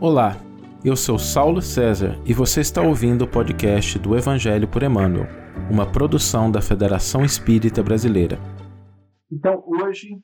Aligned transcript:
Olá, 0.00 0.36
eu 0.84 0.94
sou 0.94 1.18
Saulo 1.18 1.60
César 1.60 2.22
e 2.24 2.32
você 2.32 2.60
está 2.60 2.80
ouvindo 2.80 3.24
o 3.24 3.28
podcast 3.28 3.98
do 3.98 4.16
Evangelho 4.16 4.68
por 4.68 4.84
Emmanuel, 4.84 5.26
uma 5.68 5.90
produção 5.90 6.52
da 6.52 6.62
Federação 6.62 7.24
Espírita 7.24 7.82
Brasileira. 7.82 8.38
Então, 9.28 9.60
hoje 9.66 10.22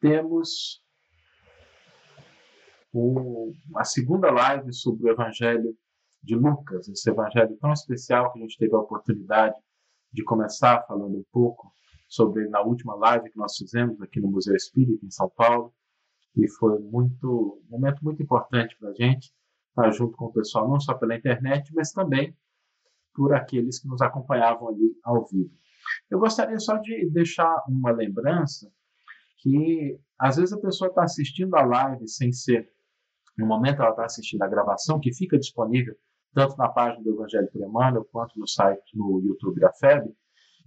temos 0.00 0.82
o, 2.92 3.52
a 3.76 3.84
segunda 3.84 4.32
live 4.32 4.72
sobre 4.72 5.04
o 5.04 5.12
Evangelho 5.12 5.72
de 6.20 6.34
Lucas, 6.34 6.88
esse 6.88 7.08
Evangelho 7.08 7.56
tão 7.60 7.72
especial 7.72 8.32
que 8.32 8.40
a 8.40 8.42
gente 8.42 8.58
teve 8.58 8.74
a 8.74 8.80
oportunidade 8.80 9.54
de 10.12 10.24
começar 10.24 10.84
falando 10.88 11.16
um 11.16 11.24
pouco 11.30 11.72
sobre 12.08 12.48
na 12.48 12.62
última 12.62 12.96
live 12.96 13.30
que 13.30 13.38
nós 13.38 13.56
fizemos 13.56 14.02
aqui 14.02 14.20
no 14.20 14.28
Museu 14.28 14.56
Espírita 14.56 15.06
em 15.06 15.10
São 15.12 15.30
Paulo 15.36 15.72
e 16.36 16.48
foi 16.48 16.78
muito 16.78 17.62
um 17.66 17.70
momento 17.70 18.04
muito 18.04 18.22
importante 18.22 18.76
para 18.78 18.90
a 18.90 18.94
gente 18.94 19.32
estar 19.68 19.90
junto 19.90 20.16
com 20.16 20.26
o 20.26 20.32
pessoal, 20.32 20.68
não 20.68 20.78
só 20.78 20.94
pela 20.94 21.16
internet, 21.16 21.72
mas 21.74 21.92
também 21.92 22.36
por 23.14 23.34
aqueles 23.34 23.80
que 23.80 23.88
nos 23.88 24.02
acompanhavam 24.02 24.68
ali 24.68 24.94
ao 25.02 25.26
vivo. 25.26 25.50
Eu 26.10 26.18
gostaria 26.18 26.58
só 26.58 26.76
de 26.76 27.08
deixar 27.10 27.64
uma 27.68 27.90
lembrança 27.90 28.70
que 29.38 29.98
às 30.18 30.36
vezes 30.36 30.52
a 30.52 30.60
pessoa 30.60 30.88
está 30.88 31.04
assistindo 31.04 31.54
a 31.56 31.64
live 31.64 32.08
sem 32.08 32.32
ser 32.32 32.70
no 33.36 33.46
momento 33.46 33.82
ela 33.82 33.90
está 33.90 34.04
assistindo 34.04 34.42
a 34.42 34.48
gravação 34.48 34.98
que 34.98 35.14
fica 35.14 35.38
disponível 35.38 35.94
tanto 36.34 36.56
na 36.56 36.68
página 36.68 37.02
do 37.02 37.10
Evangelho 37.10 37.48
por 37.52 37.62
Emmanuel 37.62 38.04
quanto 38.10 38.38
no 38.38 38.46
site 38.46 38.94
no 38.94 39.22
YouTube 39.24 39.60
da 39.60 39.72
FEB 39.72 40.10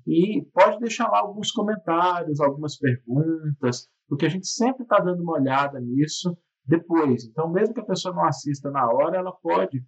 e 0.07 0.43
pode 0.53 0.79
deixar 0.79 1.09
lá 1.09 1.19
alguns 1.19 1.51
comentários, 1.51 2.39
algumas 2.39 2.77
perguntas, 2.77 3.87
porque 4.09 4.25
a 4.25 4.29
gente 4.29 4.47
sempre 4.47 4.83
está 4.83 4.99
dando 4.99 5.21
uma 5.21 5.33
olhada 5.33 5.79
nisso 5.79 6.35
depois. 6.65 7.23
Então, 7.25 7.49
mesmo 7.49 7.75
que 7.75 7.79
a 7.79 7.85
pessoa 7.85 8.13
não 8.13 8.25
assista 8.25 8.71
na 8.71 8.91
hora, 8.91 9.17
ela 9.17 9.31
pode 9.31 9.85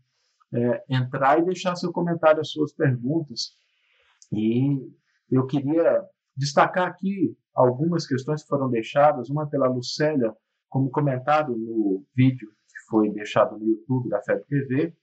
é, 0.53 0.83
entrar 0.87 1.39
e 1.39 1.45
deixar 1.45 1.75
seu 1.75 1.91
comentário, 1.91 2.39
as 2.39 2.51
suas 2.51 2.71
perguntas. 2.71 3.57
E 4.31 4.79
eu 5.29 5.47
queria 5.47 6.03
destacar 6.37 6.87
aqui 6.87 7.35
algumas 7.53 8.05
questões 8.07 8.43
que 8.43 8.49
foram 8.49 8.69
deixadas, 8.69 9.29
uma 9.29 9.49
pela 9.49 9.67
Lucélia, 9.67 10.33
como 10.69 10.89
comentário 10.89 11.57
no 11.57 12.05
vídeo 12.15 12.47
que 12.49 12.89
foi 12.89 13.11
deixado 13.11 13.57
no 13.57 13.65
YouTube 13.65 14.09
da 14.09 14.21
FEB 14.21 14.45
TV, 14.45 14.95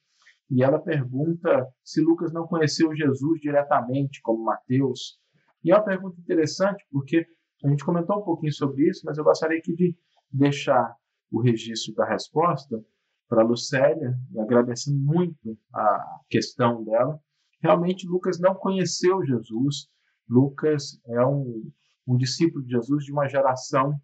e 0.50 0.62
ela 0.62 0.78
pergunta 0.78 1.68
se 1.84 2.00
Lucas 2.00 2.32
não 2.32 2.46
conheceu 2.46 2.94
Jesus 2.96 3.40
diretamente, 3.40 4.22
como 4.22 4.44
Mateus. 4.44 5.18
E 5.62 5.70
é 5.70 5.74
uma 5.74 5.84
pergunta 5.84 6.18
interessante, 6.20 6.86
porque 6.90 7.26
a 7.64 7.68
gente 7.68 7.84
comentou 7.84 8.18
um 8.18 8.24
pouquinho 8.24 8.52
sobre 8.52 8.88
isso, 8.88 9.02
mas 9.04 9.18
eu 9.18 9.24
gostaria 9.24 9.58
aqui 9.58 9.74
de 9.74 9.96
deixar 10.32 10.94
o 11.30 11.40
registro 11.40 11.94
da 11.94 12.06
resposta 12.06 12.82
para 13.28 13.42
a 13.42 13.46
Lucélia, 13.46 14.18
agradecendo 14.38 14.98
muito 14.98 15.58
a 15.74 16.20
questão 16.30 16.82
dela. 16.84 17.20
Realmente, 17.62 18.06
Lucas 18.06 18.38
não 18.38 18.54
conheceu 18.54 19.24
Jesus. 19.24 19.88
Lucas 20.28 21.00
é 21.06 21.24
um, 21.26 21.70
um 22.06 22.16
discípulo 22.16 22.64
de 22.64 22.70
Jesus 22.70 23.04
de 23.04 23.12
uma 23.12 23.28
geração, 23.28 24.00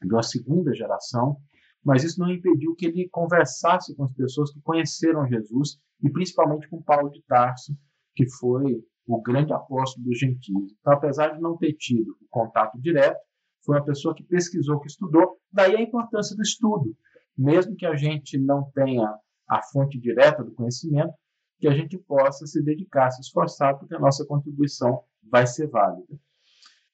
de 0.00 0.12
uma 0.12 0.22
segunda 0.22 0.74
geração, 0.74 1.36
mas 1.84 2.02
isso 2.02 2.20
não 2.20 2.30
impediu 2.30 2.74
que 2.74 2.86
ele 2.86 3.08
conversasse 3.10 3.94
com 3.94 4.04
as 4.04 4.12
pessoas 4.12 4.52
que 4.52 4.60
conheceram 4.60 5.26
Jesus 5.26 5.78
e 6.02 6.10
principalmente 6.10 6.68
com 6.68 6.82
Paulo 6.82 7.10
de 7.10 7.22
Tarso, 7.22 7.76
que 8.14 8.28
foi 8.28 8.82
o 9.06 9.22
grande 9.22 9.52
apóstolo 9.52 10.06
dos 10.06 10.18
gentios. 10.18 10.74
Então, 10.80 10.92
apesar 10.92 11.28
de 11.28 11.40
não 11.40 11.56
ter 11.56 11.72
tido 11.74 12.16
o 12.20 12.26
contato 12.28 12.78
direto, 12.80 13.18
foi 13.64 13.76
uma 13.76 13.84
pessoa 13.84 14.14
que 14.14 14.22
pesquisou, 14.22 14.80
que 14.80 14.88
estudou, 14.88 15.38
daí 15.52 15.76
a 15.76 15.80
importância 15.80 16.34
do 16.36 16.42
estudo. 16.42 16.96
Mesmo 17.36 17.76
que 17.76 17.86
a 17.86 17.94
gente 17.94 18.38
não 18.38 18.70
tenha 18.72 19.14
a 19.48 19.62
fonte 19.62 19.98
direta 19.98 20.42
do 20.42 20.52
conhecimento, 20.52 21.12
que 21.58 21.68
a 21.68 21.74
gente 21.74 21.96
possa 21.98 22.46
se 22.46 22.62
dedicar, 22.62 23.10
se 23.10 23.20
esforçar, 23.20 23.78
porque 23.78 23.94
a 23.94 23.98
nossa 23.98 24.26
contribuição 24.26 25.02
vai 25.22 25.46
ser 25.46 25.68
válida. 25.68 26.18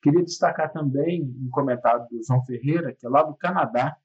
Queria 0.03 0.23
destacar 0.23 0.73
também 0.73 1.23
um 1.23 1.49
comentário 1.51 2.07
do 2.11 2.23
João 2.27 2.45
Ferreira, 2.45 2.95
que 2.95 3.07
é 3.07 3.09
lá 3.09 3.23
do 3.23 3.35
Canadá, 3.37 3.97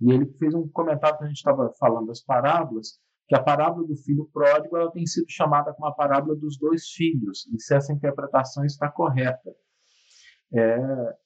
e 0.00 0.12
ele 0.12 0.26
fez 0.38 0.54
um 0.54 0.68
comentário 0.68 1.18
que 1.18 1.24
a 1.24 1.26
gente 1.26 1.36
estava 1.36 1.72
falando 1.78 2.06
das 2.06 2.20
parábolas, 2.20 2.98
que 3.30 3.36
a 3.36 3.40
parábola 3.40 3.86
do 3.86 3.94
filho 3.94 4.28
pródigo 4.32 4.76
ela 4.76 4.90
tem 4.90 5.06
sido 5.06 5.26
chamada 5.28 5.72
como 5.72 5.86
a 5.86 5.94
parábola 5.94 6.34
dos 6.34 6.58
dois 6.58 6.88
filhos, 6.88 7.46
e 7.54 7.60
se 7.60 7.72
essa 7.72 7.92
interpretação 7.92 8.64
está 8.64 8.90
correta. 8.90 9.54
É, 10.52 11.16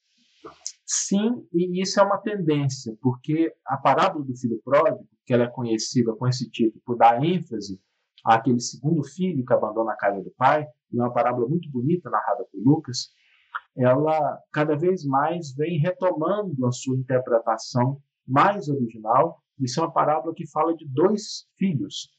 sim, 0.85 1.49
e 1.51 1.81
isso 1.81 1.99
é 1.99 2.03
uma 2.03 2.19
tendência, 2.19 2.95
porque 3.01 3.51
a 3.67 3.79
parábola 3.79 4.23
do 4.23 4.37
filho 4.37 4.61
pródigo, 4.63 5.09
que 5.25 5.33
ela 5.33 5.45
é 5.45 5.49
conhecida 5.49 6.15
com 6.15 6.29
esse 6.29 6.51
título 6.51 6.83
por 6.85 6.99
dar 6.99 7.25
ênfase 7.25 7.81
àquele 8.23 8.61
segundo 8.61 9.03
filho 9.03 9.43
que 9.43 9.55
abandona 9.55 9.93
a 9.93 9.97
casa 9.97 10.23
do 10.23 10.31
pai, 10.37 10.67
e 10.93 10.99
é 10.99 11.03
uma 11.03 11.11
parábola 11.11 11.49
muito 11.49 11.71
bonita 11.71 12.11
narrada 12.11 12.45
por 12.53 12.61
Lucas, 12.63 13.15
ela 13.75 14.39
cada 14.53 14.77
vez 14.77 15.07
mais 15.07 15.55
vem 15.57 15.79
retomando 15.79 16.67
a 16.67 16.71
sua 16.71 16.99
interpretação 16.99 17.99
mais 18.29 18.69
original. 18.69 19.43
Isso 19.59 19.81
é 19.81 19.83
uma 19.83 19.93
parábola 19.93 20.35
que 20.35 20.47
fala 20.51 20.75
de 20.77 20.87
dois 20.87 21.47
filhos. 21.57 22.11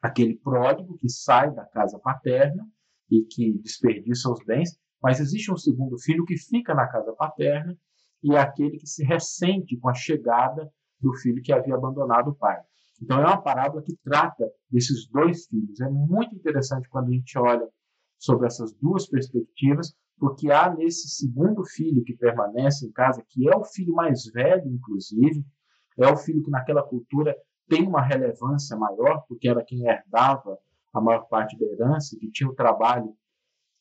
Aquele 0.00 0.34
pródigo 0.36 0.98
que 0.98 1.08
sai 1.08 1.52
da 1.54 1.64
casa 1.64 1.98
paterna 1.98 2.66
e 3.10 3.22
que 3.22 3.52
desperdiça 3.58 4.30
os 4.30 4.44
bens, 4.44 4.78
mas 5.02 5.20
existe 5.20 5.52
um 5.52 5.56
segundo 5.56 5.98
filho 5.98 6.24
que 6.24 6.36
fica 6.36 6.74
na 6.74 6.86
casa 6.86 7.12
paterna 7.12 7.76
e 8.22 8.34
é 8.34 8.38
aquele 8.38 8.78
que 8.78 8.86
se 8.86 9.04
ressente 9.04 9.76
com 9.76 9.88
a 9.88 9.94
chegada 9.94 10.70
do 11.00 11.12
filho 11.14 11.42
que 11.42 11.52
havia 11.52 11.74
abandonado 11.74 12.30
o 12.30 12.34
pai. 12.34 12.60
Então 13.02 13.20
é 13.20 13.26
uma 13.26 13.42
parábola 13.42 13.82
que 13.82 13.96
trata 14.04 14.48
desses 14.70 15.08
dois 15.08 15.46
filhos. 15.46 15.80
É 15.80 15.88
muito 15.88 16.36
interessante 16.36 16.88
quando 16.88 17.08
a 17.08 17.12
gente 17.12 17.36
olha 17.36 17.68
sobre 18.16 18.46
essas 18.46 18.72
duas 18.74 19.08
perspectivas, 19.08 19.92
porque 20.16 20.52
há 20.52 20.72
nesse 20.72 21.08
segundo 21.08 21.64
filho 21.64 22.04
que 22.04 22.16
permanece 22.16 22.86
em 22.86 22.92
casa, 22.92 23.24
que 23.28 23.48
é 23.48 23.56
o 23.56 23.64
filho 23.64 23.92
mais 23.92 24.24
velho, 24.26 24.68
inclusive, 24.68 25.44
é 25.98 26.08
o 26.08 26.16
filho 26.16 26.42
que 26.42 26.50
naquela 26.50 26.82
cultura 26.82 27.36
tem 27.68 27.86
uma 27.86 28.02
relevância 28.02 28.76
maior, 28.76 29.24
porque 29.28 29.48
era 29.48 29.64
quem 29.64 29.86
herdava 29.86 30.58
a 30.92 31.00
maior 31.00 31.26
parte 31.28 31.58
da 31.58 31.66
herança, 31.66 32.16
que 32.18 32.30
tinha 32.30 32.50
o 32.50 32.54
trabalho 32.54 33.14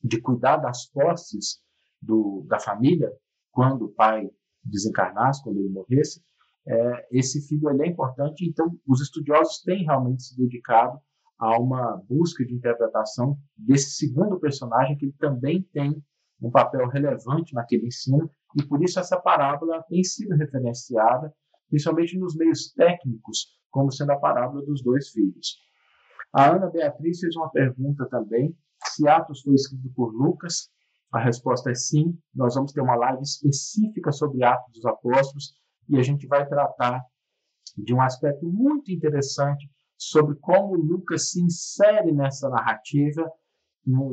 de 0.04 0.22
cuidar 0.22 0.58
das 0.58 0.86
posses 0.88 1.62
do, 2.02 2.46
da 2.48 2.60
família 2.60 3.12
quando 3.52 3.86
o 3.86 3.94
pai 3.94 4.30
desencarnasse, 4.64 5.44
quando 5.44 5.60
ele 5.60 5.70
morresse. 5.70 6.24
É, 6.66 7.08
esse 7.12 7.42
filho 7.48 7.70
é 7.70 7.88
importante, 7.88 8.48
então 8.48 8.72
os 8.88 9.02
estudiosos 9.02 9.62
têm 9.64 9.84
realmente 9.84 10.24
se 10.24 10.38
dedicado 10.38 11.00
a 11.40 11.60
uma 11.60 11.98
busca 12.08 12.46
de 12.46 12.54
interpretação 12.54 13.38
desse 13.58 13.92
segundo 13.92 14.40
personagem, 14.40 14.96
que 14.96 15.06
ele 15.06 15.16
também 15.20 15.64
tem 15.74 16.02
um 16.40 16.52
papel 16.52 16.88
relevante 16.88 17.54
naquele 17.54 17.88
ensino, 17.88 18.30
e 18.56 18.64
por 18.64 18.84
isso 18.84 19.00
essa 19.00 19.20
parábola 19.20 19.84
tem 19.90 20.04
sido 20.04 20.36
referenciada, 20.36 21.34
principalmente 21.72 22.20
nos 22.20 22.36
meios 22.36 22.72
técnicos, 22.74 23.48
como 23.72 23.92
sendo 23.92 24.12
a 24.12 24.20
parábola 24.20 24.64
dos 24.64 24.84
dois 24.84 25.09
filhos. 25.09 25.58
A 26.32 26.52
Ana 26.52 26.70
Beatriz 26.70 27.20
fez 27.20 27.36
uma 27.36 27.50
pergunta 27.50 28.08
também, 28.09 28.56
se 28.86 29.08
Atos 29.08 29.42
foi 29.42 29.56
escrito 29.56 29.90
por 29.96 30.14
Lucas. 30.14 30.70
A 31.12 31.20
resposta 31.20 31.72
é 31.72 31.76
sim. 31.76 32.18
Nós 32.34 32.56
vamos 32.56 32.72
ter 32.72 32.81
uma 32.81 32.96
live 32.96 33.24
específica 33.24 34.12
sobre 34.12 34.44
Atos 34.44 34.74
dos 34.74 34.86
Apóstolos 34.86 35.56
e 35.90 35.98
a 35.98 36.04
gente 36.04 36.28
vai 36.28 36.48
tratar 36.48 37.04
de 37.76 37.94
um 37.94 38.02
aspecto 38.02 38.46
muito 38.46 38.92
interessante 38.92 39.70
sobre 39.98 40.36
como 40.36 40.76
Lucas 40.76 41.31
se 41.31 41.42
insere 41.42 42.12
nessa 42.12 42.50
narrativa 42.50 43.30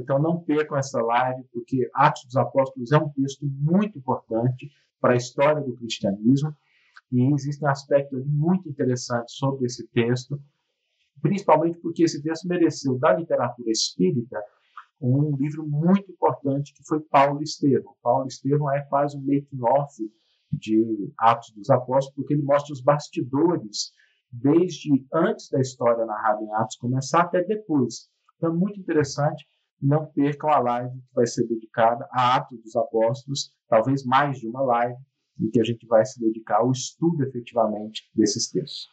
então 0.01 0.19
não 0.19 0.41
percam 0.41 0.79
essa 0.79 1.01
live, 1.01 1.45
porque 1.53 1.91
Atos 1.95 2.25
dos 2.25 2.37
Apóstolos 2.37 2.91
é 2.93 2.97
um 2.97 3.11
texto 3.11 3.45
muito 3.45 3.99
importante 3.99 4.71
para 5.01 5.13
a 5.13 5.17
história 5.17 5.61
do 5.61 5.77
cristianismo 5.77 6.55
e 7.11 7.33
existem 7.33 7.69
aspectos 7.69 8.25
muito 8.27 8.69
interessantes 8.69 9.35
sobre 9.37 9.67
esse 9.67 9.87
texto, 9.89 10.41
principalmente 11.21 11.79
porque 11.79 12.05
esse 12.05 12.23
texto 12.23 12.47
mereceu 12.47 12.99
da 12.99 13.15
literatura 13.15 13.71
espírita 13.71 14.41
um 15.00 15.37
livro 15.37 15.67
muito 15.67 16.11
importante 16.11 16.75
que 16.75 16.85
foi 16.85 17.00
Paulo 17.00 17.41
Estevão. 17.43 17.94
Paulo 18.03 18.27
Estevão 18.27 18.71
é 18.73 18.82
quase 18.82 19.17
um 19.17 19.21
making-off 19.21 19.94
de 20.50 21.12
Atos 21.19 21.53
dos 21.53 21.71
Apóstolos, 21.71 22.15
porque 22.17 22.35
ele 22.35 22.43
mostra 22.43 22.73
os 22.73 22.81
bastidores 22.81 23.93
desde 24.31 25.06
antes 25.12 25.49
da 25.50 25.61
história 25.61 26.05
narrada 26.05 26.43
em 26.43 26.53
Atos 26.55 26.77
começar 26.77 27.23
até 27.23 27.44
depois. 27.44 28.09
Então 28.37 28.50
é 28.50 28.56
muito 28.56 28.81
interessante 28.81 29.47
não 29.81 30.06
percam 30.06 30.50
a 30.50 30.59
live 30.59 31.00
que 31.00 31.15
vai 31.15 31.27
ser 31.27 31.47
dedicada 31.47 32.06
a 32.11 32.37
Atos 32.37 32.61
dos 32.61 32.75
Apóstolos, 32.75 33.53
talvez 33.69 34.05
mais 34.05 34.38
de 34.38 34.49
uma 34.49 34.62
live, 34.62 34.99
em 35.40 35.50
que 35.50 35.61
a 35.61 35.64
gente 35.64 35.87
vai 35.87 36.05
se 36.05 36.20
dedicar 36.20 36.58
ao 36.58 36.70
estudo 36.70 37.23
efetivamente 37.25 38.11
desses 38.14 38.50
textos. 38.50 38.88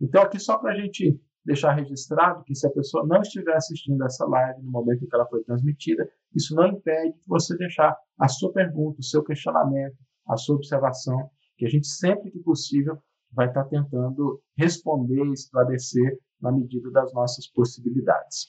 Então, 0.00 0.22
aqui 0.22 0.38
só 0.38 0.58
para 0.58 0.72
a 0.72 0.76
gente 0.76 1.20
deixar 1.44 1.74
registrado 1.74 2.42
que 2.44 2.54
se 2.54 2.66
a 2.66 2.70
pessoa 2.70 3.06
não 3.06 3.20
estiver 3.20 3.54
assistindo 3.54 4.02
essa 4.04 4.26
live 4.26 4.62
no 4.62 4.70
momento 4.70 5.04
em 5.04 5.08
que 5.08 5.14
ela 5.14 5.26
foi 5.26 5.44
transmitida, 5.44 6.08
isso 6.34 6.54
não 6.54 6.66
impede 6.68 7.18
de 7.18 7.28
você 7.28 7.56
deixar 7.56 7.96
a 8.18 8.28
sua 8.28 8.52
pergunta, 8.52 9.00
o 9.00 9.04
seu 9.04 9.22
questionamento, 9.22 9.96
a 10.26 10.36
sua 10.36 10.56
observação, 10.56 11.30
que 11.56 11.66
a 11.66 11.68
gente 11.68 11.86
sempre 11.86 12.30
que 12.30 12.38
possível 12.40 12.98
vai 13.30 13.48
estar 13.48 13.64
tentando 13.64 14.40
responder, 14.56 15.24
esclarecer 15.32 16.18
na 16.40 16.50
medida 16.50 16.90
das 16.90 17.12
nossas 17.12 17.46
possibilidades. 17.48 18.48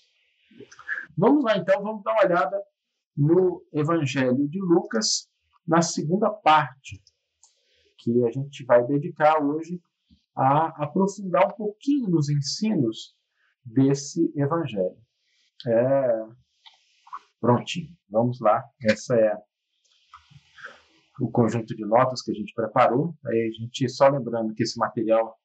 Vamos 1.18 1.44
lá 1.44 1.58
então, 1.58 1.82
vamos 1.82 2.04
dar 2.04 2.14
uma 2.14 2.24
olhada 2.24 2.62
no 3.16 3.64
Evangelho 3.74 4.48
de 4.48 4.60
Lucas, 4.62 5.30
na 5.68 5.82
segunda 5.82 6.30
parte, 6.30 7.02
que 8.06 8.24
a 8.24 8.32
gente 8.32 8.64
vai 8.66 8.86
dedicar 8.86 9.44
hoje 9.44 9.82
a 10.36 10.84
aprofundar 10.84 11.48
um 11.48 11.56
pouquinho 11.56 12.08
nos 12.08 12.30
ensinos 12.30 13.16
desse 13.66 14.32
Evangelho. 14.36 14.98
É... 15.66 16.26
Prontinho, 17.42 17.90
vamos 18.10 18.40
lá. 18.40 18.64
Essa 18.84 19.16
é 19.16 19.36
o 21.20 21.32
conjunto 21.32 21.76
de 21.76 21.86
notas 21.86 22.22
que 22.22 22.32
a 22.32 22.34
gente 22.34 22.54
preparou. 22.54 23.16
Aí 23.26 23.48
a 23.48 23.60
gente, 23.60 23.90
só 23.90 24.08
lembrando 24.08 24.54
que 24.54 24.64
esse 24.64 24.78
material 24.78 25.36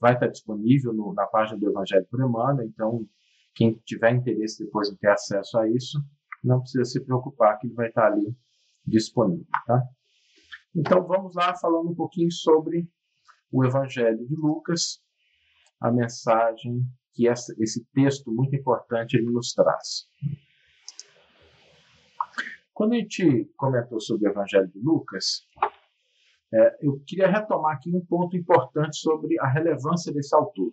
vai 0.00 0.14
estar 0.14 0.28
disponível 0.28 0.94
no, 0.94 1.12
na 1.12 1.26
página 1.26 1.58
do 1.58 1.68
Evangelho 1.68 2.06
por 2.10 2.20
Emmanuel, 2.20 2.66
então 2.66 3.06
quem 3.54 3.74
tiver 3.84 4.14
interesse 4.14 4.64
depois 4.64 4.90
em 4.90 4.96
ter 4.96 5.08
acesso 5.08 5.58
a 5.58 5.68
isso, 5.68 5.98
não 6.44 6.60
precisa 6.60 6.84
se 6.84 7.04
preocupar 7.04 7.58
que 7.58 7.66
ele 7.66 7.74
vai 7.74 7.88
estar 7.88 8.06
ali 8.06 8.36
disponível, 8.86 9.46
tá? 9.66 9.82
Então 10.76 11.06
vamos 11.06 11.34
lá 11.34 11.56
falando 11.56 11.88
um 11.90 11.94
pouquinho 11.94 12.30
sobre 12.30 12.86
o 13.50 13.64
Evangelho 13.64 14.26
de 14.26 14.36
Lucas, 14.36 15.00
a 15.80 15.90
mensagem 15.90 16.84
que 17.14 17.26
essa, 17.26 17.54
esse 17.58 17.82
texto 17.94 18.30
muito 18.30 18.54
importante 18.54 19.18
nos 19.22 19.54
traz. 19.54 20.06
Quando 22.74 22.92
a 22.92 22.96
gente 22.96 23.50
comentou 23.56 23.98
sobre 23.98 24.28
o 24.28 24.30
Evangelho 24.30 24.68
de 24.68 24.78
Lucas, 24.78 25.46
é, 26.52 26.86
eu 26.86 27.00
queria 27.06 27.30
retomar 27.30 27.76
aqui 27.76 27.90
um 27.90 28.04
ponto 28.04 28.36
importante 28.36 28.98
sobre 28.98 29.40
a 29.40 29.48
relevância 29.48 30.12
desse 30.12 30.34
autor. 30.36 30.70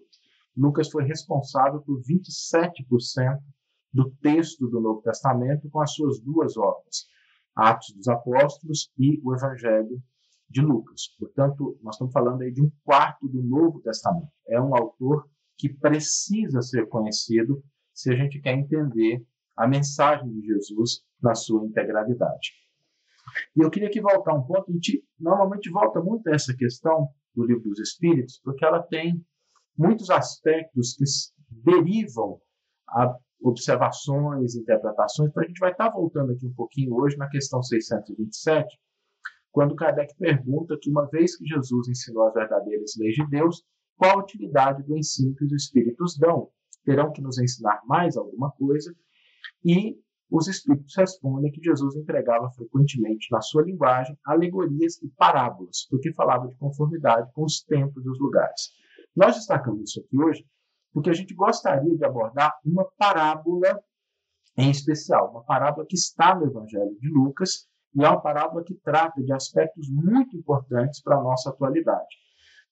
Lucas 0.57 0.89
foi 0.89 1.05
responsável 1.05 1.81
por 1.81 2.01
27% 2.01 3.39
do 3.94 4.11
texto 4.21 4.67
do 4.67 4.81
Novo 4.81 5.01
Testamento 5.01 5.69
com 5.69 5.79
as 5.79 5.94
suas 5.94 6.19
duas 6.19 6.57
obras, 6.57 7.07
Atos 7.55 7.94
dos 7.95 8.07
Apóstolos 8.07 8.91
e 8.97 9.19
o 9.23 9.35
Evangelho 9.35 10.01
de 10.50 10.61
Lucas. 10.61 11.15
Portanto, 11.17 11.77
nós 11.81 11.95
estamos 11.95 12.13
falando 12.13 12.41
aí 12.41 12.51
de 12.51 12.61
um 12.61 12.71
quarto 12.83 13.27
do 13.27 13.41
Novo 13.41 13.81
Testamento. 13.81 14.31
É 14.47 14.59
um 14.59 14.75
autor 14.75 15.27
que 15.57 15.69
precisa 15.69 16.61
ser 16.61 16.88
conhecido 16.88 17.63
se 17.94 18.11
a 18.11 18.15
gente 18.15 18.39
quer 18.39 18.53
entender 18.53 19.25
a 19.55 19.67
mensagem 19.67 20.29
de 20.29 20.41
Jesus 20.45 21.03
na 21.21 21.35
sua 21.35 21.65
integralidade. 21.65 22.51
E 23.55 23.61
eu 23.61 23.69
queria 23.69 23.88
aqui 23.88 24.01
voltar 24.01 24.33
um 24.33 24.44
ponto, 24.44 24.69
a 24.69 24.73
gente 24.73 25.03
normalmente 25.19 25.69
volta 25.69 26.01
muito 26.01 26.27
a 26.27 26.35
essa 26.35 26.55
questão 26.55 27.09
do 27.35 27.45
livro 27.45 27.69
dos 27.69 27.79
Espíritos, 27.79 28.39
porque 28.44 28.65
ela 28.65 28.81
tem 28.81 29.23
muitos 29.77 30.09
aspectos 30.09 30.95
que 30.95 31.05
derivam 31.50 32.39
a 32.88 33.15
observações, 33.44 34.56
interpretações, 34.56 35.30
então 35.30 35.44
a 35.44 35.45
gente 35.45 35.60
vai 35.60 35.72
estar 35.72 35.90
voltando 35.90 36.31
aqui 36.31 36.45
um 36.45 36.54
pouquinho 36.54 36.95
hoje 36.95 37.18
na 37.18 37.30
questão 37.30 37.62
627, 37.62 38.80
quando 39.51 39.75
Kardec 39.75 40.16
pergunta 40.18 40.78
que 40.81 40.90
uma 40.90 41.07
vez 41.10 41.38
que 41.38 41.45
Jesus 41.45 41.88
ensinou 41.88 42.28
as 42.28 42.34
verdadeiras 42.34 42.94
leis 42.98 43.16
de 43.16 43.28
Deus, 43.30 43.63
qual 43.95 44.19
a 44.19 44.24
utilidade 44.24 44.81
do 44.84 44.98
ensino 44.98 45.36
que 45.36 45.45
os 45.45 45.51
Espíritos 45.51 46.18
dão? 46.18 46.50
Terão 46.84 47.12
que 47.12 47.22
nos 47.22 47.38
ensinar 47.38 47.81
mais 47.86 48.18
alguma 48.18 48.51
coisa? 48.51 48.94
E 49.63 49.96
os 50.31 50.48
Espíritos 50.48 50.96
respondem 50.98 51.51
que 51.51 51.62
Jesus 51.62 51.96
empregava 51.96 52.50
frequentemente 52.51 53.28
na 53.31 53.42
sua 53.42 53.63
linguagem 53.63 54.18
alegorias 54.25 55.00
e 55.04 55.07
parábolas, 55.10 55.86
porque 55.89 56.12
falava 56.13 56.48
de 56.48 56.56
conformidade 56.57 57.31
com 57.34 57.44
os 57.44 57.62
tempos 57.62 58.04
e 58.04 58.10
os 58.10 58.19
lugares. 58.19 58.72
Nós 59.16 59.36
destacamos 59.36 59.92
isso 59.92 60.00
aqui 60.00 60.18
hoje 60.19 60.44
porque 60.94 61.10
a 61.10 61.13
gente 61.13 61.34
gostaria 61.34 61.98
de 61.98 62.06
abordar 62.06 62.54
uma 62.63 62.86
parábola 62.98 63.84
em 64.57 64.69
especial, 64.69 65.31
uma 65.31 65.44
parábola 65.44 65.86
que 65.88 65.95
está 65.95 66.36
no 66.36 66.45
Evangelho 66.45 66.95
de 67.00 67.10
Lucas 67.10 67.68
e 67.95 68.04
é 68.04 68.10
uma 68.10 68.22
parábola 68.22 68.63
que 68.63 68.75
trata 68.75 69.22
de 69.22 69.34
aspectos 69.34 69.90
muito 69.90 70.38
importantes 70.38 71.01
para 71.01 71.18
a 71.18 71.24
nossa 71.24 71.50
atualidade. 71.50 72.16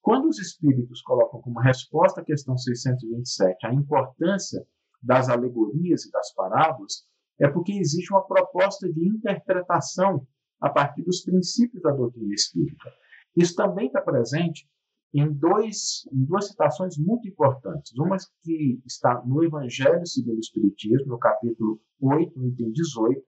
Quando 0.01 0.27
os 0.27 0.39
espíritos 0.39 1.01
colocam 1.01 1.41
como 1.41 1.59
resposta 1.59 2.21
à 2.21 2.23
questão 2.23 2.57
627 2.57 3.65
a 3.65 3.73
importância 3.73 4.65
das 5.01 5.29
alegorias 5.29 6.06
e 6.06 6.12
das 6.12 6.33
parábolas, 6.33 7.06
é 7.39 7.47
porque 7.47 7.74
existe 7.74 8.12
uma 8.12 8.25
proposta 8.25 8.91
de 8.91 9.07
interpretação 9.07 10.25
a 10.59 10.69
partir 10.69 11.03
dos 11.03 11.21
princípios 11.21 11.81
da 11.81 11.91
doutrina 11.91 12.33
espírita. 12.33 12.91
Isso 13.35 13.56
também 13.56 13.88
está 13.88 14.01
presente 14.01 14.67
em, 15.13 15.31
dois, 15.31 16.07
em 16.11 16.23
duas 16.23 16.47
citações 16.47 16.97
muito 16.97 17.27
importantes. 17.27 17.93
Uma 17.97 18.17
que 18.41 18.81
está 18.85 19.21
no 19.25 19.43
Evangelho 19.43 20.05
segundo 20.05 20.37
o 20.37 20.39
Espiritismo, 20.39 21.07
no 21.07 21.19
capítulo 21.19 21.79
8, 21.99 22.47
item 22.47 22.71
18, 22.71 23.21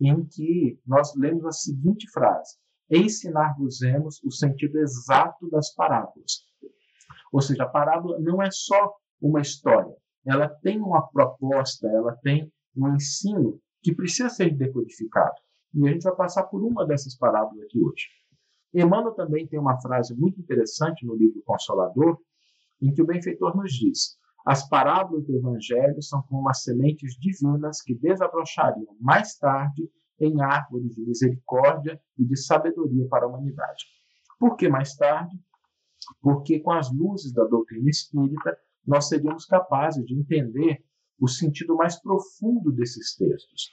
em 0.00 0.26
que 0.26 0.78
nós 0.86 1.14
lemos 1.16 1.44
a 1.46 1.52
seguinte 1.52 2.10
frase: 2.10 2.56
Ensinar-vos-emos 2.90 4.22
o 4.22 4.30
sentido 4.30 4.78
exato 4.78 5.48
das 5.50 5.74
parábolas. 5.74 6.44
Ou 7.32 7.40
seja, 7.40 7.64
a 7.64 7.68
parábola 7.68 8.18
não 8.20 8.42
é 8.42 8.50
só 8.50 8.94
uma 9.20 9.40
história, 9.40 9.94
ela 10.24 10.48
tem 10.48 10.80
uma 10.80 11.06
proposta, 11.08 11.88
ela 11.88 12.14
tem 12.16 12.52
um 12.76 12.94
ensino 12.94 13.58
que 13.82 13.94
precisa 13.94 14.28
ser 14.28 14.54
decodificado. 14.54 15.34
E 15.74 15.86
a 15.86 15.92
gente 15.92 16.02
vai 16.02 16.16
passar 16.16 16.44
por 16.44 16.62
uma 16.62 16.86
dessas 16.86 17.16
parábolas 17.16 17.64
aqui 17.64 17.82
hoje. 17.82 18.06
Emmanuel 18.74 19.14
também 19.14 19.46
tem 19.46 19.58
uma 19.58 19.80
frase 19.80 20.14
muito 20.14 20.40
interessante 20.40 21.06
no 21.06 21.14
livro 21.14 21.42
Consolador, 21.44 22.18
em 22.80 22.92
que 22.92 23.02
o 23.02 23.06
benfeitor 23.06 23.56
nos 23.56 23.72
diz: 23.72 24.18
As 24.44 24.68
parábolas 24.68 25.24
do 25.24 25.36
Evangelho 25.36 26.02
são 26.02 26.22
como 26.22 26.48
as 26.48 26.62
sementes 26.62 27.16
divinas 27.18 27.80
que 27.82 27.94
desabrochariam 27.94 28.96
mais 29.00 29.36
tarde 29.38 29.90
em 30.18 30.40
árvores 30.42 30.94
de 30.94 31.02
misericórdia 31.02 32.00
e 32.18 32.24
de 32.24 32.36
sabedoria 32.36 33.06
para 33.08 33.26
a 33.26 33.28
humanidade. 33.28 33.84
Por 34.38 34.56
que 34.56 34.68
mais 34.68 34.94
tarde? 34.94 35.38
Porque 36.20 36.60
com 36.60 36.72
as 36.72 36.92
luzes 36.92 37.32
da 37.32 37.44
doutrina 37.44 37.88
espírita 37.88 38.56
nós 38.86 39.08
seríamos 39.08 39.44
capazes 39.46 40.04
de 40.04 40.14
entender 40.14 40.84
o 41.18 41.26
sentido 41.26 41.74
mais 41.74 42.00
profundo 42.00 42.70
desses 42.70 43.16
textos. 43.16 43.70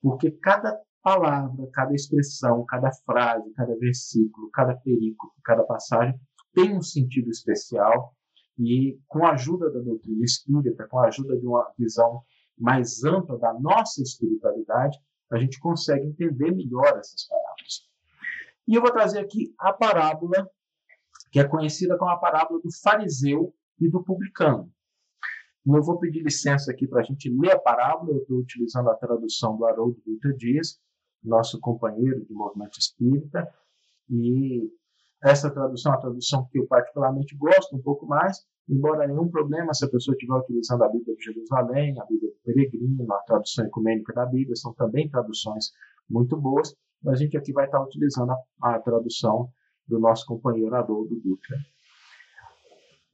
Porque 0.00 0.30
cada 0.30 0.78
palavra, 1.06 1.68
cada 1.72 1.94
expressão, 1.94 2.64
cada 2.64 2.90
frase, 2.90 3.48
cada 3.52 3.76
versículo, 3.76 4.50
cada 4.50 4.74
perícope, 4.74 5.40
cada 5.44 5.62
passagem 5.62 6.20
tem 6.52 6.76
um 6.76 6.82
sentido 6.82 7.30
especial 7.30 8.12
e 8.58 8.98
com 9.06 9.24
a 9.24 9.34
ajuda 9.34 9.70
da 9.70 9.78
doutrina 9.78 10.24
espírita, 10.24 10.88
com 10.88 10.98
a 10.98 11.06
ajuda 11.06 11.38
de 11.38 11.46
uma 11.46 11.72
visão 11.78 12.24
mais 12.58 13.04
ampla 13.04 13.38
da 13.38 13.54
nossa 13.54 14.02
espiritualidade, 14.02 14.98
a 15.30 15.38
gente 15.38 15.60
consegue 15.60 16.08
entender 16.08 16.50
melhor 16.50 16.98
essas 16.98 17.28
parábolas. 17.28 17.88
E 18.66 18.74
eu 18.74 18.82
vou 18.82 18.90
trazer 18.90 19.20
aqui 19.20 19.54
a 19.60 19.72
parábola 19.72 20.50
que 21.30 21.38
é 21.38 21.46
conhecida 21.46 21.96
como 21.96 22.10
a 22.10 22.16
parábola 22.16 22.60
do 22.60 22.70
fariseu 22.82 23.54
e 23.78 23.88
do 23.88 24.02
publicano. 24.02 24.72
Eu 25.64 25.82
vou 25.84 26.00
pedir 26.00 26.24
licença 26.24 26.72
aqui 26.72 26.84
para 26.88 27.00
a 27.00 27.04
gente 27.04 27.30
ler 27.30 27.52
a 27.52 27.58
parábola, 27.60 28.10
eu 28.10 28.22
estou 28.22 28.38
utilizando 28.38 28.90
a 28.90 28.96
tradução 28.96 29.56
do 29.56 29.66
Haroldo 29.66 30.02
Dutra 30.04 30.34
Dias, 30.34 30.80
nosso 31.22 31.58
companheiro 31.60 32.24
do 32.24 32.34
movimento 32.34 32.78
espírita, 32.78 33.48
e 34.10 34.70
essa 35.22 35.50
tradução 35.50 35.92
é 35.92 35.94
uma 35.96 36.00
tradução 36.00 36.46
que 36.50 36.58
eu 36.58 36.66
particularmente 36.66 37.36
gosto 37.36 37.74
um 37.74 37.82
pouco 37.82 38.06
mais, 38.06 38.46
embora 38.68 39.06
nenhum 39.06 39.28
problema 39.28 39.72
se 39.74 39.84
a 39.84 39.88
pessoa 39.88 40.14
estiver 40.14 40.34
utilizando 40.34 40.84
a 40.84 40.88
Bíblia 40.88 41.16
de 41.16 41.24
Jerusalém, 41.24 41.98
a 42.00 42.04
Bíblia 42.04 42.30
do 42.30 42.38
Peregrino, 42.44 43.12
a 43.12 43.18
tradução 43.22 43.66
ecumênica 43.66 44.12
da 44.12 44.26
Bíblia, 44.26 44.56
são 44.56 44.72
também 44.74 45.08
traduções 45.08 45.72
muito 46.08 46.36
boas, 46.36 46.74
mas 47.02 47.14
a 47.14 47.16
gente 47.24 47.36
aqui 47.36 47.52
vai 47.52 47.66
estar 47.66 47.82
utilizando 47.82 48.32
a, 48.62 48.74
a 48.74 48.80
tradução 48.80 49.48
do 49.86 49.98
nosso 49.98 50.26
companheiro 50.26 50.74
Adolfo 50.74 51.14
Dutra. 51.16 51.56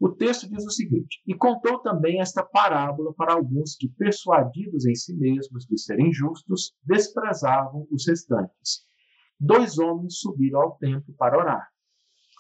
O 0.05 0.11
texto 0.11 0.51
diz 0.51 0.67
o 0.67 0.71
seguinte: 0.73 1.23
E 1.25 1.33
contou 1.33 1.79
também 1.79 2.21
esta 2.21 2.43
parábola 2.43 3.15
para 3.15 3.35
alguns 3.35 3.77
que, 3.77 3.89
persuadidos 3.89 4.85
em 4.85 4.97
si 4.97 5.15
mesmos 5.15 5.65
de 5.65 5.81
serem 5.81 6.13
justos, 6.13 6.75
desprezavam 6.83 7.87
os 7.89 8.09
restantes. 8.09 8.85
Dois 9.39 9.79
homens 9.79 10.19
subiram 10.19 10.61
ao 10.61 10.77
templo 10.77 11.15
para 11.17 11.39
orar, 11.39 11.69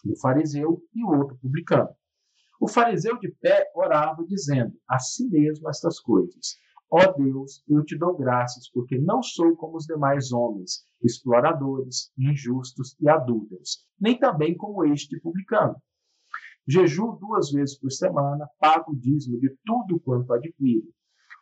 um 0.04 0.16
fariseu 0.16 0.82
e 0.92 1.04
o 1.04 1.16
outro 1.16 1.38
publicano. 1.38 1.90
O 2.60 2.66
fariseu 2.66 3.16
de 3.20 3.30
pé 3.40 3.70
orava, 3.76 4.26
dizendo 4.26 4.76
a 4.88 4.98
si 4.98 5.28
mesmo 5.28 5.68
estas 5.68 6.00
coisas: 6.00 6.56
Ó 6.90 6.98
oh 6.98 7.12
Deus, 7.22 7.62
eu 7.68 7.84
te 7.84 7.96
dou 7.96 8.16
graças, 8.16 8.68
porque 8.72 8.98
não 8.98 9.22
sou 9.22 9.54
como 9.54 9.76
os 9.76 9.86
demais 9.86 10.32
homens, 10.32 10.84
exploradores, 11.00 12.10
injustos 12.18 12.96
e 13.00 13.08
adúlteros, 13.08 13.86
nem 14.00 14.18
também 14.18 14.56
como 14.56 14.84
este 14.84 15.20
publicano. 15.20 15.80
Jejuo 16.66 17.16
duas 17.16 17.50
vezes 17.50 17.78
por 17.78 17.90
semana, 17.90 18.48
pago 18.58 18.92
o 18.92 18.96
dízimo 18.96 19.38
de 19.40 19.50
tudo 19.64 19.98
quanto 20.00 20.32
adquiro. 20.32 20.88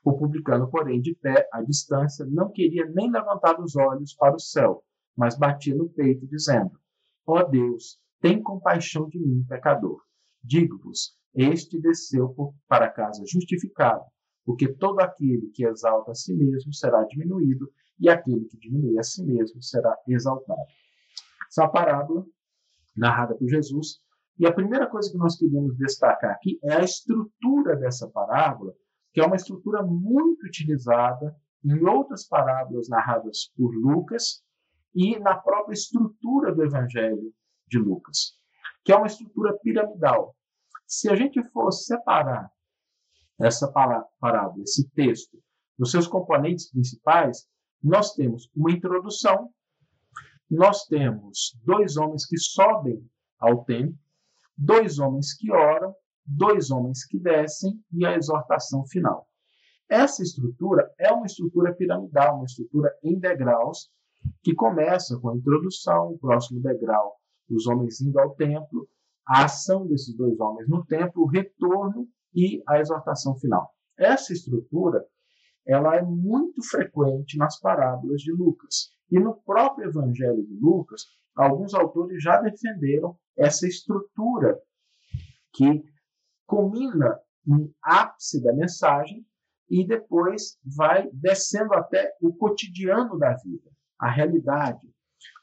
O 0.03 0.17
publicano, 0.17 0.71
porém, 0.71 1.01
de 1.01 1.15
pé, 1.15 1.47
à 1.53 1.63
distância, 1.63 2.25
não 2.25 2.51
queria 2.51 2.87
nem 2.87 3.11
levantar 3.11 3.61
os 3.61 3.77
olhos 3.77 4.15
para 4.15 4.35
o 4.35 4.41
céu, 4.41 4.83
mas 5.15 5.37
batia 5.37 5.75
no 5.75 5.91
peito, 5.91 6.27
dizendo: 6.27 6.73
Ó 7.27 7.39
oh 7.39 7.45
Deus, 7.45 8.01
tem 8.21 8.43
compaixão 8.43 9.09
de 9.09 9.19
mim, 9.19 9.45
pecador. 9.47 10.03
digo-vos, 10.43 11.15
este 11.35 11.79
desceu 11.79 12.35
para 12.67 12.91
casa 12.91 13.23
justificado, 13.27 14.05
porque 14.45 14.73
todo 14.73 15.01
aquele 15.01 15.49
que 15.51 15.67
exalta 15.67 16.13
a 16.13 16.15
si 16.15 16.35
mesmo 16.35 16.73
será 16.73 17.05
diminuído, 17.05 17.71
e 17.99 18.09
aquele 18.09 18.47
que 18.47 18.59
diminui 18.59 18.99
a 18.99 19.03
si 19.03 19.23
mesmo 19.23 19.63
será 19.63 19.95
exaltado. 20.09 20.61
Essa 21.47 21.69
parábola 21.69 22.25
narrada 22.97 23.35
por 23.35 23.49
Jesus, 23.49 24.01
e 24.41 24.47
a 24.47 24.53
primeira 24.55 24.87
coisa 24.89 25.11
que 25.13 25.19
nós 25.19 25.37
queríamos 25.37 25.77
destacar 25.77 26.31
aqui 26.31 26.59
é 26.65 26.73
a 26.73 26.83
estrutura 26.83 27.77
dessa 27.77 28.09
parábola, 28.09 28.73
que 29.13 29.21
é 29.21 29.27
uma 29.27 29.37
estrutura 29.37 29.83
muito 29.83 30.47
utilizada 30.47 31.37
em 31.63 31.85
outras 31.85 32.27
parábolas 32.27 32.89
narradas 32.89 33.53
por 33.55 33.71
Lucas 33.75 34.43
e 34.95 35.19
na 35.19 35.37
própria 35.37 35.75
estrutura 35.75 36.55
do 36.55 36.65
Evangelho 36.65 37.35
de 37.69 37.79
Lucas, 37.79 38.39
que 38.83 38.91
é 38.91 38.97
uma 38.97 39.09
estrutura 39.09 39.59
piramidal. 39.59 40.35
Se 40.87 41.11
a 41.11 41.15
gente 41.15 41.43
for 41.51 41.71
separar 41.71 42.51
essa 43.39 43.71
parábola, 43.71 44.63
esse 44.63 44.89
texto, 44.93 45.39
nos 45.79 45.91
seus 45.91 46.09
componentes 46.09 46.71
principais, 46.71 47.47
nós 47.83 48.15
temos 48.15 48.51
uma 48.57 48.73
introdução, 48.73 49.51
nós 50.51 50.87
temos 50.87 51.55
dois 51.63 51.99
homens 51.99 52.25
que 52.25 52.39
sobem 52.39 53.07
ao 53.39 53.67
templo, 53.67 53.99
dois 54.61 54.99
homens 54.99 55.33
que 55.33 55.51
oram, 55.51 55.95
dois 56.27 56.71
homens 56.71 57.07
que 57.07 57.19
descem 57.19 57.73
e 57.91 58.05
a 58.05 58.15
exortação 58.15 58.87
final. 58.87 59.27
Essa 59.89 60.23
estrutura 60.23 60.93
é 60.99 61.11
uma 61.11 61.25
estrutura 61.25 61.75
piramidal, 61.75 62.37
uma 62.37 62.45
estrutura 62.45 62.95
em 63.03 63.19
degraus, 63.19 63.91
que 64.43 64.55
começa 64.55 65.19
com 65.19 65.31
a 65.31 65.37
introdução, 65.37 66.13
o 66.13 66.19
próximo 66.19 66.61
degrau, 66.61 67.17
os 67.49 67.67
homens 67.67 68.03
indo 68.03 68.21
ao 68.21 68.35
templo, 68.35 68.87
a 69.27 69.47
ação 69.47 69.87
desses 69.87 70.15
dois 70.15 70.39
homens 70.39 70.69
no 70.69 70.85
templo, 70.85 71.23
o 71.23 71.27
retorno 71.27 72.07
e 72.35 72.63
a 72.69 72.79
exortação 72.79 73.35
final. 73.39 73.71
Essa 73.99 74.35
estrutura 74.35 75.05
ela 75.67 75.97
é 75.97 76.03
muito 76.03 76.63
frequente 76.63 77.39
nas 77.39 77.59
parábolas 77.59 78.21
de 78.21 78.33
Lucas. 78.33 78.93
E 79.11 79.19
no 79.19 79.41
próprio 79.43 79.89
Evangelho 79.89 80.47
de 80.47 80.55
Lucas, 80.61 81.03
alguns 81.35 81.75
autores 81.75 82.23
já 82.23 82.41
defenderam 82.41 83.19
essa 83.37 83.67
estrutura 83.67 84.59
que 85.53 85.83
culmina 86.47 87.19
no 87.45 87.75
ápice 87.83 88.43
da 88.43 88.53
mensagem 88.53 89.27
e 89.69 89.87
depois 89.87 90.59
vai 90.65 91.09
descendo 91.13 91.75
até 91.75 92.13
o 92.21 92.33
cotidiano 92.35 93.19
da 93.19 93.35
vida, 93.37 93.71
a 93.99 94.11
realidade. 94.11 94.87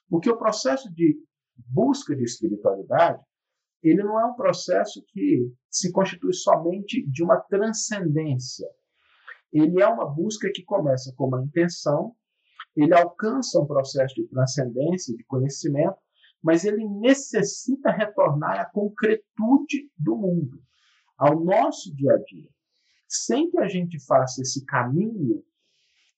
Porque 0.10 0.30
o 0.30 0.38
processo 0.38 0.94
de 0.94 1.18
busca 1.56 2.16
de 2.16 2.24
espiritualidade, 2.24 3.22
ele 3.82 4.04
não 4.04 4.20
é 4.20 4.26
um 4.26 4.36
processo 4.36 5.04
que 5.10 5.52
se 5.70 5.92
constitui 5.92 6.34
somente 6.34 7.06
de 7.10 7.24
uma 7.24 7.40
transcendência. 7.42 8.68
Ele 9.52 9.82
é 9.82 9.88
uma 9.88 10.06
busca 10.06 10.50
que 10.54 10.64
começa 10.64 11.14
com 11.16 11.28
uma 11.28 11.44
intenção, 11.44 12.16
ele 12.84 12.94
alcança 12.94 13.60
um 13.60 13.66
processo 13.66 14.14
de 14.16 14.28
transcendência, 14.28 15.16
de 15.16 15.24
conhecimento, 15.24 15.98
mas 16.42 16.64
ele 16.64 16.88
necessita 16.88 17.90
retornar 17.90 18.60
à 18.60 18.66
concretude 18.66 19.92
do 19.98 20.16
mundo, 20.16 20.62
ao 21.18 21.44
nosso 21.44 21.94
dia 21.96 22.14
a 22.14 22.18
dia. 22.18 22.50
Sem 23.08 23.50
que 23.50 23.60
a 23.60 23.68
gente 23.68 24.00
faça 24.06 24.42
esse 24.42 24.64
caminho 24.66 25.44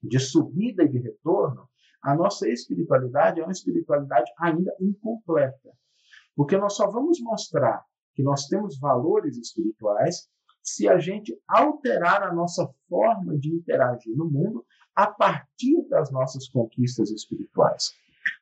de 0.03 0.19
subida 0.19 0.83
e 0.83 0.89
de 0.89 0.99
retorno, 0.99 1.69
a 2.01 2.15
nossa 2.15 2.47
espiritualidade 2.49 3.39
é 3.39 3.43
uma 3.43 3.51
espiritualidade 3.51 4.31
ainda 4.39 4.73
incompleta. 4.79 5.69
Porque 6.35 6.57
nós 6.57 6.75
só 6.75 6.89
vamos 6.89 7.21
mostrar 7.21 7.83
que 8.13 8.23
nós 8.23 8.47
temos 8.47 8.79
valores 8.79 9.37
espirituais 9.37 10.29
se 10.61 10.87
a 10.87 10.99
gente 10.99 11.37
alterar 11.47 12.23
a 12.23 12.33
nossa 12.33 12.67
forma 12.87 13.37
de 13.37 13.49
interagir 13.49 14.15
no 14.15 14.29
mundo 14.29 14.65
a 14.99 15.07
partir 15.07 15.87
das 15.87 16.11
nossas 16.11 16.49
conquistas 16.49 17.09
espirituais. 17.09 17.93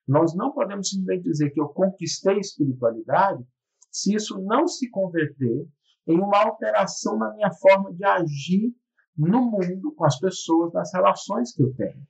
Nós 0.07 0.33
não 0.33 0.51
podemos 0.51 0.89
simplesmente 0.89 1.29
dizer 1.29 1.51
que 1.51 1.61
eu 1.61 1.67
conquistei 1.69 2.39
espiritualidade 2.39 3.45
se 3.91 4.15
isso 4.15 4.41
não 4.41 4.67
se 4.67 4.89
converter 4.89 5.67
em 6.07 6.19
uma 6.19 6.39
alteração 6.39 7.15
na 7.15 7.31
minha 7.35 7.53
forma 7.53 7.93
de 7.93 8.03
agir 8.03 8.75
no 9.15 9.51
mundo, 9.51 9.93
com 9.95 10.03
as 10.03 10.19
pessoas, 10.19 10.73
nas 10.73 10.91
relações 10.91 11.53
que 11.53 11.61
eu 11.61 11.71
tenho. 11.75 12.01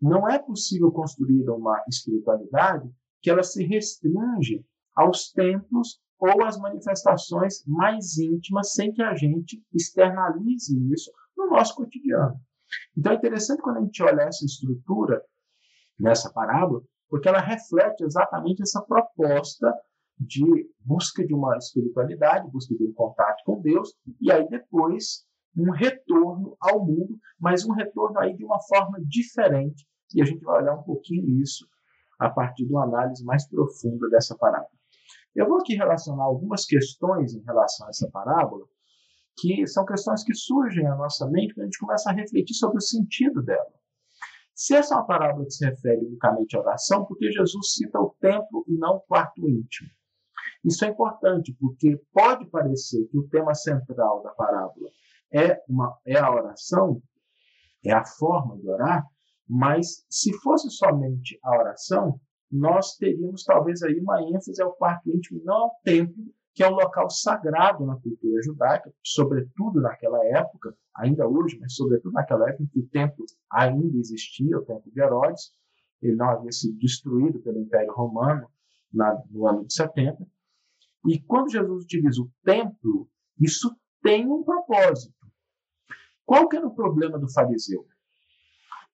Não 0.00 0.26
é 0.26 0.38
possível 0.38 0.90
construir 0.90 1.50
uma 1.50 1.84
espiritualidade 1.86 2.90
que 3.20 3.28
ela 3.28 3.42
se 3.42 3.62
restringe 3.62 4.64
aos 4.96 5.30
templos 5.32 6.00
ou 6.18 6.42
às 6.42 6.56
manifestações 6.56 7.62
mais 7.66 8.16
íntimas 8.16 8.72
sem 8.72 8.90
que 8.90 9.02
a 9.02 9.14
gente 9.14 9.62
externalize 9.70 10.74
isso 10.90 11.12
no 11.36 11.50
nosso 11.50 11.74
cotidiano. 11.74 12.40
Então 12.96 13.12
é 13.12 13.16
interessante 13.16 13.62
quando 13.62 13.78
a 13.78 13.80
gente 13.80 14.02
olha 14.02 14.22
essa 14.22 14.44
estrutura 14.44 15.22
nessa 15.98 16.32
parábola, 16.32 16.82
porque 17.08 17.28
ela 17.28 17.40
reflete 17.40 18.02
exatamente 18.04 18.62
essa 18.62 18.80
proposta 18.82 19.72
de 20.18 20.70
busca 20.80 21.26
de 21.26 21.34
uma 21.34 21.56
espiritualidade, 21.56 22.50
busca 22.50 22.74
de 22.74 22.84
um 22.84 22.92
contato 22.92 23.42
com 23.44 23.60
Deus, 23.60 23.94
e 24.20 24.30
aí 24.30 24.48
depois 24.48 25.24
um 25.56 25.70
retorno 25.70 26.56
ao 26.60 26.84
mundo, 26.84 27.18
mas 27.38 27.64
um 27.64 27.72
retorno 27.72 28.18
aí 28.18 28.34
de 28.36 28.44
uma 28.44 28.60
forma 28.62 28.98
diferente, 29.06 29.86
e 30.14 30.22
a 30.22 30.24
gente 30.24 30.42
vai 30.42 30.62
olhar 30.62 30.74
um 30.74 30.82
pouquinho 30.82 31.28
isso 31.42 31.66
a 32.18 32.30
partir 32.30 32.66
de 32.66 32.72
uma 32.72 32.84
análise 32.84 33.24
mais 33.24 33.46
profunda 33.48 34.08
dessa 34.08 34.36
parábola. 34.36 34.70
Eu 35.34 35.46
vou 35.46 35.58
aqui 35.58 35.74
relacionar 35.74 36.24
algumas 36.24 36.64
questões 36.64 37.34
em 37.34 37.42
relação 37.42 37.86
a 37.86 37.90
essa 37.90 38.08
parábola, 38.10 38.66
que 39.38 39.66
são 39.66 39.84
questões 39.84 40.22
que 40.24 40.34
surgem 40.34 40.86
à 40.86 40.94
nossa 40.94 41.28
mente 41.28 41.54
quando 41.54 41.62
a 41.62 41.66
gente 41.66 41.78
começa 41.78 42.10
a 42.10 42.14
refletir 42.14 42.54
sobre 42.54 42.78
o 42.78 42.80
sentido 42.80 43.42
dela. 43.42 43.72
Se 44.54 44.74
essa 44.74 44.94
é 44.94 44.98
uma 44.98 45.06
parábola 45.06 45.44
que 45.44 45.52
se 45.52 45.64
refere 45.64 46.04
unicamente 46.06 46.56
à 46.56 46.60
oração, 46.60 47.04
porque 47.06 47.32
Jesus 47.32 47.72
cita 47.72 47.98
o 47.98 48.14
templo 48.20 48.64
e 48.68 48.76
não 48.76 48.96
o 48.96 49.00
quarto 49.00 49.48
íntimo? 49.48 49.90
Isso 50.64 50.84
é 50.84 50.88
importante, 50.88 51.56
porque 51.58 52.00
pode 52.12 52.46
parecer 52.46 53.06
que 53.08 53.18
o 53.18 53.28
tema 53.28 53.54
central 53.54 54.22
da 54.22 54.30
parábola 54.30 54.90
é, 55.32 55.60
uma, 55.68 55.98
é 56.06 56.18
a 56.18 56.30
oração, 56.30 57.02
é 57.84 57.92
a 57.92 58.04
forma 58.04 58.58
de 58.58 58.68
orar, 58.68 59.04
mas 59.48 60.04
se 60.08 60.32
fosse 60.40 60.70
somente 60.70 61.38
a 61.42 61.58
oração, 61.58 62.20
nós 62.50 62.96
teríamos 62.96 63.44
talvez 63.44 63.82
aí 63.82 63.98
uma 63.98 64.22
ênfase 64.22 64.62
ao 64.62 64.74
quarto 64.74 65.10
íntimo, 65.10 65.42
não 65.44 65.54
ao 65.54 65.80
templo, 65.82 66.22
que 66.54 66.62
é 66.62 66.68
um 66.68 66.74
local 66.74 67.08
sagrado 67.08 67.84
na 67.86 67.96
cultura 67.96 68.42
judaica, 68.42 68.92
sobretudo 69.02 69.80
naquela 69.80 70.22
época, 70.26 70.76
ainda 70.94 71.26
hoje, 71.26 71.58
mas 71.58 71.74
sobretudo 71.74 72.12
naquela 72.12 72.48
época 72.48 72.64
em 72.64 72.66
que 72.66 72.80
o 72.80 72.88
templo 72.88 73.24
ainda 73.50 73.96
existia, 73.96 74.58
o 74.58 74.64
templo 74.64 74.90
de 74.92 75.00
Herodes, 75.00 75.52
ele 76.02 76.16
não 76.16 76.28
havia 76.28 76.52
sido 76.52 76.78
destruído 76.78 77.40
pelo 77.40 77.58
Império 77.58 77.92
Romano 77.92 78.48
na, 78.92 79.22
no 79.30 79.46
ano 79.46 79.64
de 79.64 79.72
70. 79.72 80.26
E 81.08 81.20
quando 81.20 81.50
Jesus 81.50 81.84
utiliza 81.84 82.20
o 82.20 82.30
templo, 82.44 83.08
isso 83.40 83.74
tem 84.02 84.26
um 84.26 84.42
propósito. 84.42 85.14
Qual 86.24 86.48
que 86.48 86.56
era 86.56 86.66
o 86.66 86.74
problema 86.74 87.18
do 87.18 87.32
fariseu? 87.32 87.86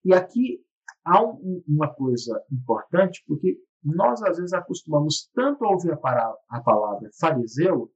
E 0.03 0.13
aqui 0.13 0.63
há 1.03 1.23
um, 1.23 1.63
uma 1.67 1.93
coisa 1.93 2.41
importante, 2.51 3.23
porque 3.27 3.59
nós 3.83 4.21
às 4.23 4.37
vezes 4.37 4.53
acostumamos 4.53 5.29
tanto 5.33 5.63
a 5.65 5.69
ouvir 5.69 5.91
a, 5.91 5.97
para, 5.97 6.33
a 6.49 6.61
palavra 6.61 7.09
fariseu 7.19 7.91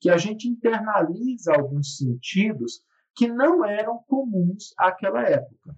que 0.00 0.10
a 0.10 0.16
gente 0.16 0.48
internaliza 0.48 1.54
alguns 1.54 1.96
sentidos 1.96 2.82
que 3.14 3.28
não 3.28 3.64
eram 3.64 4.02
comuns 4.06 4.72
àquela 4.78 5.22
época. 5.22 5.76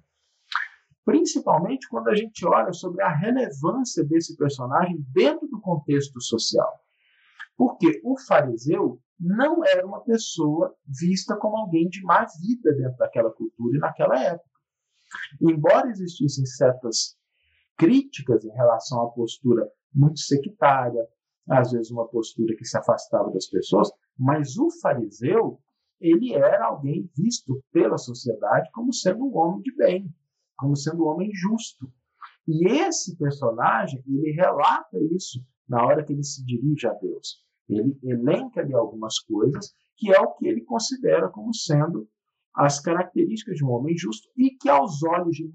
Principalmente 1.05 1.89
quando 1.89 2.09
a 2.09 2.15
gente 2.15 2.47
olha 2.47 2.73
sobre 2.73 3.03
a 3.03 3.09
relevância 3.09 4.05
desse 4.05 4.37
personagem 4.37 5.05
dentro 5.13 5.49
do 5.49 5.61
contexto 5.61 6.21
social. 6.21 6.71
Porque 7.57 8.01
o 8.05 8.19
fariseu 8.19 9.01
não 9.19 9.65
era 9.65 9.87
uma 9.87 10.03
pessoa 10.03 10.75
vista 10.87 11.37
como 11.37 11.57
alguém 11.57 11.89
de 11.89 12.03
má 12.03 12.27
vida 12.41 12.73
dentro 12.75 12.97
daquela 12.99 13.31
cultura 13.31 13.77
e 13.77 13.81
naquela 13.81 14.19
época. 14.23 14.49
Embora 15.41 15.91
existissem 15.91 16.47
certas 16.47 17.17
críticas 17.81 18.45
em 18.45 18.51
relação 18.51 19.01
à 19.01 19.11
postura 19.11 19.67
muito 19.95 20.21
sectária, 20.21 21.03
às 21.49 21.73
vezes 21.73 21.91
uma 21.91 22.07
postura 22.07 22.55
que 22.55 22.67
se 22.67 22.77
afastava 22.77 23.31
das 23.31 23.47
pessoas, 23.47 23.91
mas 24.19 24.59
o 24.59 24.71
fariseu, 24.83 25.59
ele 25.99 26.35
era 26.35 26.67
alguém 26.67 27.11
visto 27.17 27.65
pela 27.73 27.97
sociedade 27.97 28.71
como 28.75 28.93
sendo 28.93 29.25
um 29.25 29.35
homem 29.35 29.63
de 29.63 29.75
bem, 29.75 30.15
como 30.59 30.77
sendo 30.77 31.05
um 31.05 31.09
homem 31.09 31.31
justo. 31.33 31.91
E 32.47 32.69
esse 32.69 33.17
personagem, 33.17 34.05
ele 34.07 34.33
relata 34.33 34.99
isso 35.17 35.43
na 35.67 35.83
hora 35.83 36.05
que 36.05 36.13
ele 36.13 36.23
se 36.23 36.45
dirige 36.45 36.87
a 36.87 36.93
Deus. 36.93 37.43
Ele 37.67 37.99
elenca 38.03 38.61
ali 38.61 38.75
algumas 38.75 39.19
coisas 39.21 39.73
que 39.97 40.13
é 40.13 40.21
o 40.21 40.35
que 40.35 40.47
ele 40.47 40.63
considera 40.63 41.31
como 41.31 41.55
sendo 41.55 42.07
as 42.55 42.79
características 42.79 43.57
de 43.57 43.65
um 43.65 43.71
homem 43.71 43.97
justo 43.97 44.29
e 44.37 44.51
que, 44.51 44.69
aos 44.69 45.03
olhos 45.03 45.37
de 45.37 45.51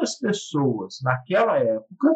muitas 0.00 0.18
pessoas 0.18 1.00
naquela 1.02 1.58
época, 1.58 2.14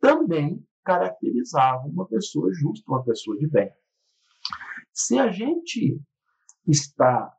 também 0.00 0.64
caracterizavam 0.84 1.88
uma 1.90 2.06
pessoa 2.06 2.52
justa, 2.52 2.90
uma 2.90 3.04
pessoa 3.04 3.36
de 3.38 3.46
bem. 3.46 3.70
Se 4.92 5.18
a 5.18 5.30
gente 5.30 6.00
está, 6.66 7.32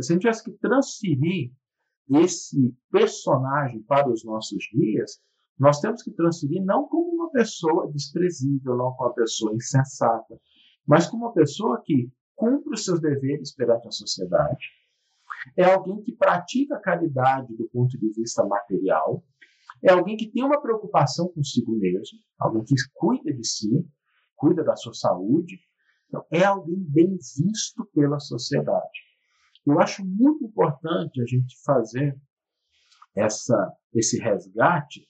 se 0.00 0.12
a 0.12 0.14
gente 0.14 0.22
tivesse 0.22 0.44
que 0.44 0.52
transferir 0.52 1.52
esse 2.10 2.74
personagem 2.90 3.82
para 3.82 4.08
os 4.08 4.24
nossos 4.24 4.64
dias, 4.72 5.20
nós 5.58 5.80
temos 5.80 6.02
que 6.02 6.10
transferir 6.12 6.64
não 6.64 6.88
como 6.88 7.10
uma 7.10 7.30
pessoa 7.30 7.90
desprezível, 7.92 8.76
não 8.76 8.92
como 8.94 9.10
uma 9.10 9.14
pessoa 9.14 9.54
insensata, 9.54 10.40
mas 10.86 11.06
como 11.06 11.26
uma 11.26 11.34
pessoa 11.34 11.82
que 11.84 12.10
cumpre 12.34 12.72
os 12.72 12.84
seus 12.84 13.00
deveres 13.00 13.54
perante 13.54 13.88
a 13.88 13.90
sociedade, 13.90 14.64
é 15.56 15.64
alguém 15.64 16.02
que 16.02 16.16
pratica 16.16 16.80
caridade 16.80 17.56
do 17.56 17.68
ponto 17.68 17.98
de 17.98 18.08
vista 18.12 18.44
material, 18.46 19.24
é 19.82 19.92
alguém 19.92 20.16
que 20.16 20.30
tem 20.30 20.42
uma 20.42 20.60
preocupação 20.60 21.28
consigo 21.28 21.72
mesmo, 21.76 22.18
alguém 22.38 22.64
que 22.64 22.74
cuida 22.94 23.32
de 23.32 23.46
si, 23.46 23.86
cuida 24.36 24.64
da 24.64 24.76
sua 24.76 24.94
saúde, 24.94 25.58
então, 26.08 26.24
é 26.30 26.44
alguém 26.44 26.82
bem 26.88 27.10
visto 27.10 27.84
pela 27.94 28.18
sociedade. 28.18 28.98
Eu 29.66 29.78
acho 29.78 30.04
muito 30.04 30.44
importante 30.44 31.20
a 31.20 31.26
gente 31.26 31.54
fazer 31.64 32.18
essa, 33.14 33.72
esse 33.94 34.18
resgate, 34.18 35.06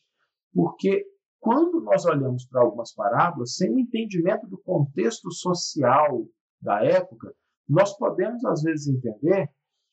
porque 0.52 1.06
quando 1.38 1.80
nós 1.80 2.04
olhamos 2.04 2.46
para 2.46 2.62
algumas 2.62 2.92
parábolas, 2.92 3.54
sem 3.54 3.72
o 3.72 3.78
entendimento 3.78 4.46
do 4.48 4.58
contexto 4.58 5.30
social 5.30 6.26
da 6.60 6.84
época, 6.84 7.32
nós 7.68 7.96
podemos, 7.96 8.44
às 8.44 8.62
vezes, 8.62 8.88
entender 8.88 9.48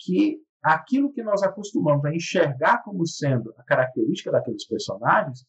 que 0.06 0.40
aquilo 0.62 1.12
que 1.12 1.24
nós 1.24 1.42
acostumamos 1.42 2.06
a 2.06 2.14
enxergar 2.14 2.84
como 2.84 3.06
sendo 3.06 3.54
a 3.58 3.64
característica 3.64 4.32
daqueles 4.32 4.68
personagens 4.68 5.46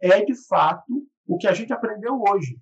é, 0.00 0.24
de 0.24 0.34
fato, 0.46 1.06
o 1.26 1.36
que 1.36 1.46
a 1.46 1.52
gente 1.52 1.72
aprendeu 1.72 2.20
hoje. 2.20 2.58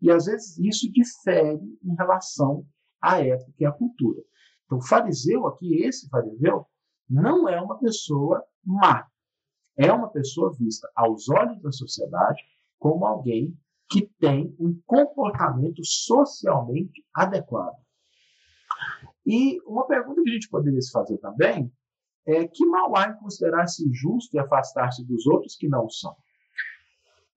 E, 0.00 0.10
às 0.10 0.24
vezes, 0.24 0.58
isso 0.58 0.90
difere 0.90 1.60
em 1.84 1.94
relação 1.94 2.66
à 3.00 3.20
época 3.20 3.52
e 3.58 3.66
à 3.66 3.72
cultura. 3.72 4.20
Então, 4.64 4.78
o 4.78 4.86
fariseu 4.86 5.46
aqui, 5.46 5.82
esse 5.82 6.08
fariseu, 6.08 6.66
não 7.08 7.48
é 7.48 7.60
uma 7.60 7.78
pessoa 7.78 8.42
má. 8.64 9.06
É 9.76 9.92
uma 9.92 10.08
pessoa 10.08 10.52
vista 10.56 10.90
aos 10.94 11.28
olhos 11.28 11.60
da 11.62 11.70
sociedade 11.70 12.42
como 12.78 13.04
alguém 13.04 13.56
que 13.90 14.06
tem 14.18 14.54
um 14.58 14.80
comportamento 14.86 15.84
socialmente 15.84 17.04
adequado. 17.14 17.76
E 19.26 19.60
uma 19.66 19.86
pergunta 19.86 20.22
que 20.22 20.30
a 20.30 20.32
gente 20.32 20.48
poderia 20.48 20.80
se 20.80 20.90
fazer 20.90 21.18
também 21.18 21.72
é 22.26 22.46
que 22.46 22.64
mal 22.66 22.96
há 22.96 23.08
em 23.08 23.16
considerar-se 23.16 23.88
justo 23.92 24.36
e 24.36 24.38
afastar-se 24.38 25.04
dos 25.06 25.26
outros 25.26 25.56
que 25.56 25.68
não 25.68 25.88
são? 25.88 26.14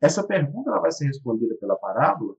Essa 0.01 0.25
pergunta 0.25 0.69
ela 0.69 0.81
vai 0.81 0.91
ser 0.91 1.05
respondida 1.05 1.55
pela 1.55 1.77
parábola, 1.77 2.35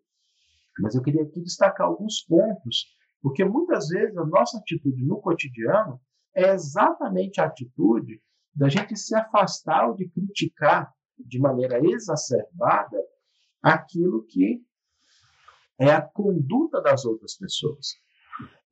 mas 0.78 0.94
eu 0.94 1.02
queria 1.02 1.22
aqui 1.22 1.40
destacar 1.40 1.86
alguns 1.86 2.20
pontos, 2.20 2.94
porque 3.22 3.44
muitas 3.44 3.88
vezes 3.88 4.16
a 4.16 4.26
nossa 4.26 4.58
atitude 4.58 5.02
no 5.04 5.20
cotidiano 5.20 6.00
é 6.34 6.52
exatamente 6.52 7.40
a 7.40 7.46
atitude 7.46 8.20
da 8.54 8.68
gente 8.68 8.96
se 8.96 9.14
afastar 9.14 9.88
ou 9.88 9.94
de 9.94 10.08
criticar 10.08 10.92
de 11.18 11.38
maneira 11.38 11.80
exacerbada 11.82 12.98
aquilo 13.62 14.24
que 14.24 14.62
é 15.78 15.90
a 15.90 16.02
conduta 16.02 16.80
das 16.80 17.04
outras 17.04 17.36
pessoas. 17.36 18.03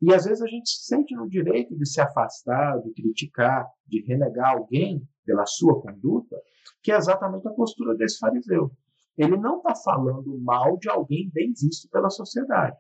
E 0.01 0.13
às 0.13 0.25
vezes 0.25 0.43
a 0.43 0.49
gente 0.49 0.69
se 0.69 0.87
sente 0.87 1.15
no 1.15 1.29
direito 1.29 1.77
de 1.77 1.87
se 1.89 2.01
afastar, 2.01 2.81
de 2.83 2.93
criticar, 2.93 3.67
de 3.87 4.03
renegar 4.03 4.51
alguém 4.51 5.07
pela 5.25 5.47
sua 5.47 5.81
conduta, 5.81 6.37
que 6.83 6.91
é 6.91 6.97
exatamente 6.97 7.47
a 7.47 7.53
postura 7.53 7.95
desse 7.95 8.19
fariseu. 8.19 8.71
Ele 9.17 9.37
não 9.37 9.59
está 9.59 9.75
falando 9.75 10.39
mal 10.41 10.77
de 10.79 10.89
alguém 10.89 11.31
bem 11.33 11.53
visto 11.53 11.89
pela 11.91 12.11
sociedade. 12.11 12.79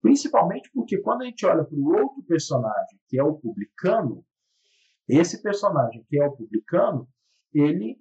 Principalmente 0.00 0.70
porque 0.72 0.98
quando 0.98 1.22
a 1.22 1.24
gente 1.24 1.44
olha 1.44 1.64
para 1.64 1.76
o 1.76 1.92
outro 1.92 2.22
personagem, 2.22 3.00
que 3.08 3.18
é 3.18 3.24
o 3.24 3.34
publicano, 3.34 4.24
esse 5.08 5.42
personagem 5.42 6.04
que 6.08 6.20
é 6.20 6.26
o 6.26 6.36
publicano, 6.36 7.08
ele 7.52 7.98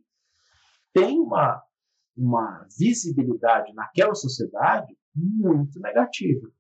tem 0.94 1.20
uma, 1.20 1.64
uma 2.16 2.68
visibilidade 2.78 3.74
naquela 3.74 4.14
sociedade 4.14 4.96
muito 5.16 5.80
negativa. 5.80 6.52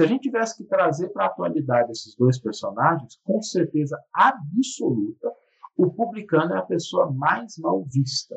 Se 0.00 0.04
a 0.04 0.06
gente 0.06 0.22
tivesse 0.22 0.56
que 0.56 0.64
trazer 0.64 1.10
para 1.10 1.24
a 1.24 1.26
atualidade 1.26 1.92
esses 1.92 2.16
dois 2.16 2.40
personagens, 2.40 3.20
com 3.22 3.42
certeza 3.42 4.02
absoluta, 4.14 5.30
o 5.76 5.92
publicano 5.92 6.54
é 6.54 6.58
a 6.58 6.64
pessoa 6.64 7.12
mais 7.12 7.58
mal 7.58 7.84
vista. 7.84 8.34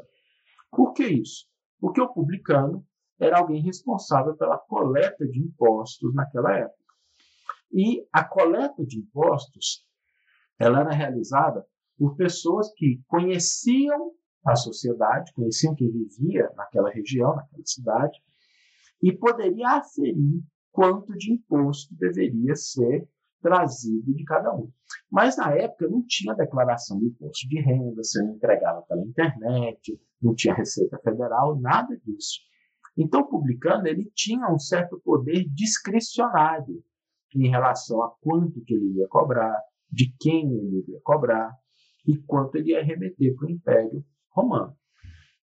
Por 0.70 0.92
que 0.92 1.06
isso? 1.06 1.48
Porque 1.80 2.02
o 2.02 2.14
publicano 2.14 2.86
era 3.18 3.40
alguém 3.40 3.62
responsável 3.62 4.36
pela 4.36 4.58
coleta 4.58 5.26
de 5.26 5.40
impostos 5.40 6.14
naquela 6.14 6.54
época. 6.54 6.94
E 7.72 8.06
a 8.12 8.26
coleta 8.26 8.86
de 8.86 9.00
impostos 9.00 9.86
ela 10.60 10.82
era 10.82 10.92
realizada 10.92 11.66
por 11.98 12.18
pessoas 12.18 12.74
que 12.74 13.02
conheciam 13.08 14.12
a 14.46 14.58
sociedade, 14.58 15.32
conheciam 15.32 15.74
quem 15.76 15.90
vivia 15.90 16.52
naquela 16.58 16.90
região, 16.90 17.34
naquela 17.34 17.66
cidade, 17.66 18.22
e 19.02 19.14
poderia 19.14 19.78
aferir 19.78 20.44
quanto 20.74 21.16
de 21.16 21.32
imposto 21.32 21.96
deveria 21.96 22.56
ser 22.56 23.08
trazido 23.42 24.14
de 24.14 24.24
cada 24.24 24.54
um. 24.54 24.72
Mas 25.10 25.38
na 25.38 25.54
época 25.56 25.88
não 25.88 26.04
tinha 26.08 26.34
declaração 26.34 27.00
de 27.00 27.06
imposto 27.06 27.48
de 27.48 27.62
renda, 27.62 27.96
você 27.96 28.22
não 28.24 28.36
entregava 28.36 28.82
pela 28.82 29.06
internet, 29.06 30.00
não 30.22 30.34
tinha 30.34 30.54
Receita 30.54 30.98
Federal, 31.00 31.60
nada 31.60 31.96
disso. 32.04 32.40
Então 32.98 33.22
o 33.22 33.30
publicano 33.30 33.88
ele 33.88 34.12
tinha 34.16 34.50
um 34.50 34.58
certo 34.58 35.00
poder 35.04 35.46
discricionário 35.50 36.84
em 37.36 37.50
relação 37.50 38.02
a 38.02 38.10
quanto 38.22 38.64
que 38.64 38.74
ele 38.74 39.00
ia 39.00 39.08
cobrar, 39.08 39.56
de 39.92 40.14
quem 40.20 40.52
ele 40.52 40.86
ia 40.88 41.00
cobrar 41.04 41.56
e 42.08 42.18
quanto 42.18 42.56
ele 42.56 42.72
ia 42.72 42.84
remeter 42.84 43.36
para 43.36 43.48
o 43.48 43.52
Império 43.52 44.06
Romano. 44.30 44.76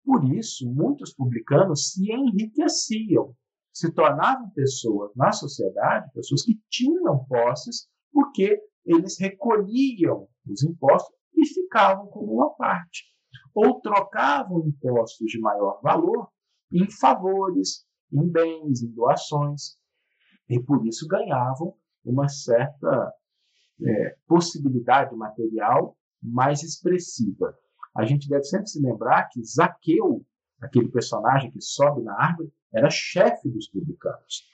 Por 0.05 0.25
isso, 0.35 0.69
muitos 0.69 1.13
publicanos 1.13 1.93
se 1.93 2.11
enriqueciam 2.11 3.35
se 3.81 3.91
tornavam 3.93 4.51
pessoas 4.51 5.11
na 5.17 5.33
sociedade, 5.33 6.13
pessoas 6.13 6.43
que 6.43 6.61
tinham 6.69 7.25
posses, 7.25 7.89
porque 8.13 8.61
eles 8.85 9.19
recolhiam 9.19 10.29
os 10.47 10.63
impostos 10.63 11.15
e 11.35 11.47
ficavam 11.47 12.07
como 12.09 12.35
uma 12.35 12.51
parte. 12.57 13.05
Ou 13.55 13.81
trocavam 13.81 14.67
impostos 14.67 15.27
de 15.27 15.41
maior 15.41 15.81
valor 15.83 16.29
em 16.71 16.91
favores, 16.91 17.87
em 18.13 18.29
bens, 18.29 18.83
em 18.83 18.93
doações, 18.93 19.79
e 20.49 20.61
por 20.61 20.87
isso 20.87 21.07
ganhavam 21.09 21.75
uma 22.05 22.29
certa 22.29 23.13
é, 23.83 24.17
possibilidade 24.27 25.17
material 25.17 25.97
mais 26.23 26.63
expressiva. 26.63 27.57
A 27.97 28.05
gente 28.05 28.29
deve 28.29 28.45
sempre 28.45 28.67
se 28.67 28.81
lembrar 28.81 29.29
que 29.31 29.43
Zaqueu, 29.43 30.25
aquele 30.61 30.91
personagem 30.91 31.51
que 31.51 31.61
sobe 31.63 32.03
na 32.03 32.15
árvore, 32.15 32.53
era 32.73 32.91
chefe 32.91 33.49
dos 33.49 33.69
publicanos. 33.69 34.49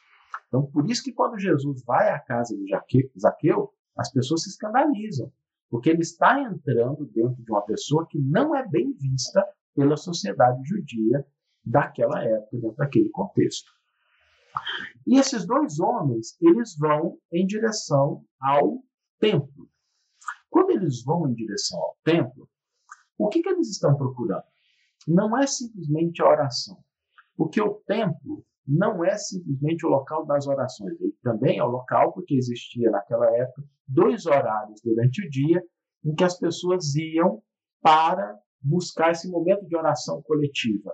Então, 0.48 0.66
por 0.66 0.88
isso 0.88 1.02
que 1.02 1.12
quando 1.12 1.38
Jesus 1.38 1.82
vai 1.84 2.10
à 2.10 2.18
casa 2.18 2.56
de 2.56 3.20
Zaqueu, 3.20 3.72
as 3.96 4.10
pessoas 4.12 4.42
se 4.42 4.50
escandalizam, 4.50 5.32
porque 5.70 5.90
ele 5.90 6.02
está 6.02 6.40
entrando 6.40 7.06
dentro 7.06 7.42
de 7.42 7.50
uma 7.50 7.62
pessoa 7.62 8.06
que 8.08 8.18
não 8.18 8.54
é 8.54 8.66
bem 8.66 8.92
vista 8.92 9.44
pela 9.74 9.96
sociedade 9.96 10.62
judia 10.64 11.26
daquela 11.64 12.22
época, 12.22 12.56
dentro 12.56 12.76
daquele 12.76 13.10
contexto. 13.10 13.70
E 15.06 15.18
esses 15.18 15.46
dois 15.46 15.78
homens, 15.80 16.36
eles 16.40 16.76
vão 16.78 17.18
em 17.32 17.46
direção 17.46 18.24
ao 18.40 18.82
templo. 19.18 19.68
Quando 20.48 20.70
eles 20.70 21.02
vão 21.04 21.28
em 21.28 21.34
direção 21.34 21.78
ao 21.78 21.98
templo, 22.02 22.48
o 23.18 23.28
que, 23.28 23.42
que 23.42 23.48
eles 23.48 23.68
estão 23.68 23.96
procurando? 23.96 24.44
Não 25.06 25.36
é 25.36 25.46
simplesmente 25.46 26.22
a 26.22 26.28
oração. 26.28 26.82
Porque 27.36 27.60
o 27.60 27.74
templo 27.86 28.44
não 28.66 29.04
é 29.04 29.16
simplesmente 29.16 29.86
o 29.86 29.88
local 29.88 30.26
das 30.26 30.46
orações, 30.46 31.00
ele 31.00 31.14
também 31.22 31.58
é 31.58 31.64
o 31.64 31.68
local 31.68 32.12
porque 32.12 32.34
existia 32.34 32.90
naquela 32.90 33.30
época 33.36 33.62
dois 33.86 34.26
horários 34.26 34.80
durante 34.82 35.24
o 35.24 35.30
dia 35.30 35.62
em 36.04 36.14
que 36.14 36.24
as 36.24 36.38
pessoas 36.38 36.94
iam 36.96 37.42
para 37.80 38.36
buscar 38.60 39.12
esse 39.12 39.30
momento 39.30 39.66
de 39.66 39.76
oração 39.76 40.20
coletiva. 40.22 40.92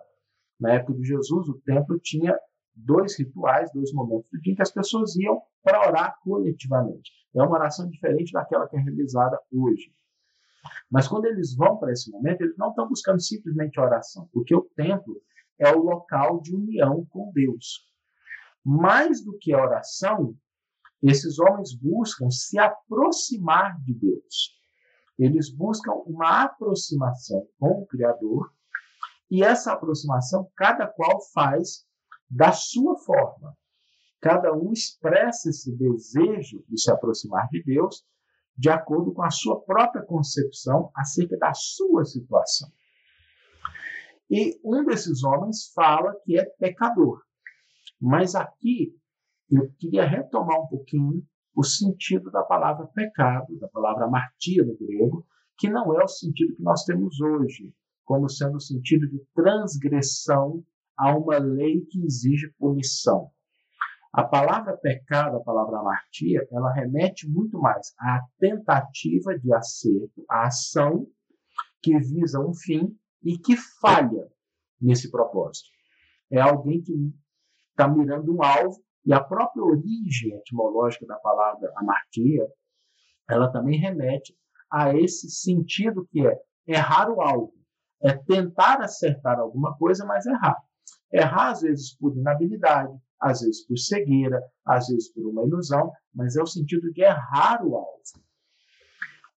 Na 0.61 0.74
época 0.74 0.94
de 0.94 1.05
Jesus, 1.05 1.48
o 1.48 1.61
templo 1.64 1.98
tinha 2.00 2.38
dois 2.74 3.18
rituais, 3.18 3.70
dois 3.72 3.92
momentos 3.92 4.28
do 4.31 4.40
dia 4.40 4.52
em 4.52 4.57
que 4.57 4.62
as 4.62 4.70
pessoas 4.70 5.16
iam 5.16 5.40
para 5.62 5.87
orar 5.87 6.16
coletivamente. 6.22 7.11
É 7.35 7.42
uma 7.42 7.52
oração 7.52 7.88
diferente 7.88 8.33
daquela 8.33 8.68
que 8.68 8.76
é 8.76 8.81
realizada 8.81 9.38
hoje. 9.50 9.92
Mas 10.90 11.09
quando 11.09 11.24
eles 11.24 11.55
vão 11.57 11.78
para 11.78 11.92
esse 11.92 12.11
momento, 12.11 12.42
eles 12.42 12.57
não 12.57 12.70
estão 12.70 12.88
buscando 12.88 13.20
simplesmente 13.20 13.81
oração, 13.81 14.28
porque 14.33 14.55
o 14.55 14.62
templo 14.76 15.20
é 15.59 15.71
o 15.71 15.83
local 15.83 16.41
de 16.41 16.55
união 16.55 17.07
com 17.11 17.31
Deus. 17.33 17.88
Mais 18.65 19.25
do 19.25 19.37
que 19.38 19.53
a 19.53 19.62
oração, 19.62 20.37
esses 21.03 21.38
homens 21.38 21.75
buscam 21.75 22.31
se 22.31 22.59
aproximar 22.59 23.81
de 23.83 23.95
Deus. 23.95 24.61
Eles 25.19 25.51
buscam 25.51 25.93
uma 26.07 26.45
aproximação 26.45 27.47
com 27.59 27.83
o 27.83 27.87
Criador, 27.87 28.53
e 29.31 29.43
essa 29.43 29.73
aproximação 29.73 30.51
cada 30.57 30.87
qual 30.87 31.21
faz 31.33 31.87
da 32.29 32.53
sua 32.53 32.97
forma. 32.99 33.57
Cada 34.21 34.53
um 34.53 34.73
expressa 34.73 35.51
esse 35.51 35.75
desejo 35.75 36.65
de 36.69 36.81
se 36.81 36.91
aproximar 36.91 37.49
de 37.49 37.62
Deus 37.62 38.05
de 38.57 38.69
acordo 38.69 39.12
com 39.12 39.23
a 39.23 39.31
sua 39.31 39.61
própria 39.62 40.05
concepção 40.05 40.91
acerca 40.95 41.37
da 41.38 41.53
sua 41.55 42.05
situação. 42.05 42.71
E 44.35 44.59
um 44.64 44.83
desses 44.83 45.23
homens 45.23 45.71
fala 45.75 46.18
que 46.25 46.38
é 46.38 46.45
pecador. 46.59 47.21
Mas 48.01 48.35
aqui 48.35 48.97
eu 49.51 49.71
queria 49.79 50.09
retomar 50.09 50.59
um 50.59 50.66
pouquinho 50.68 51.23
o 51.55 51.62
sentido 51.62 52.31
da 52.31 52.42
palavra 52.42 52.87
pecado, 52.87 53.59
da 53.59 53.68
palavra 53.68 54.07
amartia 54.07 54.64
no 54.64 54.75
grego, 54.79 55.27
que 55.59 55.68
não 55.68 55.95
é 55.95 56.03
o 56.03 56.09
sentido 56.09 56.57
que 56.57 56.62
nós 56.62 56.83
temos 56.85 57.21
hoje, 57.21 57.75
como 58.07 58.27
sendo 58.27 58.57
o 58.57 58.61
sentido 58.61 59.07
de 59.07 59.23
transgressão 59.35 60.64
a 60.97 61.14
uma 61.14 61.37
lei 61.37 61.85
que 61.90 62.03
exige 62.03 62.51
punição. 62.59 63.31
A 64.14 64.25
palavra 64.25 64.79
pecado, 64.79 65.37
a 65.37 65.45
palavra 65.45 65.79
amartia, 65.79 66.49
ela 66.51 66.73
remete 66.73 67.29
muito 67.29 67.59
mais 67.59 67.92
à 67.99 68.23
tentativa 68.38 69.38
de 69.38 69.53
acerto, 69.53 70.25
à 70.27 70.47
ação 70.47 71.07
que 71.83 71.99
visa 71.99 72.40
um 72.40 72.55
fim 72.55 72.97
e 73.25 73.39
que 73.39 73.57
falha 73.57 74.31
nesse 74.81 75.11
propósito. 75.11 75.69
É 76.31 76.41
alguém 76.41 76.83
que 76.83 76.93
está 77.71 77.89
mirando 77.89 78.35
um 78.35 78.43
alvo 78.43 78.83
e 79.05 79.13
a 79.13 79.23
própria 79.23 79.63
origem 79.63 80.35
etimológica 80.37 81.07
da 81.07 81.17
palavra 81.17 81.73
amartia, 81.77 82.47
ela 83.29 83.51
também 83.51 83.79
remete 83.79 84.37
a 84.71 84.95
esse 84.95 85.31
sentido 85.31 86.07
que 86.11 86.27
é 86.27 86.41
errar 86.67 87.11
o 87.11 87.21
alvo, 87.21 87.53
é 88.03 88.17
tentar 88.17 88.81
acertar 88.81 89.39
alguma 89.39 89.77
coisa, 89.77 90.05
mas 90.05 90.27
errar. 90.27 90.57
Errar 91.13 91.51
às 91.51 91.61
vezes 91.61 91.97
por 91.97 92.17
inabilidade, 92.17 92.97
às 93.21 93.41
vezes 93.41 93.67
por 93.67 93.77
cegueira, 93.79 94.41
às 94.65 94.89
vezes 94.89 95.13
por 95.13 95.27
uma 95.27 95.45
ilusão, 95.45 95.93
mas 96.15 96.37
é 96.37 96.43
o 96.43 96.47
sentido 96.47 96.93
de 96.93 97.03
errar 97.03 97.65
o 97.65 97.77
alvo. 97.77 98.03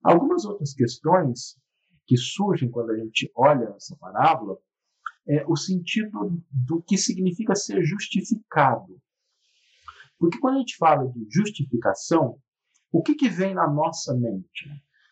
Algumas 0.03 0.45
outras 0.45 0.73
questões 0.73 1.57
que 2.05 2.17
surgem 2.17 2.69
quando 2.69 2.91
a 2.91 2.97
gente 2.97 3.31
olha 3.35 3.73
essa 3.75 3.95
parábola 3.97 4.57
é 5.27 5.43
o 5.47 5.55
sentido 5.55 6.41
do 6.51 6.81
que 6.81 6.97
significa 6.97 7.55
ser 7.55 7.83
justificado. 7.83 8.99
Porque 10.19 10.39
quando 10.39 10.55
a 10.55 10.59
gente 10.59 10.77
fala 10.77 11.11
de 11.11 11.25
justificação, 11.29 12.39
o 12.91 13.01
que, 13.01 13.15
que 13.15 13.27
vem 13.27 13.53
na 13.53 13.67
nossa 13.67 14.13
mente? 14.13 14.69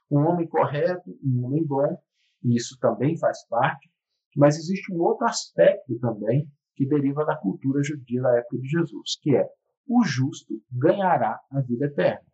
Um 0.10 0.20
homem 0.20 0.48
correto, 0.48 1.18
um 1.24 1.46
homem 1.46 1.66
bom, 1.66 1.98
e 2.44 2.56
isso 2.56 2.78
também 2.80 3.18
faz 3.18 3.46
parte, 3.48 3.92
mas 4.36 4.58
existe 4.58 4.94
um 4.94 5.02
outro 5.02 5.26
aspecto 5.26 5.98
também 6.00 6.50
que 6.76 6.86
deriva 6.86 7.26
da 7.26 7.36
cultura 7.36 7.84
judia 7.84 8.22
da 8.22 8.38
época 8.38 8.58
de 8.58 8.68
Jesus, 8.68 9.18
que 9.22 9.36
é 9.36 9.48
o 9.88 10.04
justo 10.04 10.62
ganhará 10.72 11.40
a 11.52 11.62
vida 11.62 11.86
eterna. 11.86 12.26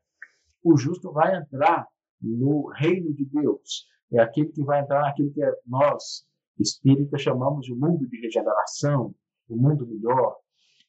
O 0.63 0.77
justo 0.77 1.11
vai 1.11 1.35
entrar 1.35 1.87
no 2.21 2.67
reino 2.67 3.13
de 3.13 3.25
Deus. 3.25 3.87
É 4.11 4.19
aquele 4.19 4.49
que 4.49 4.63
vai 4.63 4.81
entrar 4.81 5.01
naquilo 5.01 5.31
que 5.31 5.41
nós, 5.65 6.25
espíritas, 6.59 7.21
chamamos 7.21 7.65
de 7.65 7.75
mundo 7.75 8.07
de 8.07 8.19
regeneração, 8.21 9.13
o 9.47 9.55
mundo 9.55 9.87
melhor, 9.87 10.35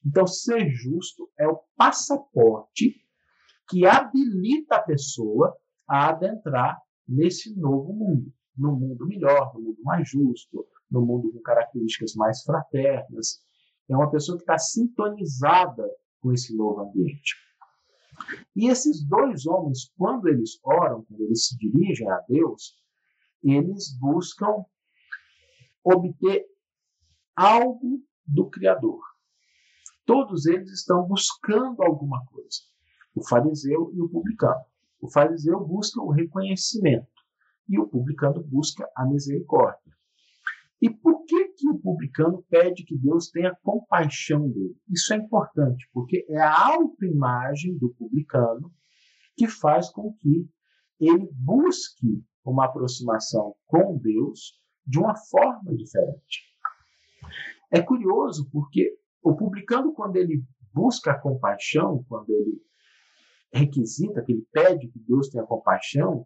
então, 0.05 0.25
ser 0.25 0.69
justo 0.71 1.29
é 1.37 1.47
o 1.47 1.61
passaporte 1.77 2.95
que 3.69 3.85
habilita 3.85 4.75
a 4.75 4.81
pessoa 4.81 5.55
a 5.87 6.09
adentrar 6.09 6.81
nesse 7.07 7.55
novo 7.55 7.93
mundo, 7.93 8.33
no 8.57 8.75
mundo 8.75 9.05
melhor, 9.05 9.53
no 9.53 9.61
mundo 9.61 9.81
mais 9.83 10.09
justo, 10.09 10.65
no 10.89 11.05
mundo 11.05 11.31
com 11.31 11.39
características 11.41 12.15
mais 12.15 12.43
fraternas. 12.43 13.41
É 13.87 13.95
uma 13.95 14.09
pessoa 14.09 14.37
que 14.37 14.43
está 14.43 14.57
sintonizada 14.57 15.87
com 16.19 16.33
esse 16.33 16.55
novo 16.55 16.81
ambiente. 16.81 17.35
E 18.55 18.69
esses 18.69 19.03
dois 19.03 19.45
homens, 19.45 19.91
quando 19.97 20.27
eles 20.27 20.59
oram, 20.63 21.03
quando 21.03 21.21
eles 21.21 21.47
se 21.47 21.57
dirigem 21.57 22.09
a 22.09 22.19
Deus, 22.27 22.80
eles 23.43 23.97
buscam 23.99 24.65
obter 25.83 26.45
algo 27.35 28.03
do 28.25 28.49
Criador. 28.49 29.01
Todos 30.05 30.45
eles 30.45 30.71
estão 30.71 31.07
buscando 31.07 31.81
alguma 31.81 32.23
coisa. 32.25 32.59
O 33.15 33.27
fariseu 33.27 33.91
e 33.93 34.01
o 34.01 34.09
publicano. 34.09 34.63
O 34.99 35.09
fariseu 35.09 35.59
busca 35.65 36.01
o 36.01 36.11
reconhecimento 36.11 37.07
e 37.67 37.79
o 37.79 37.87
publicano 37.87 38.43
busca 38.43 38.87
a 38.95 39.05
misericórdia. 39.05 39.91
E 40.81 40.89
por 40.89 41.25
que, 41.25 41.49
que 41.49 41.69
o 41.69 41.77
publicano 41.77 42.43
pede 42.49 42.83
que 42.83 42.97
Deus 42.97 43.29
tenha 43.29 43.55
compaixão 43.63 44.49
dele? 44.49 44.75
Isso 44.89 45.13
é 45.13 45.17
importante, 45.17 45.87
porque 45.93 46.25
é 46.27 46.39
a 46.39 46.73
autoimagem 46.73 47.77
do 47.77 47.93
publicano 47.93 48.73
que 49.37 49.47
faz 49.47 49.89
com 49.91 50.13
que 50.13 50.49
ele 50.99 51.29
busque 51.33 52.23
uma 52.45 52.65
aproximação 52.65 53.55
com 53.67 53.97
Deus 53.97 54.59
de 54.85 54.99
uma 54.99 55.15
forma 55.15 55.75
diferente. 55.75 56.41
É 57.71 57.81
curioso 57.81 58.49
porque 58.51 58.97
o 59.21 59.35
publicano, 59.35 59.93
quando 59.93 60.15
ele 60.15 60.43
busca 60.73 61.11
a 61.11 61.19
compaixão, 61.19 62.03
quando 62.07 62.29
ele 62.29 62.61
requisita, 63.53 64.23
que 64.23 64.31
ele 64.31 64.47
pede 64.51 64.87
que 64.87 64.99
Deus 64.99 65.29
tenha 65.29 65.45
compaixão, 65.45 66.25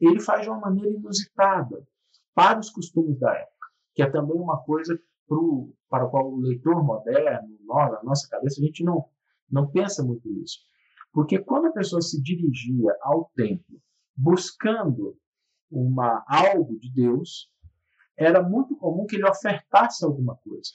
ele 0.00 0.20
faz 0.20 0.42
de 0.42 0.50
uma 0.50 0.60
maneira 0.60 0.90
inusitada, 0.90 1.86
para 2.34 2.58
os 2.58 2.68
costumes 2.68 3.18
da 3.18 3.32
época, 3.34 3.66
que 3.94 4.02
é 4.02 4.10
também 4.10 4.36
uma 4.36 4.62
coisa 4.62 5.00
pro, 5.26 5.74
para 5.88 6.04
o 6.04 6.10
qual 6.10 6.30
o 6.30 6.38
leitor 6.38 6.84
moderno, 6.84 7.56
nós, 7.64 7.90
na 7.92 8.02
nossa 8.02 8.28
cabeça, 8.28 8.60
a 8.60 8.64
gente 8.64 8.84
não, 8.84 9.06
não 9.50 9.70
pensa 9.70 10.04
muito 10.04 10.28
nisso. 10.28 10.58
Porque 11.12 11.38
quando 11.38 11.68
a 11.68 11.72
pessoa 11.72 12.02
se 12.02 12.22
dirigia 12.22 12.94
ao 13.00 13.30
templo 13.34 13.80
buscando 14.14 15.16
uma, 15.70 16.24
algo 16.28 16.78
de 16.78 16.92
Deus, 16.92 17.50
era 18.16 18.42
muito 18.42 18.76
comum 18.76 19.06
que 19.06 19.16
ele 19.16 19.28
ofertasse 19.28 20.04
alguma 20.04 20.36
coisa 20.36 20.70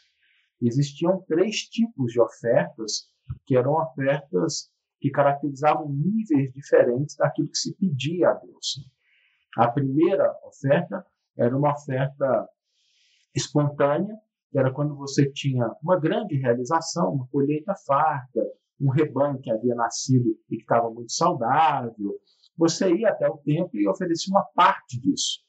existiam 0.61 1.21
três 1.27 1.61
tipos 1.63 2.11
de 2.11 2.21
ofertas, 2.21 3.09
que 3.45 3.55
eram 3.55 3.73
ofertas 3.73 4.69
que 4.99 5.09
caracterizavam 5.09 5.89
níveis 5.89 6.53
diferentes 6.53 7.15
daquilo 7.15 7.49
que 7.49 7.57
se 7.57 7.75
pedia 7.75 8.29
a 8.29 8.33
Deus. 8.33 8.87
A 9.57 9.67
primeira 9.67 10.31
oferta 10.43 11.05
era 11.37 11.57
uma 11.57 11.73
oferta 11.73 12.47
espontânea, 13.33 14.15
que 14.51 14.59
era 14.59 14.71
quando 14.71 14.95
você 14.95 15.31
tinha 15.31 15.71
uma 15.81 15.99
grande 15.99 16.35
realização, 16.35 17.13
uma 17.13 17.27
colheita 17.27 17.73
farta, 17.87 18.41
um 18.79 18.89
rebanho 18.89 19.39
que 19.39 19.51
havia 19.51 19.73
nascido 19.73 20.37
e 20.49 20.57
que 20.57 20.61
estava 20.61 20.89
muito 20.89 21.11
saudável. 21.11 22.19
Você 22.57 22.93
ia 22.93 23.09
até 23.09 23.27
o 23.27 23.37
templo 23.37 23.79
e 23.79 23.87
oferecia 23.87 24.31
uma 24.31 24.45
parte 24.53 24.99
disso, 24.99 25.39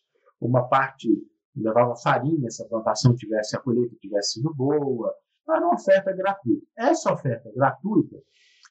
uma 0.41 0.69
parte 0.69 1.09
levava 1.55 1.95
farinha 1.97 2.51
se 2.51 2.63
a 2.63 2.69
plantação 2.69 3.15
tivesse, 3.15 3.57
a 3.57 3.61
colheita 3.61 3.95
tivesse 4.01 4.35
sido 4.35 4.55
boa. 4.55 5.15
Era 5.49 5.61
uma 5.61 5.75
oferta 5.75 6.13
gratuita. 6.13 6.67
Essa 6.77 7.13
oferta 7.13 7.51
gratuita, 7.55 8.17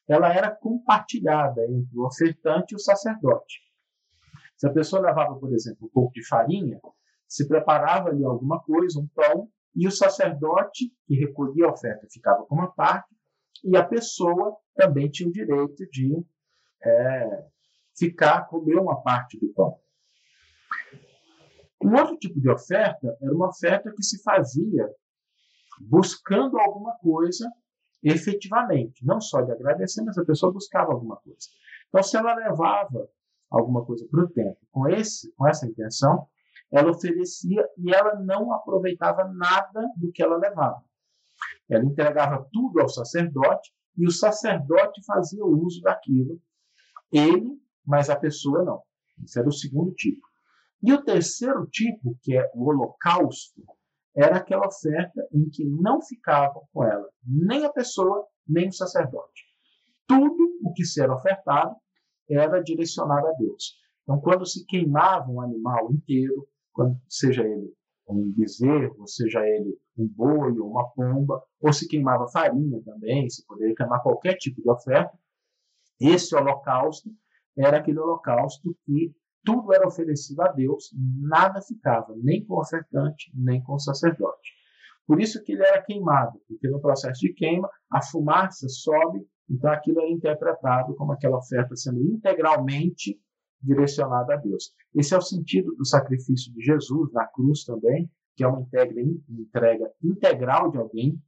ela 0.07 0.33
era 0.33 0.49
compartilhada 0.49 1.63
entre 1.65 1.97
o 1.97 2.05
ofertante 2.05 2.73
e 2.73 2.75
o 2.75 2.79
sacerdote. 2.79 3.59
Se 4.57 4.67
a 4.67 4.73
pessoa 4.73 5.01
levava, 5.01 5.35
por 5.35 5.53
exemplo, 5.53 5.87
um 5.87 5.91
pouco 5.91 6.13
de 6.13 6.25
farinha, 6.27 6.79
se 7.27 7.47
preparava 7.47 8.09
ali 8.09 8.23
alguma 8.23 8.61
coisa, 8.61 8.99
um 8.99 9.07
pão, 9.07 9.49
e 9.75 9.87
o 9.87 9.91
sacerdote 9.91 10.91
que 11.05 11.15
recolhia 11.15 11.65
a 11.65 11.71
oferta 11.71 12.07
ficava 12.11 12.45
com 12.45 12.55
uma 12.55 12.71
parte, 12.71 13.15
e 13.63 13.75
a 13.77 13.85
pessoa 13.85 14.57
também 14.75 15.09
tinha 15.09 15.29
o 15.29 15.31
direito 15.31 15.89
de 15.91 16.25
é, 16.83 17.45
ficar, 17.97 18.47
comer 18.47 18.77
uma 18.77 19.01
parte 19.01 19.39
do 19.39 19.51
pão. 19.53 19.77
Um 21.83 21.95
outro 21.95 22.17
tipo 22.17 22.39
de 22.39 22.49
oferta 22.49 23.17
era 23.21 23.33
uma 23.33 23.49
oferta 23.49 23.91
que 23.95 24.03
se 24.03 24.21
fazia 24.21 24.87
buscando 25.79 26.59
alguma 26.59 26.95
coisa 26.97 27.51
efetivamente, 28.03 29.05
não 29.05 29.19
só 29.19 29.41
de 29.41 29.51
agradecer, 29.51 30.03
mas 30.03 30.17
a 30.17 30.25
pessoa 30.25 30.51
buscava 30.51 30.91
alguma 30.91 31.17
coisa. 31.17 31.47
Então, 31.89 32.03
se 32.03 32.17
ela 32.17 32.33
levava 32.35 33.09
alguma 33.49 33.85
coisa 33.85 34.07
para 34.09 34.23
o 34.23 34.29
templo 34.29 34.65
com, 34.71 34.87
esse, 34.87 35.31
com 35.35 35.47
essa 35.47 35.67
intenção, 35.67 36.27
ela 36.71 36.91
oferecia 36.91 37.67
e 37.77 37.93
ela 37.93 38.15
não 38.15 38.53
aproveitava 38.53 39.25
nada 39.25 39.87
do 39.97 40.11
que 40.11 40.23
ela 40.23 40.37
levava. 40.37 40.81
Ela 41.69 41.83
entregava 41.83 42.47
tudo 42.51 42.81
ao 42.81 42.89
sacerdote 42.89 43.73
e 43.97 44.07
o 44.07 44.11
sacerdote 44.11 45.03
fazia 45.05 45.45
uso 45.45 45.81
daquilo. 45.81 46.39
Ele, 47.11 47.59
mas 47.85 48.09
a 48.09 48.15
pessoa 48.15 48.63
não. 48.63 48.81
Esse 49.23 49.39
era 49.39 49.47
o 49.47 49.53
segundo 49.53 49.93
tipo. 49.93 50.21
E 50.83 50.91
o 50.93 51.03
terceiro 51.03 51.67
tipo, 51.67 52.17
que 52.21 52.35
é 52.35 52.49
o 52.53 52.69
holocausto, 52.69 53.61
era 54.15 54.37
aquela 54.37 54.67
oferta 54.67 55.25
em 55.31 55.49
que 55.49 55.63
não 55.65 56.01
ficavam 56.01 56.67
com 56.73 56.83
ela 56.83 57.07
nem 57.23 57.63
a 57.65 57.71
pessoa, 57.71 58.25
nem 58.47 58.67
o 58.67 58.73
sacerdote. 58.73 59.43
Tudo 60.07 60.59
o 60.63 60.73
que 60.73 60.83
ser 60.83 61.09
ofertado 61.09 61.75
era 62.29 62.61
direcionado 62.61 63.27
a 63.27 63.31
Deus. 63.33 63.79
Então, 64.03 64.19
quando 64.19 64.45
se 64.45 64.65
queimava 64.65 65.29
um 65.29 65.41
animal 65.41 65.91
inteiro, 65.91 66.47
quando, 66.73 66.99
seja 67.07 67.43
ele 67.43 67.73
um 68.07 68.31
bezerro, 68.31 69.07
seja 69.07 69.39
ele 69.39 69.77
um 69.97 70.05
boi 70.07 70.57
ou 70.59 70.69
uma 70.69 70.89
pomba, 70.89 71.41
ou 71.61 71.71
se 71.71 71.87
queimava 71.87 72.27
farinha 72.27 72.81
também, 72.83 73.29
se 73.29 73.45
poderia 73.45 73.75
queimar 73.75 74.01
qualquer 74.01 74.35
tipo 74.35 74.61
de 74.61 74.69
oferta. 74.69 75.17
Esse 75.99 76.35
holocausto 76.35 77.09
era 77.57 77.77
aquele 77.77 77.99
holocausto 77.99 78.75
que 78.85 79.13
tudo 79.43 79.73
era 79.73 79.87
oferecido 79.87 80.41
a 80.41 80.47
Deus, 80.49 80.93
nada 80.95 81.61
ficava, 81.61 82.13
nem 82.17 82.45
com 82.45 82.55
o 82.55 82.61
ofertante, 82.61 83.31
nem 83.33 83.61
com 83.63 83.73
o 83.73 83.79
sacerdote. 83.79 84.51
Por 85.07 85.19
isso 85.19 85.43
que 85.43 85.53
ele 85.53 85.65
era 85.65 85.81
queimado, 85.81 86.39
porque 86.47 86.69
no 86.69 86.79
processo 86.79 87.19
de 87.19 87.33
queima 87.33 87.69
a 87.91 88.01
fumaça 88.03 88.69
sobe, 88.69 89.25
então 89.49 89.71
aquilo 89.71 89.99
é 89.99 90.09
interpretado 90.09 90.95
como 90.95 91.11
aquela 91.11 91.37
oferta 91.37 91.75
sendo 91.75 92.01
integralmente 92.01 93.19
direcionada 93.61 94.35
a 94.35 94.37
Deus. 94.37 94.71
Esse 94.95 95.13
é 95.13 95.17
o 95.17 95.21
sentido 95.21 95.75
do 95.75 95.85
sacrifício 95.85 96.53
de 96.53 96.61
Jesus 96.61 97.11
na 97.11 97.27
cruz 97.27 97.63
também, 97.65 98.09
que 98.35 98.43
é 98.43 98.47
uma 98.47 98.61
entrega, 98.61 98.93
entrega 99.27 99.91
integral 100.03 100.71
de 100.71 100.77
alguém 100.77 101.21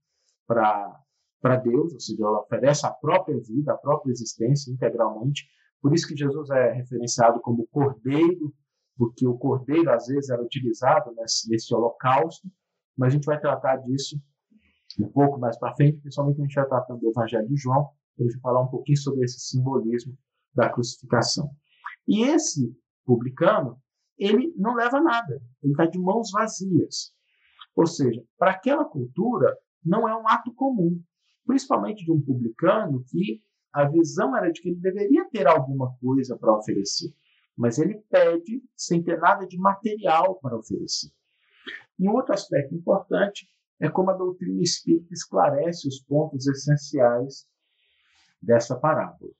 para 0.47 1.55
Deus, 1.63 1.93
ou 1.93 1.99
seja, 1.99 2.23
ela 2.23 2.41
oferece 2.41 2.86
a 2.86 2.91
própria 2.91 3.39
vida, 3.41 3.73
a 3.73 3.77
própria 3.77 4.12
existência 4.12 4.71
integralmente. 4.71 5.45
Por 5.84 5.93
isso 5.93 6.08
que 6.08 6.15
Jesus 6.15 6.50
é 6.50 6.72
referenciado 6.72 7.41
como 7.41 7.67
cordeiro, 7.67 8.56
porque 8.98 9.28
o 9.28 9.38
cordeiro 9.38 9.91
às 9.91 10.08
vezes 10.08 10.30
era 10.30 10.41
utilizado 10.41 11.13
nesse, 11.13 11.50
nesse 11.50 11.76
holocausto, 11.76 12.50
mas 12.98 13.10
a 13.10 13.15
gente 13.17 13.26
vai 13.26 13.38
tratar 13.38 13.76
disso 13.78 14.17
um 14.98 15.10
pouco 15.10 15.38
mais 15.38 15.60
para 15.60 15.76
frente, 15.76 16.00
principalmente 16.00 16.39
a 16.39 16.43
gente 16.46 16.56
vai 16.56 16.67
tratando 16.67 17.02
do 17.02 17.10
Evangelho 17.10 17.48
de 17.50 17.58
João, 17.58 17.89
ele 18.17 18.32
vai 18.32 18.39
falar 18.39 18.62
um 18.62 18.69
pouquinho 18.69 18.98
sobre 18.98 19.26
esse 19.26 19.39
simbolismo 19.41 20.17
da 20.56 20.69
crucificação. 20.69 21.50
E 22.08 22.24
esse 22.24 22.74
publicano, 23.04 23.78
ele 24.17 24.54
não 24.56 24.76
leva 24.76 25.02
nada, 25.02 25.41
ele 25.62 25.74
está 25.74 25.86
de 25.86 26.00
mãos 26.00 26.32
vazias. 26.32 27.13
Ou 27.76 27.86
seja, 27.86 28.24
para 28.38 28.52
aquela 28.52 28.86
cultura, 28.86 29.54
não 29.84 30.08
é 30.08 30.15
um 30.15 30.28
ato 30.30 30.54
comum, 30.54 31.02
principalmente 31.46 32.06
de 32.06 32.12
um 32.12 32.22
publicano 32.22 33.04
que 33.10 33.43
a 33.73 33.86
visão 33.86 34.38
era 34.38 34.51
de 34.51 34.62
que 34.62 34.69
ele 34.69 34.79
deveria 34.79 35.27
ter 35.29 35.47
alguma 35.47 35.95
coisa 35.97 36.38
para 36.38 36.55
oferecer, 36.55 37.12
mas 37.57 37.79
ele 37.79 37.95
pede 38.09 38.63
sem 38.77 39.01
ter 39.01 39.19
nada 39.19 39.47
de 39.47 39.57
material 39.57 40.36
para 40.36 40.55
oferecer. 40.55 41.12
E 41.97 42.07
um 42.07 42.13
outro 42.13 42.33
aspecto 42.33 42.75
importante 42.75 43.47
é 43.79 43.89
como 43.89 44.12
a 44.12 44.13
doutrina 44.13 44.62
espírita 44.62 45.12
esclarece 45.12 45.88
os 45.88 45.99
pontos 45.99 46.47
essenciais 46.47 47.47
dessa 48.41 48.77
parábola. 48.79 49.31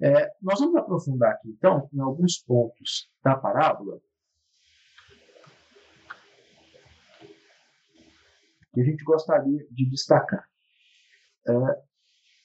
É, 0.00 0.30
nós 0.40 0.60
vamos 0.60 0.76
aprofundar 0.76 1.32
aqui, 1.32 1.48
então, 1.50 1.88
em 1.92 2.00
alguns 2.00 2.38
pontos 2.38 3.10
da 3.22 3.36
parábola 3.36 4.00
que 8.72 8.80
a 8.80 8.84
gente 8.84 9.02
gostaria 9.02 9.66
de 9.70 9.90
destacar. 9.90 10.48
É, 11.48 11.52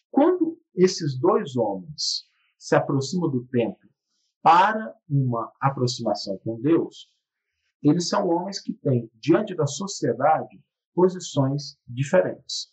quando 0.09 0.52
esses 0.75 1.17
dois 1.19 1.55
homens 1.55 2.25
se 2.57 2.75
aproximam 2.75 3.29
do 3.29 3.45
templo 3.45 3.89
para 4.41 4.93
uma 5.09 5.51
aproximação 5.61 6.37
com 6.39 6.59
Deus, 6.61 7.09
eles 7.81 8.07
são 8.07 8.27
homens 8.27 8.59
que 8.59 8.73
têm, 8.73 9.09
diante 9.15 9.55
da 9.55 9.67
sociedade, 9.67 10.61
posições 10.93 11.77
diferentes. 11.87 12.71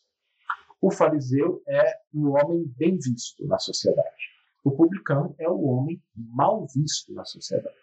O 0.80 0.90
fariseu 0.90 1.62
é 1.68 1.94
um 2.14 2.30
homem 2.30 2.64
bem 2.76 2.96
visto 2.96 3.46
na 3.46 3.58
sociedade. 3.58 4.08
O 4.64 4.70
publicano 4.70 5.34
é 5.38 5.48
o 5.48 5.62
homem 5.62 6.02
mal 6.14 6.66
visto 6.74 7.12
na 7.12 7.24
sociedade. 7.24 7.76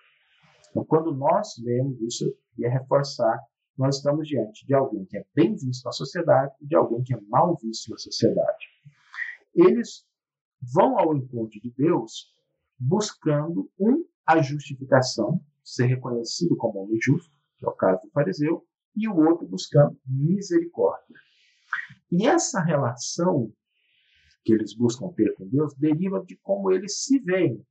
Então, 0.70 0.86
quando 0.86 1.14
nós 1.14 1.56
lemos 1.60 2.00
isso, 2.02 2.34
ia 2.58 2.70
reforçar, 2.70 3.40
nós 3.78 3.98
estamos 3.98 4.28
diante 4.28 4.66
de 4.66 4.74
alguém 4.74 5.06
que 5.06 5.18
é 5.18 5.26
bem 5.36 5.56
visto 5.56 5.86
na 5.86 5.92
sociedade 5.92 6.54
e 6.62 6.68
de 6.68 6.76
alguém 6.76 7.04
que 7.04 7.14
é 7.14 7.20
mal 7.28 7.56
visto 7.62 7.92
na 7.92 7.98
sociedade. 7.98 8.66
Eles 9.54 10.07
vão 10.62 10.98
ao 10.98 11.16
encontro 11.16 11.60
de 11.60 11.72
Deus 11.72 12.34
buscando 12.80 13.70
um 13.80 14.06
a 14.26 14.42
justificação, 14.42 15.42
ser 15.64 15.86
reconhecido 15.86 16.56
como 16.56 16.80
homem 16.80 17.00
justo, 17.02 17.32
que 17.58 17.66
é 17.66 17.70
o 17.70 17.74
caso 17.74 18.02
do 18.04 18.12
fariseu, 18.12 18.66
e 18.96 19.08
o 19.08 19.16
outro 19.16 19.48
buscando 19.48 19.98
misericórdia. 20.06 21.16
E 22.12 22.28
essa 22.28 22.62
relação 22.62 23.52
que 24.44 24.54
eles 24.54 24.74
buscam 24.74 25.10
ter 25.14 25.34
com 25.36 25.48
Deus 25.48 25.74
deriva 25.76 26.24
de 26.26 26.38
como 26.38 26.72
eles 26.72 27.04
se 27.04 27.20
veem. 27.20 27.62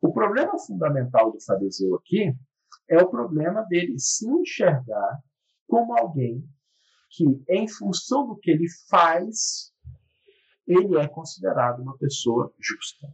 O 0.00 0.12
problema 0.12 0.58
fundamental 0.58 1.32
do 1.32 1.40
fariseu 1.40 1.96
aqui 1.96 2.32
é 2.88 2.98
o 2.98 3.10
problema 3.10 3.62
dele 3.62 3.98
se 3.98 4.28
enxergar 4.28 5.20
como 5.66 5.98
alguém 5.98 6.48
que, 7.10 7.24
em 7.48 7.66
função 7.66 8.26
do 8.26 8.36
que 8.36 8.50
ele 8.50 8.66
faz, 8.88 9.72
ele 10.66 10.96
é 10.96 11.06
considerado 11.06 11.80
uma 11.80 11.96
pessoa 11.96 12.52
justa. 12.58 13.06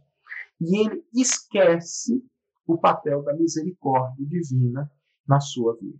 E 0.59 0.77
ele 0.77 1.05
esquece 1.13 2.23
o 2.65 2.77
papel 2.77 3.21
da 3.23 3.33
misericórdia 3.33 4.25
divina 4.25 4.89
na 5.27 5.39
sua 5.39 5.75
vida. 5.77 5.99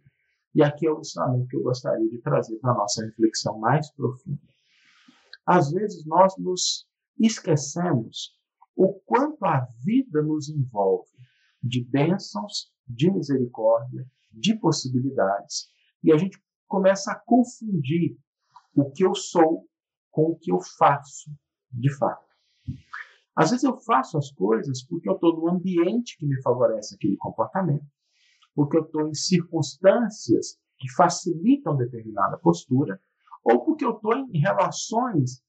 E 0.56 0.64
aqui 0.64 0.88
é 0.88 0.92
o 0.92 1.00
ensinamento 1.00 1.48
que 1.48 1.58
eu 1.58 1.64
gostaria 1.64 2.10
de 2.10 2.20
trazer 2.20 2.58
para 2.60 2.72
a 2.72 2.78
nossa 2.78 3.04
reflexão 3.06 3.60
mais 3.60 3.92
profunda. 3.92 4.42
Às 5.46 5.72
vezes 5.72 6.06
nós 6.06 6.38
nos 6.38 6.88
esquecemos 7.20 8.38
o 8.76 8.94
quanto 9.06 9.44
a 9.46 9.68
vida 9.84 10.22
nos 10.22 10.50
envolve 10.50 11.12
de 11.62 11.84
bênçãos, 11.84 12.72
de 12.88 13.12
misericórdia, 13.12 14.06
de 14.32 14.56
possibilidades, 14.60 15.68
e 16.04 16.12
a 16.12 16.18
gente 16.18 16.42
começa 16.68 17.12
a 17.12 17.20
confundir 17.20 18.18
o 18.76 18.92
que 18.92 19.06
eu 19.06 19.14
sou 19.14 19.68
com 20.12 20.32
o 20.32 20.36
que 20.36 20.52
eu 20.52 20.60
faço 20.78 21.32
de 21.74 21.94
fato. 21.98 22.24
Às 23.36 23.50
vezes 23.50 23.64
eu 23.64 23.78
faço 23.78 24.18
as 24.18 24.32
coisas 24.32 24.86
porque 24.86 25.10
eu 25.10 25.16
estou 25.16 25.36
num 25.36 25.50
ambiente 25.50 26.18
que 26.18 26.26
me 26.26 26.42
favorece 26.42 26.96
aquele 26.96 27.18
comportamento, 27.18 27.86
porque 28.54 28.78
eu 28.78 28.84
estou 28.84 29.08
em 29.08 29.14
circunstâncias 29.14 30.58
que 30.78 30.92
facilitam 30.94 31.76
determinada 31.76 32.38
postura, 32.38 33.02
ou 33.44 33.66
porque 33.66 33.84
eu 33.84 33.96
estou 33.96 34.14
em 34.16 34.40
relações 34.40 35.42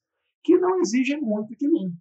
que 0.42 0.56
não 0.56 0.80
exigem 0.80 1.20
muito 1.20 1.54
de 1.56 1.68
mim. 1.68 1.94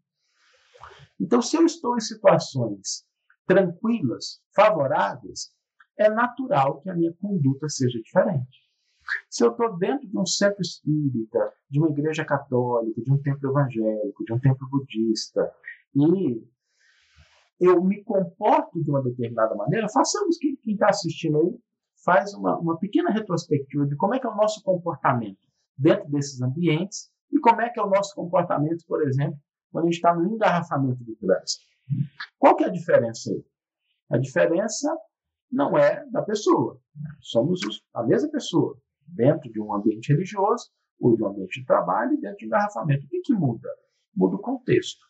Então, 1.19 1.41
se 1.41 1.57
eu 1.57 1.65
estou 1.65 1.95
em 1.95 2.01
situações 2.01 3.05
tranquilas, 3.45 4.41
favoráveis, 4.55 5.51
é 5.97 6.09
natural 6.09 6.81
que 6.81 6.89
a 6.89 6.95
minha 6.95 7.13
conduta 7.21 7.67
seja 7.69 7.99
diferente. 8.01 8.62
Se 9.29 9.43
eu 9.43 9.51
estou 9.51 9.77
dentro 9.77 10.07
de 10.07 10.17
um 10.17 10.25
centro 10.25 10.61
espírita, 10.61 11.53
de 11.69 11.79
uma 11.79 11.89
igreja 11.89 12.23
católica, 12.23 13.01
de 13.01 13.11
um 13.11 13.17
templo 13.21 13.49
evangélico, 13.49 14.23
de 14.23 14.33
um 14.33 14.39
templo 14.39 14.67
budista, 14.69 15.51
e 15.95 16.43
eu 17.59 17.83
me 17.83 18.03
comporto 18.03 18.83
de 18.83 18.89
uma 18.89 19.01
determinada 19.01 19.55
maneira, 19.55 19.87
façamos 19.89 20.37
que 20.37 20.55
quem 20.57 20.73
está 20.73 20.89
assistindo 20.89 21.37
aí 21.37 21.59
faz 22.03 22.33
uma, 22.33 22.57
uma 22.57 22.77
pequena 22.77 23.11
retrospectiva 23.11 23.85
de 23.85 23.95
como 23.95 24.13
é 24.13 24.19
que 24.19 24.27
é 24.27 24.29
o 24.29 24.35
nosso 24.35 24.61
comportamento 24.63 25.47
dentro 25.77 26.09
desses 26.11 26.41
ambientes 26.41 27.09
e 27.31 27.39
como 27.39 27.61
é 27.61 27.69
que 27.69 27.79
é 27.79 27.83
o 27.83 27.89
nosso 27.89 28.13
comportamento, 28.15 28.85
por 28.87 29.01
exemplo, 29.07 29.39
quando 29.71 29.85
a 29.85 29.87
gente 29.87 29.95
está 29.95 30.13
no 30.13 30.25
engarrafamento 30.25 31.03
do 31.03 31.15
trânsito. 31.15 31.63
Qual 32.37 32.55
que 32.55 32.63
é 32.63 32.67
a 32.67 32.71
diferença 32.71 33.31
aí? 33.31 33.43
A 34.11 34.17
diferença 34.17 34.95
não 35.51 35.77
é 35.77 36.05
da 36.11 36.21
pessoa. 36.21 36.79
Somos 37.21 37.59
a 37.93 38.03
mesma 38.03 38.29
pessoa 38.29 38.77
dentro 39.07 39.51
de 39.51 39.59
um 39.59 39.73
ambiente 39.73 40.11
religioso 40.11 40.69
ou 40.99 41.15
de 41.15 41.23
um 41.23 41.27
ambiente 41.27 41.59
de 41.59 41.65
trabalho 41.65 42.19
dentro 42.19 42.37
de 42.37 42.45
engarrafamento. 42.45 43.05
O 43.05 43.09
que 43.09 43.33
muda? 43.33 43.69
Muda 44.15 44.35
o 44.35 44.39
contexto. 44.39 45.05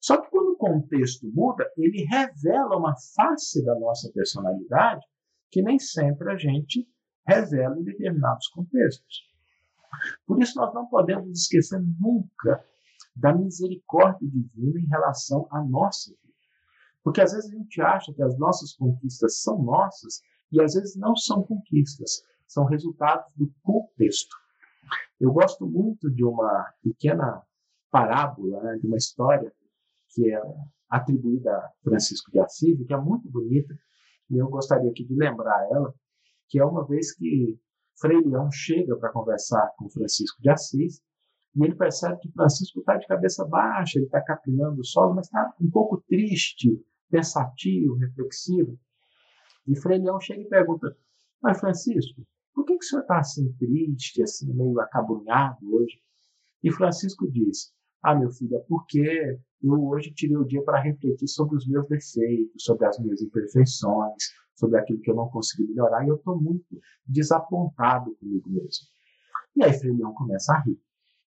Só 0.00 0.20
que 0.20 0.30
quando 0.30 0.52
o 0.52 0.56
contexto 0.56 1.30
muda, 1.32 1.64
ele 1.76 2.04
revela 2.04 2.76
uma 2.76 2.94
face 3.14 3.64
da 3.64 3.74
nossa 3.78 4.10
personalidade 4.12 5.04
que 5.50 5.62
nem 5.62 5.78
sempre 5.78 6.30
a 6.30 6.36
gente 6.36 6.86
revela 7.26 7.78
em 7.78 7.84
determinados 7.84 8.48
contextos. 8.48 9.22
Por 10.26 10.42
isso, 10.42 10.58
nós 10.58 10.74
não 10.74 10.86
podemos 10.86 11.30
esquecer 11.30 11.80
nunca 12.00 12.62
da 13.16 13.32
misericórdia 13.32 14.28
divina 14.28 14.80
em 14.80 14.86
relação 14.86 15.46
à 15.50 15.62
nossa 15.62 16.10
vida. 16.10 16.34
Porque 17.02 17.20
às 17.20 17.32
vezes 17.32 17.52
a 17.52 17.56
gente 17.56 17.80
acha 17.80 18.12
que 18.12 18.22
as 18.22 18.36
nossas 18.38 18.74
conquistas 18.74 19.42
são 19.42 19.62
nossas 19.62 20.20
e 20.50 20.60
às 20.60 20.74
vezes 20.74 20.96
não 20.96 21.14
são 21.14 21.42
conquistas, 21.42 22.22
são 22.54 22.64
resultados 22.64 23.32
do 23.34 23.52
contexto. 23.62 24.36
Eu 25.20 25.32
gosto 25.32 25.66
muito 25.66 26.08
de 26.08 26.24
uma 26.24 26.72
pequena 26.82 27.42
parábola, 27.90 28.62
né, 28.62 28.78
de 28.78 28.86
uma 28.86 28.96
história 28.96 29.52
que 30.10 30.32
é 30.32 30.40
atribuída 30.88 31.50
a 31.50 31.72
Francisco 31.82 32.30
de 32.30 32.38
Assis, 32.38 32.78
que 32.86 32.94
é 32.94 32.96
muito 32.96 33.28
bonita, 33.28 33.76
e 34.30 34.38
eu 34.38 34.48
gostaria 34.48 34.88
aqui 34.88 35.04
de 35.04 35.14
lembrar 35.14 35.68
ela, 35.72 35.92
que 36.48 36.60
é 36.60 36.64
uma 36.64 36.86
vez 36.86 37.12
que 37.16 37.58
Frei 38.00 38.20
Leão 38.20 38.48
chega 38.52 38.96
para 38.96 39.10
conversar 39.10 39.72
com 39.76 39.90
Francisco 39.90 40.40
de 40.40 40.48
Assis, 40.48 41.02
e 41.56 41.64
ele 41.64 41.74
percebe 41.74 42.20
que 42.20 42.32
Francisco 42.32 42.80
está 42.80 42.96
de 42.96 43.06
cabeça 43.06 43.44
baixa, 43.44 43.98
ele 43.98 44.06
está 44.06 44.20
capinando 44.22 44.80
o 44.80 44.84
solo, 44.84 45.14
mas 45.14 45.26
está 45.26 45.52
um 45.60 45.70
pouco 45.70 46.02
triste, 46.08 46.80
pensativo, 47.10 47.94
reflexivo. 47.96 48.78
E 49.66 49.76
Frei 49.76 49.98
Leão 49.98 50.20
chega 50.20 50.42
e 50.42 50.48
pergunta: 50.48 50.96
Mas, 51.40 51.60
Francisco, 51.60 52.22
por 52.54 52.64
que, 52.64 52.78
que 52.78 52.84
o 52.84 52.88
senhor 52.88 53.02
está 53.02 53.18
assim 53.18 53.52
triste, 53.58 54.22
assim, 54.22 54.52
meio 54.54 54.78
acabrunhado 54.80 55.74
hoje? 55.74 56.00
E 56.62 56.70
Francisco 56.70 57.30
diz: 57.30 57.72
Ah, 58.02 58.14
meu 58.14 58.30
filho, 58.30 58.56
é 58.56 58.60
porque 58.60 59.38
eu 59.62 59.84
hoje 59.86 60.12
tirei 60.12 60.36
o 60.36 60.44
dia 60.44 60.62
para 60.62 60.80
refletir 60.80 61.28
sobre 61.28 61.56
os 61.56 61.66
meus 61.66 61.86
defeitos, 61.88 62.62
sobre 62.62 62.86
as 62.86 62.98
minhas 62.98 63.20
imperfeições, 63.20 64.22
sobre 64.54 64.78
aquilo 64.78 65.00
que 65.00 65.10
eu 65.10 65.16
não 65.16 65.28
consegui 65.28 65.66
melhorar, 65.66 66.04
e 66.04 66.08
eu 66.08 66.16
estou 66.16 66.40
muito 66.40 66.80
desapontado 67.06 68.14
comigo 68.16 68.48
mesmo. 68.48 68.86
E 69.56 69.64
aí 69.64 69.78
Leão 69.82 70.14
começa 70.14 70.52
a 70.52 70.60
rir. 70.60 70.80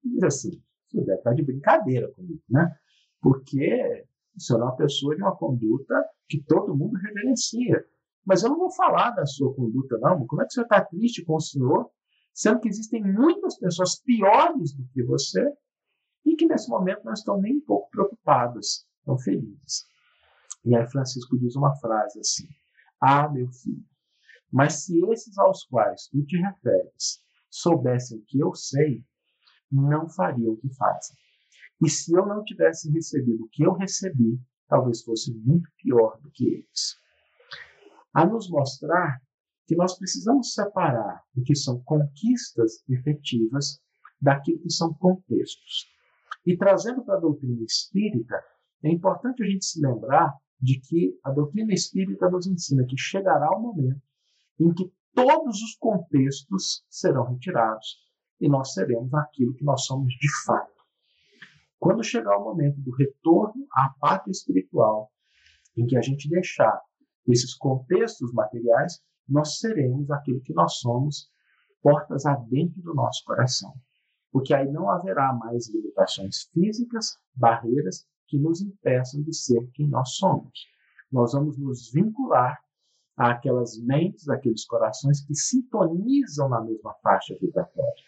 E 0.05 0.11
diz 0.11 0.23
assim: 0.23 0.63
você 0.89 0.99
deve 1.05 1.19
estar 1.19 1.35
de 1.35 1.43
brincadeira 1.43 2.11
comigo, 2.13 2.43
né? 2.49 2.75
Porque 3.21 4.05
o 4.37 4.41
senhor 4.41 4.61
é 4.61 4.65
uma 4.65 4.77
pessoa 4.77 5.17
de 5.17 5.23
uma 5.23 5.37
conduta 5.37 5.95
que 6.29 6.43
todo 6.43 6.77
mundo 6.77 6.97
reverencia. 6.97 7.85
Mas 8.27 8.43
eu 8.43 8.51
não 8.51 8.59
vou 8.59 8.73
falar 8.73 9.13
da 9.13 9.25
sua 9.25 9.55
conduta, 9.55 9.97
não. 9.99 10.27
Como 10.27 10.43
é 10.43 10.45
que 10.45 10.53
senhor 10.53 10.65
está 10.65 10.85
triste 10.85 11.25
com 11.25 11.37
o 11.37 11.41
senhor, 11.41 11.89
sendo 12.35 12.59
que 12.59 12.69
existem 12.69 13.01
muitas 13.01 13.57
pessoas 13.57 14.01
piores 14.01 14.75
do 14.75 14.85
que 14.89 15.03
você 15.05 15.49
e 16.25 16.35
que 16.35 16.47
nesse 16.47 16.69
momento 16.69 17.05
não 17.05 17.13
estão 17.13 17.41
nem 17.41 17.59
um 17.59 17.61
pouco 17.61 17.89
preocupadas, 17.89 18.85
estão 18.99 19.17
felizes. 19.17 19.87
E 20.65 20.75
aí 20.75 20.85
Francisco 20.91 21.39
diz 21.39 21.55
uma 21.55 21.77
frase 21.77 22.19
assim: 22.19 22.49
Ah, 23.01 23.29
meu 23.29 23.49
filho, 23.53 23.87
mas 24.53 24.85
se 24.85 24.99
esses 25.13 25.39
aos 25.39 25.65
quais 25.65 26.09
tu 26.09 26.25
te 26.25 26.37
referes 26.37 27.25
soubessem 27.49 28.19
o 28.19 28.25
que 28.25 28.41
eu 28.41 28.53
sei, 28.57 29.05
não 29.71 30.09
fariam 30.09 30.55
o 30.55 30.57
que 30.57 30.69
fazem. 30.75 31.17
E 31.81 31.89
se 31.89 32.13
eu 32.13 32.27
não 32.27 32.43
tivesse 32.43 32.91
recebido 32.91 33.45
o 33.45 33.49
que 33.49 33.63
eu 33.63 33.73
recebi, 33.75 34.41
talvez 34.67 35.05
fosse 35.05 35.33
muito 35.33 35.71
pior 35.77 36.19
do 36.21 36.31
que 36.33 36.45
eles 36.45 37.06
a 38.17 38.25
nos 38.25 38.49
mostrar 38.49 39.21
que 39.67 39.77
nós 39.77 39.99
precisamos 39.99 40.55
separar 40.55 41.23
o 41.37 41.43
que 41.43 41.55
são 41.55 41.83
conquistas 41.83 42.83
efetivas 42.89 43.79
daquilo 44.19 44.59
que 44.61 44.71
são 44.71 44.95
contextos. 44.95 45.87
E 46.47 46.57
trazendo 46.57 47.05
para 47.05 47.19
a 47.19 47.21
doutrina 47.21 47.63
espírita, 47.63 48.43
é 48.83 48.91
importante 48.91 49.43
a 49.43 49.47
gente 49.47 49.67
se 49.67 49.83
lembrar 49.83 50.33
de 50.59 50.81
que 50.81 51.21
a 51.23 51.31
doutrina 51.31 51.75
espírita 51.75 52.31
nos 52.31 52.47
ensina 52.47 52.87
que 52.87 52.97
chegará 52.97 53.51
o 53.51 53.61
momento 53.61 54.01
em 54.59 54.73
que 54.73 54.91
todos 55.15 55.61
os 55.61 55.77
contextos 55.79 56.87
serão 56.89 57.25
retirados 57.25 57.99
e 58.41 58.49
nós 58.49 58.73
seremos 58.73 59.13
aquilo 59.13 59.53
que 59.53 59.65
nós 59.65 59.85
somos 59.85 60.15
de 60.15 60.45
fato. 60.47 60.73
Quando 61.79 62.03
chegar 62.03 62.39
o 62.39 62.45
momento 62.45 62.81
do 62.81 62.93
retorno 62.93 63.67
à 63.75 63.93
pátria 64.01 64.33
espiritual, 64.33 65.13
em 65.77 65.85
que 65.85 65.99
a 65.99 66.01
gente 66.01 66.31
deixar 66.31 66.81
esses 67.33 67.55
contextos 67.55 68.33
materiais, 68.33 69.01
nós 69.29 69.59
seremos 69.59 70.11
aquilo 70.11 70.41
que 70.41 70.55
nós 70.55 70.79
somos, 70.79 71.31
portas 71.83 72.27
adentro 72.27 72.81
do 72.83 72.95
nosso 72.95 73.25
coração. 73.25 73.73
Porque 74.33 74.55
aí 74.55 74.71
não 74.71 74.91
haverá 74.91 75.33
mais 75.33 75.69
limitações 75.69 76.45
físicas, 76.53 77.17
barreiras 77.35 78.07
que 78.29 78.39
nos 78.39 78.61
impeçam 78.61 79.23
de 79.23 79.35
ser 79.35 79.69
quem 79.73 79.89
nós 79.89 80.11
somos. 80.17 80.67
Nós 81.11 81.33
vamos 81.33 81.57
nos 81.59 81.91
vincular 81.93 82.59
àquelas 83.17 83.79
mentes, 83.79 84.29
àqueles 84.29 84.65
corações 84.67 85.25
que 85.25 85.35
sintonizam 85.35 86.49
na 86.49 86.61
mesma 86.61 86.95
faixa 87.03 87.37
vibratória. 87.41 88.05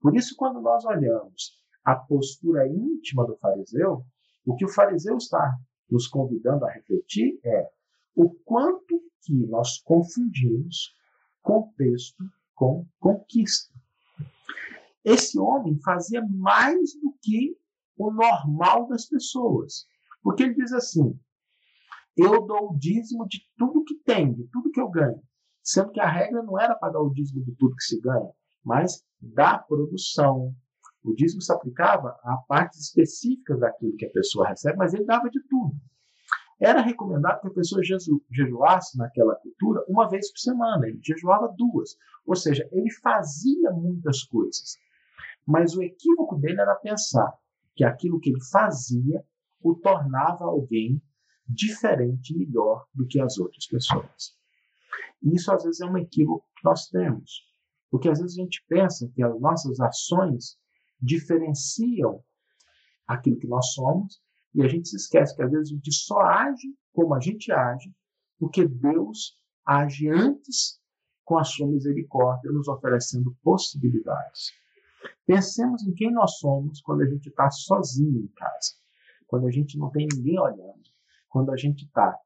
Por 0.00 0.14
isso, 0.16 0.36
quando 0.36 0.60
nós 0.60 0.84
olhamos 0.84 1.60
a 1.84 1.96
postura 1.96 2.66
íntima 2.68 3.26
do 3.26 3.36
fariseu, 3.36 4.04
o 4.46 4.54
que 4.54 4.64
o 4.64 4.68
fariseu 4.68 5.16
está 5.16 5.56
nos 5.90 6.06
convidando 6.06 6.64
a 6.64 6.70
refletir 6.70 7.40
é 7.44 7.70
o 8.14 8.30
quanto 8.44 9.00
que 9.22 9.34
nós 9.46 9.78
confundimos 9.80 10.94
contexto 11.40 12.24
com 12.54 12.86
conquista. 12.98 13.72
Esse 15.04 15.38
homem 15.38 15.78
fazia 15.80 16.22
mais 16.28 16.94
do 17.00 17.12
que 17.20 17.56
o 17.96 18.10
normal 18.12 18.88
das 18.88 19.06
pessoas. 19.06 19.86
Porque 20.22 20.44
ele 20.44 20.54
diz 20.54 20.72
assim: 20.72 21.18
eu 22.16 22.46
dou 22.46 22.72
o 22.72 22.78
dízimo 22.78 23.26
de 23.26 23.40
tudo 23.56 23.84
que 23.84 23.94
tenho, 24.04 24.34
de 24.34 24.44
tudo 24.48 24.70
que 24.70 24.80
eu 24.80 24.88
ganho. 24.88 25.20
Sendo 25.62 25.92
que 25.92 26.00
a 26.00 26.08
regra 26.08 26.42
não 26.42 26.58
era 26.60 26.74
pagar 26.74 27.00
o 27.00 27.12
dízimo 27.12 27.42
de 27.44 27.54
tudo 27.54 27.76
que 27.76 27.84
se 27.84 28.00
ganha, 28.00 28.30
mas 28.64 29.04
da 29.20 29.58
produção. 29.58 30.54
O 31.02 31.14
dízimo 31.14 31.40
se 31.40 31.52
aplicava 31.52 32.16
a 32.22 32.36
partes 32.48 32.80
específicas 32.80 33.58
daquilo 33.58 33.96
que 33.96 34.06
a 34.06 34.10
pessoa 34.10 34.48
recebe, 34.48 34.76
mas 34.76 34.94
ele 34.94 35.04
dava 35.04 35.28
de 35.30 35.40
tudo. 35.48 35.74
Era 36.62 36.80
recomendado 36.80 37.40
que 37.40 37.48
a 37.48 37.54
pessoa 37.54 37.82
jejuasse 37.82 38.96
naquela 38.96 39.34
cultura 39.34 39.84
uma 39.88 40.08
vez 40.08 40.30
por 40.30 40.38
semana, 40.38 40.86
ele 40.86 41.00
jejuava 41.02 41.52
duas. 41.58 41.96
Ou 42.24 42.36
seja, 42.36 42.68
ele 42.70 42.88
fazia 43.02 43.72
muitas 43.72 44.22
coisas. 44.22 44.78
Mas 45.44 45.74
o 45.74 45.82
equívoco 45.82 46.36
dele 46.36 46.60
era 46.60 46.76
pensar 46.76 47.36
que 47.74 47.82
aquilo 47.82 48.20
que 48.20 48.30
ele 48.30 48.44
fazia 48.44 49.24
o 49.60 49.74
tornava 49.74 50.44
alguém 50.44 51.02
diferente 51.48 52.32
melhor 52.38 52.86
do 52.94 53.08
que 53.08 53.20
as 53.20 53.38
outras 53.38 53.66
pessoas. 53.66 54.36
E 55.20 55.34
isso 55.34 55.50
às 55.52 55.64
vezes 55.64 55.80
é 55.80 55.86
um 55.86 55.98
equívoco 55.98 56.46
que 56.56 56.64
nós 56.64 56.86
temos. 56.86 57.42
Porque 57.90 58.08
às 58.08 58.20
vezes 58.20 58.38
a 58.38 58.40
gente 58.40 58.64
pensa 58.68 59.10
que 59.12 59.22
as 59.22 59.40
nossas 59.40 59.80
ações 59.80 60.56
diferenciam 61.00 62.22
aquilo 63.08 63.36
que 63.36 63.48
nós 63.48 63.72
somos 63.72 64.22
e 64.54 64.62
a 64.62 64.68
gente 64.68 64.88
se 64.88 64.96
esquece 64.96 65.34
que 65.34 65.42
às 65.42 65.50
vezes 65.50 65.72
a 65.72 65.74
gente 65.74 65.92
só 65.92 66.20
age 66.20 66.74
como 66.92 67.14
a 67.14 67.20
gente 67.20 67.50
age, 67.50 67.92
porque 68.38 68.66
Deus 68.66 69.38
age 69.66 70.08
antes 70.08 70.80
com 71.24 71.38
a 71.38 71.44
sua 71.44 71.66
misericórdia, 71.66 72.50
nos 72.50 72.68
oferecendo 72.68 73.34
possibilidades. 73.42 74.52
Pensemos 75.24 75.82
em 75.86 75.94
quem 75.94 76.12
nós 76.12 76.38
somos 76.38 76.80
quando 76.80 77.02
a 77.02 77.06
gente 77.06 77.28
está 77.28 77.50
sozinho 77.50 78.20
em 78.20 78.28
casa, 78.28 78.74
quando 79.26 79.46
a 79.46 79.50
gente 79.50 79.78
não 79.78 79.90
tem 79.90 80.06
ninguém 80.12 80.38
olhando, 80.38 80.82
quando 81.28 81.52
a 81.52 81.56
gente 81.56 81.84
está 81.84 82.18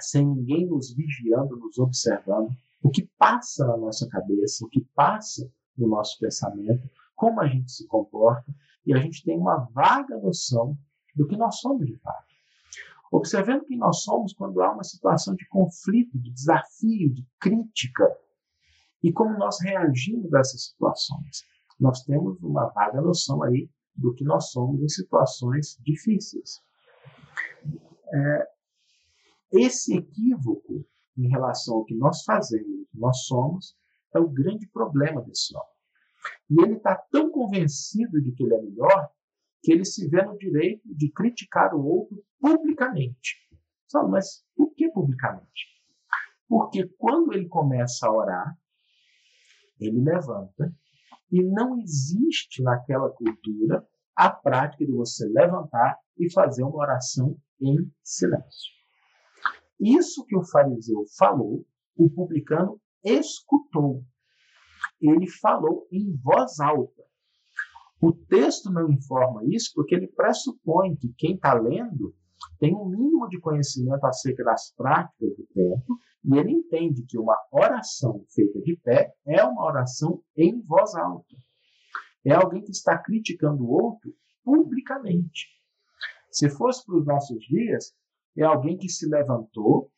sem 0.00 0.24
ninguém 0.26 0.66
nos 0.66 0.94
vigiando, 0.94 1.56
nos 1.56 1.78
observando, 1.78 2.50
o 2.82 2.90
que 2.90 3.10
passa 3.18 3.66
na 3.66 3.76
nossa 3.76 4.08
cabeça, 4.08 4.64
o 4.64 4.68
que 4.68 4.84
passa 4.94 5.50
no 5.76 5.88
nosso 5.88 6.18
pensamento, 6.18 6.88
como 7.16 7.40
a 7.40 7.48
gente 7.48 7.72
se 7.72 7.86
comporta, 7.88 8.54
e 8.86 8.94
a 8.94 8.98
gente 8.98 9.24
tem 9.24 9.36
uma 9.36 9.68
vaga 9.72 10.16
noção 10.18 10.78
do 11.18 11.26
que 11.26 11.36
nós 11.36 11.58
somos 11.58 11.84
de 11.84 11.96
fato. 11.96 12.28
Observando 13.10 13.64
quem 13.64 13.76
nós 13.76 14.02
somos 14.02 14.32
quando 14.32 14.62
há 14.62 14.72
uma 14.72 14.84
situação 14.84 15.34
de 15.34 15.46
conflito, 15.48 16.16
de 16.16 16.30
desafio, 16.30 17.12
de 17.12 17.26
crítica, 17.40 18.06
e 19.02 19.12
como 19.12 19.36
nós 19.36 19.60
reagimos 19.60 20.32
a 20.32 20.40
essas 20.40 20.66
situações. 20.66 21.44
Nós 21.78 22.02
temos 22.04 22.40
uma 22.42 22.66
vaga 22.68 23.00
noção 23.00 23.42
aí 23.42 23.68
do 23.94 24.14
que 24.14 24.24
nós 24.24 24.50
somos 24.50 24.80
em 24.80 24.88
situações 24.88 25.76
difíceis. 25.80 26.62
É, 28.12 28.48
esse 29.52 29.96
equívoco 29.96 30.84
em 31.16 31.28
relação 31.28 31.76
ao 31.76 31.84
que 31.84 31.94
nós 31.94 32.22
fazemos, 32.24 32.88
que 32.90 32.98
nós 32.98 33.24
somos, 33.24 33.76
é 34.14 34.20
o 34.20 34.28
grande 34.28 34.68
problema 34.68 35.20
desse 35.22 35.56
homem. 35.56 35.68
E 36.50 36.62
ele 36.62 36.76
está 36.76 36.94
tão 37.10 37.30
convencido 37.30 38.20
de 38.20 38.32
que 38.32 38.44
ele 38.44 38.54
é 38.54 38.60
melhor 38.60 39.10
que 39.62 39.72
ele 39.72 39.84
se 39.84 40.08
vê 40.08 40.22
no 40.22 40.36
direito 40.36 40.82
de 40.84 41.10
criticar 41.10 41.74
o 41.74 41.84
outro 41.84 42.22
publicamente. 42.40 43.36
Sabe, 43.86 44.10
mas 44.10 44.44
por 44.54 44.72
que 44.74 44.88
publicamente? 44.90 45.66
Porque 46.48 46.86
quando 46.98 47.32
ele 47.32 47.48
começa 47.48 48.06
a 48.06 48.12
orar, 48.12 48.58
ele 49.80 50.00
levanta 50.02 50.74
e 51.30 51.42
não 51.42 51.78
existe 51.78 52.62
naquela 52.62 53.10
cultura 53.10 53.86
a 54.16 54.30
prática 54.30 54.84
de 54.84 54.92
você 54.92 55.26
levantar 55.28 55.98
e 56.18 56.32
fazer 56.32 56.62
uma 56.62 56.76
oração 56.76 57.38
em 57.60 57.90
silêncio. 58.02 58.72
Isso 59.78 60.24
que 60.26 60.36
o 60.36 60.44
fariseu 60.44 61.04
falou, 61.16 61.64
o 61.96 62.10
publicano 62.10 62.80
escutou. 63.04 64.04
Ele 65.00 65.28
falou 65.28 65.86
em 65.92 66.16
voz 66.16 66.58
alta. 66.58 66.97
O 68.00 68.12
texto 68.12 68.70
não 68.70 68.90
informa 68.90 69.44
isso 69.44 69.72
porque 69.74 69.94
ele 69.94 70.06
pressupõe 70.06 70.94
que 70.96 71.12
quem 71.16 71.34
está 71.34 71.54
lendo 71.54 72.14
tem 72.60 72.74
um 72.74 72.86
mínimo 72.86 73.28
de 73.28 73.40
conhecimento 73.40 74.04
acerca 74.04 74.44
das 74.44 74.72
práticas 74.76 75.36
do 75.36 75.46
templo 75.52 75.98
e 76.24 76.38
ele 76.38 76.52
entende 76.52 77.04
que 77.06 77.18
uma 77.18 77.36
oração 77.50 78.24
feita 78.32 78.60
de 78.60 78.76
pé 78.76 79.12
é 79.26 79.42
uma 79.42 79.64
oração 79.64 80.22
em 80.36 80.60
voz 80.62 80.94
alta. 80.94 81.36
É 82.24 82.32
alguém 82.32 82.62
que 82.62 82.70
está 82.70 82.96
criticando 82.98 83.64
o 83.64 83.70
outro 83.70 84.14
publicamente. 84.44 85.48
Se 86.30 86.48
fosse 86.50 86.84
para 86.84 86.98
os 86.98 87.06
nossos 87.06 87.38
dias, 87.46 87.92
é 88.36 88.44
alguém 88.44 88.76
que 88.76 88.88
se 88.88 89.08
levantou 89.08 89.90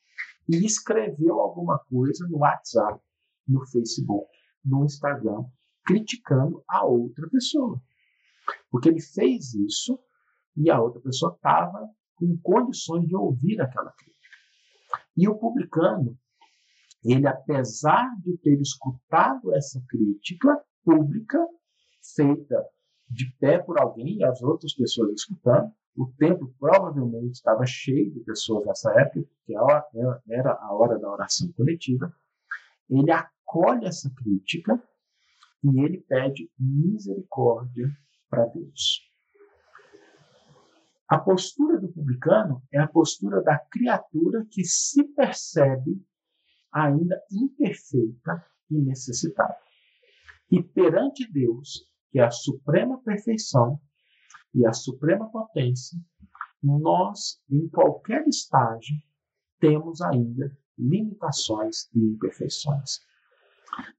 e 0.48 0.64
escreveu 0.64 1.40
alguma 1.40 1.78
coisa 1.78 2.26
no 2.28 2.38
WhatsApp, 2.38 2.98
no 3.46 3.66
Facebook, 3.66 4.30
no 4.64 4.84
Instagram, 4.84 5.44
criticando 5.84 6.62
a 6.68 6.84
outra 6.84 7.28
pessoa. 7.28 7.80
Porque 8.70 8.88
ele 8.88 9.00
fez 9.00 9.54
isso 9.54 9.98
e 10.56 10.70
a 10.70 10.80
outra 10.80 11.00
pessoa 11.00 11.34
estava 11.34 11.88
com 12.14 12.38
condições 12.42 13.06
de 13.06 13.16
ouvir 13.16 13.60
aquela 13.60 13.90
crítica. 13.92 14.20
E 15.16 15.28
o 15.28 15.36
publicano, 15.36 16.18
ele, 17.02 17.26
apesar 17.26 18.08
de 18.20 18.36
ter 18.38 18.60
escutado 18.60 19.54
essa 19.54 19.82
crítica 19.88 20.62
pública, 20.84 21.38
feita 22.14 22.64
de 23.08 23.30
pé 23.38 23.58
por 23.58 23.80
alguém 23.80 24.18
e 24.18 24.24
as 24.24 24.40
outras 24.42 24.74
pessoas 24.74 25.12
escutando, 25.12 25.72
o 25.96 26.06
templo 26.18 26.54
provavelmente 26.58 27.32
estava 27.32 27.66
cheio 27.66 28.12
de 28.12 28.20
pessoas 28.20 28.64
nessa 28.64 28.92
época, 29.00 29.26
porque 29.36 29.54
era 30.28 30.52
a 30.52 30.72
hora 30.72 30.98
da 30.98 31.10
oração 31.10 31.50
coletiva. 31.52 32.14
Ele 32.88 33.10
acolhe 33.10 33.86
essa 33.86 34.10
crítica 34.10 34.82
e 35.64 35.80
ele 35.80 35.98
pede 36.02 36.50
misericórdia 36.58 37.90
para 38.30 38.46
Deus. 38.46 39.10
A 41.08 41.18
postura 41.18 41.80
do 41.80 41.88
publicano 41.88 42.62
é 42.72 42.78
a 42.78 42.86
postura 42.86 43.42
da 43.42 43.58
criatura 43.58 44.46
que 44.48 44.64
se 44.64 45.02
percebe 45.02 46.00
ainda 46.72 47.20
imperfeita 47.32 48.46
e 48.70 48.78
necessitada. 48.80 49.56
E 50.48 50.62
perante 50.62 51.30
Deus, 51.32 51.90
que 52.12 52.20
é 52.20 52.22
a 52.22 52.30
suprema 52.30 53.02
perfeição 53.02 53.80
e 54.54 54.64
a 54.64 54.72
suprema 54.72 55.28
potência, 55.30 55.98
nós, 56.62 57.40
em 57.50 57.68
qualquer 57.68 58.26
estágio, 58.28 58.96
temos 59.58 60.00
ainda 60.00 60.56
limitações 60.78 61.88
e 61.94 61.98
imperfeições. 61.98 63.00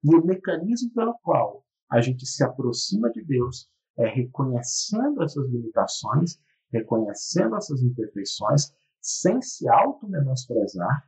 E 0.03 0.15
o 0.15 0.25
mecanismo 0.25 0.91
pelo 0.93 1.17
qual 1.19 1.65
a 1.89 1.99
gente 1.99 2.25
se 2.25 2.43
aproxima 2.43 3.11
de 3.11 3.21
Deus 3.21 3.69
é 4.01 4.09
reconhecendo 4.09 5.23
essas 5.23 5.47
limitações, 5.49 6.39
reconhecendo 6.71 7.55
essas 7.55 7.81
imperfeições, 7.81 8.73
sem 9.01 9.41
se 9.41 9.67
auto-menosprezar. 9.69 11.03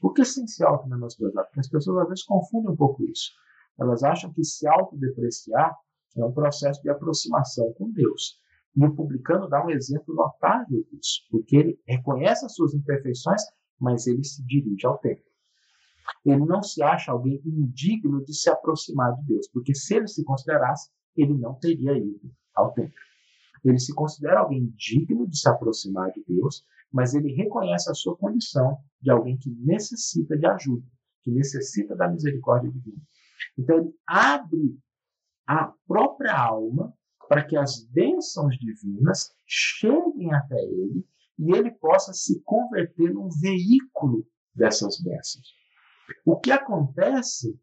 Por 0.00 0.14
que 0.14 0.24
sem 0.24 0.46
se 0.46 0.64
auto-menosprezar? 0.64 1.44
Porque 1.44 1.60
as 1.60 1.68
pessoas 1.68 2.02
às 2.02 2.08
vezes 2.08 2.24
confundem 2.24 2.72
um 2.72 2.76
pouco 2.76 3.04
isso. 3.04 3.30
Elas 3.78 4.02
acham 4.02 4.32
que 4.32 4.44
se 4.44 4.66
autodepreciar 4.66 5.74
é 6.16 6.24
um 6.24 6.32
processo 6.32 6.82
de 6.82 6.90
aproximação 6.90 7.72
com 7.74 7.90
Deus. 7.90 8.40
E 8.76 8.84
o 8.84 8.94
publicano 8.94 9.48
dá 9.48 9.64
um 9.64 9.70
exemplo 9.70 10.14
notável 10.14 10.84
disso, 10.90 11.22
porque 11.30 11.56
ele 11.56 11.80
reconhece 11.86 12.44
as 12.44 12.54
suas 12.54 12.74
imperfeições, 12.74 13.42
mas 13.78 14.06
ele 14.06 14.24
se 14.24 14.44
dirige 14.44 14.86
ao 14.86 14.98
templo. 14.98 15.24
Ele 16.24 16.44
não 16.44 16.62
se 16.62 16.82
acha 16.82 17.12
alguém 17.12 17.40
indigno 17.44 18.24
de 18.24 18.34
se 18.34 18.50
aproximar 18.50 19.14
de 19.16 19.26
Deus, 19.26 19.48
porque 19.52 19.74
se 19.74 19.94
ele 19.94 20.08
se 20.08 20.24
considerasse, 20.24 20.90
ele 21.16 21.34
não 21.34 21.54
teria 21.54 21.96
ido 21.96 22.32
ao 22.54 22.72
templo. 22.72 22.94
Ele 23.64 23.78
se 23.78 23.94
considera 23.94 24.40
alguém 24.40 24.72
digno 24.76 25.28
de 25.28 25.38
se 25.38 25.48
aproximar 25.48 26.10
de 26.12 26.24
Deus, 26.26 26.64
mas 26.92 27.14
ele 27.14 27.32
reconhece 27.32 27.90
a 27.90 27.94
sua 27.94 28.16
condição 28.16 28.78
de 29.00 29.10
alguém 29.10 29.36
que 29.36 29.50
necessita 29.50 30.36
de 30.36 30.46
ajuda, 30.46 30.86
que 31.22 31.30
necessita 31.30 31.94
da 31.94 32.08
misericórdia 32.08 32.70
divina. 32.70 33.00
Então 33.58 33.78
ele 33.78 33.94
abre 34.06 34.78
a 35.46 35.72
própria 35.86 36.36
alma 36.36 36.94
para 37.28 37.44
que 37.44 37.56
as 37.56 37.84
bênçãos 37.84 38.56
divinas 38.58 39.30
cheguem 39.46 40.32
até 40.34 40.60
ele 40.62 41.06
e 41.38 41.52
ele 41.52 41.70
possa 41.70 42.12
se 42.12 42.42
converter 42.42 43.12
num 43.12 43.28
veículo 43.28 44.26
dessas 44.54 45.00
bênçãos. 45.00 45.54
O 46.24 46.38
que 46.38 46.50
acontece 46.50 47.58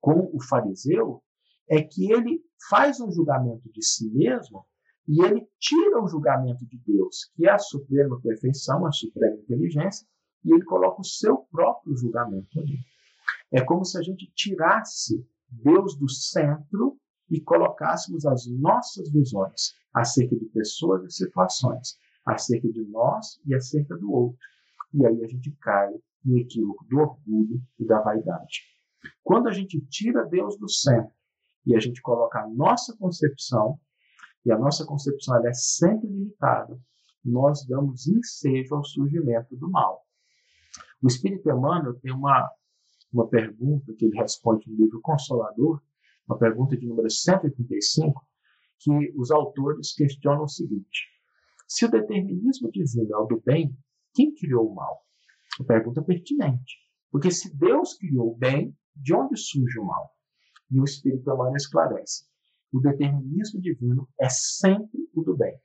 com 0.00 0.30
o 0.34 0.42
fariseu 0.42 1.22
é 1.70 1.82
que 1.82 2.12
ele 2.12 2.42
faz 2.68 3.00
um 3.00 3.12
julgamento 3.12 3.70
de 3.72 3.82
si 3.82 4.10
mesmo 4.10 4.66
e 5.06 5.22
ele 5.24 5.48
tira 5.58 6.02
o 6.02 6.08
julgamento 6.08 6.66
de 6.66 6.78
Deus, 6.78 7.30
que 7.34 7.46
é 7.46 7.52
a 7.52 7.58
suprema 7.58 8.20
perfeição, 8.20 8.84
a 8.84 8.92
suprema 8.92 9.36
inteligência, 9.36 10.06
e 10.44 10.52
ele 10.52 10.64
coloca 10.64 11.00
o 11.00 11.04
seu 11.04 11.38
próprio 11.50 11.96
julgamento 11.96 12.58
ali. 12.58 12.78
É 13.52 13.62
como 13.62 13.84
se 13.84 13.96
a 13.96 14.02
gente 14.02 14.30
tirasse 14.34 15.24
Deus 15.48 15.96
do 15.96 16.08
centro 16.08 16.98
e 17.30 17.40
colocássemos 17.40 18.26
as 18.26 18.46
nossas 18.46 19.10
visões 19.10 19.74
acerca 19.94 20.36
de 20.36 20.46
pessoas 20.46 21.04
e 21.04 21.10
situações, 21.10 21.96
acerca 22.26 22.68
de 22.68 22.82
nós 22.86 23.40
e 23.46 23.54
acerca 23.54 23.96
do 23.96 24.12
outro. 24.12 24.38
E 24.92 25.06
aí 25.06 25.24
a 25.24 25.28
gente 25.28 25.52
cai 25.60 25.92
no 26.24 26.36
equívoco 26.36 26.84
do 26.86 26.98
orgulho 26.98 27.62
e 27.78 27.84
da 27.84 28.00
vaidade. 28.00 28.62
Quando 29.22 29.48
a 29.48 29.52
gente 29.52 29.80
tira 29.86 30.26
Deus 30.26 30.58
do 30.58 30.68
centro 30.68 31.19
e 31.66 31.76
a 31.76 31.80
gente 31.80 32.00
coloca 32.00 32.40
a 32.40 32.48
nossa 32.48 32.96
concepção, 32.96 33.78
e 34.44 34.50
a 34.50 34.58
nossa 34.58 34.84
concepção 34.84 35.46
é 35.46 35.52
sempre 35.52 36.08
limitada, 36.08 36.80
nós 37.24 37.66
damos 37.66 38.06
ensejo 38.06 38.74
ao 38.74 38.84
surgimento 38.84 39.54
do 39.56 39.70
mal. 39.70 40.06
O 41.02 41.06
Espírito 41.06 41.50
Emmanuel 41.50 41.94
tem 42.00 42.12
uma 42.12 42.50
uma 43.12 43.28
pergunta 43.28 43.92
que 43.94 44.04
ele 44.04 44.16
responde 44.16 44.70
no 44.70 44.76
livro 44.76 45.00
Consolador, 45.00 45.82
uma 46.28 46.38
pergunta 46.38 46.76
de 46.76 46.86
número 46.86 47.10
135, 47.10 48.24
que 48.78 49.12
os 49.16 49.30
autores 49.30 49.92
questionam 49.92 50.44
o 50.44 50.48
seguinte: 50.48 51.08
se 51.66 51.84
o 51.84 51.90
determinismo 51.90 52.70
divino 52.70 53.12
é 53.12 53.16
o 53.16 53.26
do 53.26 53.40
bem, 53.40 53.76
quem 54.14 54.34
criou 54.34 54.70
o 54.70 54.74
mal? 54.74 55.04
Uma 55.58 55.66
pergunta 55.66 56.02
pertinente. 56.02 56.78
Porque 57.10 57.30
se 57.30 57.54
Deus 57.56 57.94
criou 57.94 58.32
o 58.32 58.36
bem, 58.36 58.76
de 58.94 59.14
onde 59.14 59.36
surge 59.36 59.78
o 59.78 59.84
mal? 59.84 60.14
E 60.70 60.78
o 60.78 60.84
Espírito 60.84 61.30
Emmanuel 61.30 61.56
esclarece: 61.56 62.24
o 62.72 62.80
determinismo 62.80 63.60
divino 63.60 64.08
é 64.20 64.28
sempre 64.28 65.08
o 65.14 65.22
do 65.22 65.36
bem. 65.36 65.58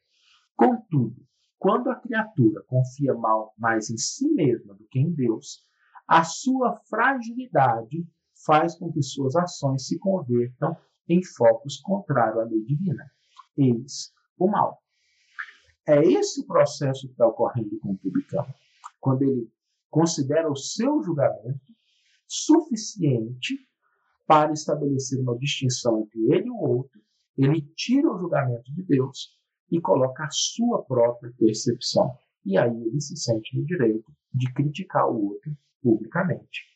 Contudo, 0.56 1.26
quando 1.60 1.90
a 1.90 1.96
criatura 1.96 2.64
confia 2.68 3.14
mal 3.14 3.54
mais 3.58 3.90
em 3.90 3.98
si 3.98 4.28
mesma 4.34 4.74
do 4.74 4.88
que 4.88 5.00
em 5.00 5.12
Deus, 5.12 5.64
a 6.08 6.24
sua 6.24 6.80
fragilidade 6.90 8.08
faz 8.46 8.78
com 8.78 8.92
que 8.92 9.02
suas 9.02 9.36
ações 9.36 9.88
se 9.88 9.98
convertam 9.98 10.76
em 11.08 11.24
focos 11.24 11.78
contrários 11.78 12.40
à 12.40 12.44
lei 12.44 12.64
divina. 12.64 13.10
Eis 13.58 14.14
o 14.38 14.48
mal. 14.48 14.82
É 15.88 16.02
esse 16.04 16.42
o 16.42 16.48
processo 16.48 17.08
que 17.08 17.14
está 17.14 17.28
ocorrendo 17.28 17.80
com 17.80 17.92
o 17.92 17.98
publicano. 17.98 18.54
Quando 19.00 19.22
ele 19.22 19.52
considera 19.90 20.52
o 20.52 20.56
seu 20.56 21.02
julgamento 21.04 21.74
suficiente 22.28 23.60
para 24.28 24.52
estabelecer 24.52 25.20
uma 25.20 25.38
distinção 25.38 26.02
entre 26.02 26.20
ele 26.34 26.48
e 26.48 26.52
o 26.52 26.58
outro, 26.58 27.00
ele 27.38 27.62
tira 27.76 28.12
o 28.12 28.18
julgamento 28.18 28.74
de 28.74 28.84
Deus 28.84 29.38
e 29.72 29.80
coloca 29.80 30.24
a 30.24 30.32
sua 30.32 30.84
própria 30.84 31.34
percepção. 31.38 32.18
E 32.46 32.58
aí 32.58 32.82
ele 32.88 33.02
se 33.02 33.18
sente 33.18 33.58
no 33.58 33.66
direito 33.66 34.12
de 34.34 34.52
criticar 34.54 35.10
o 35.10 35.30
outro 35.30 35.56
publicamente. 35.82 36.76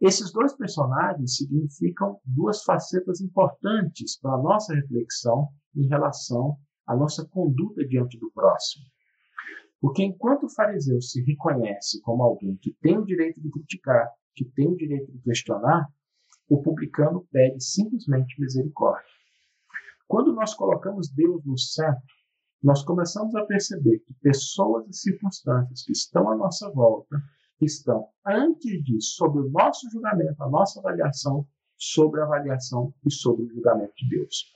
Esses 0.00 0.30
dois 0.32 0.54
personagens 0.54 1.36
significam 1.36 2.20
duas 2.24 2.62
facetas 2.62 3.20
importantes 3.20 4.18
para 4.20 4.34
a 4.34 4.42
nossa 4.42 4.74
reflexão 4.74 5.48
em 5.74 5.88
relação 5.88 6.56
à 6.86 6.94
nossa 6.94 7.26
conduta 7.26 7.84
diante 7.84 8.16
do 8.18 8.30
próximo. 8.30 8.84
Porque 9.80 10.04
enquanto 10.04 10.46
o 10.46 10.50
fariseu 10.50 11.00
se 11.00 11.22
reconhece 11.22 12.00
como 12.02 12.22
alguém 12.22 12.56
que 12.56 12.72
tem 12.80 12.96
o 12.96 13.04
direito 13.04 13.40
de 13.40 13.50
criticar, 13.50 14.08
que 14.34 14.44
tem 14.44 14.68
o 14.68 14.76
direito 14.76 15.10
de 15.10 15.18
questionar, 15.18 15.88
o 16.48 16.62
publicano 16.62 17.26
pede 17.30 17.62
simplesmente 17.62 18.40
misericórdia. 18.40 19.10
Quando 20.06 20.32
nós 20.32 20.54
colocamos 20.54 21.10
Deus 21.10 21.44
no 21.44 21.58
centro, 21.58 22.02
nós 22.62 22.82
começamos 22.82 23.34
a 23.36 23.44
perceber 23.44 23.98
que 24.00 24.14
pessoas 24.14 24.88
e 24.88 24.92
circunstâncias 24.92 25.84
que 25.84 25.92
estão 25.92 26.30
à 26.30 26.36
nossa 26.36 26.70
volta 26.70 27.22
estão, 27.60 28.08
antes 28.26 28.82
disso, 28.84 29.16
sobre 29.16 29.42
o 29.42 29.50
nosso 29.50 29.88
julgamento, 29.90 30.42
a 30.42 30.48
nossa 30.48 30.80
avaliação, 30.80 31.46
sobre 31.76 32.20
a 32.20 32.24
avaliação 32.24 32.92
e 33.06 33.12
sobre 33.12 33.44
o 33.44 33.48
julgamento 33.48 33.92
de 33.96 34.08
Deus. 34.08 34.52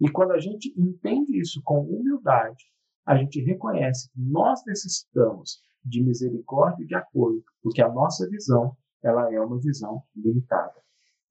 E 0.00 0.10
quando 0.10 0.32
a 0.32 0.38
gente 0.38 0.72
entende 0.76 1.40
isso 1.40 1.60
com 1.64 1.80
humildade, 1.80 2.64
a 3.06 3.16
gente 3.16 3.40
reconhece 3.40 4.10
que 4.12 4.20
nós 4.20 4.64
necessitamos 4.66 5.60
de 5.84 6.02
misericórdia 6.02 6.84
e 6.84 6.86
de 6.86 6.94
apoio, 6.94 7.42
porque 7.62 7.82
a 7.82 7.92
nossa 7.92 8.28
visão 8.28 8.76
ela 9.02 9.32
é 9.32 9.40
uma 9.40 9.58
visão 9.58 10.02
limitada. 10.14 10.82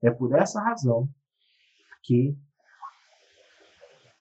É 0.01 0.09
por 0.09 0.33
essa 0.35 0.61
razão 0.61 1.07
que 2.03 2.35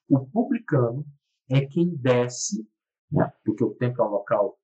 o 0.09 0.19
publicano 0.27 1.05
é 1.49 1.65
quem 1.65 1.95
desce, 1.95 2.67
né? 3.11 3.31
porque 3.43 3.63
o 3.63 3.73
templo 3.73 4.03
é 4.03 4.07
um 4.07 4.11
local 4.11 4.57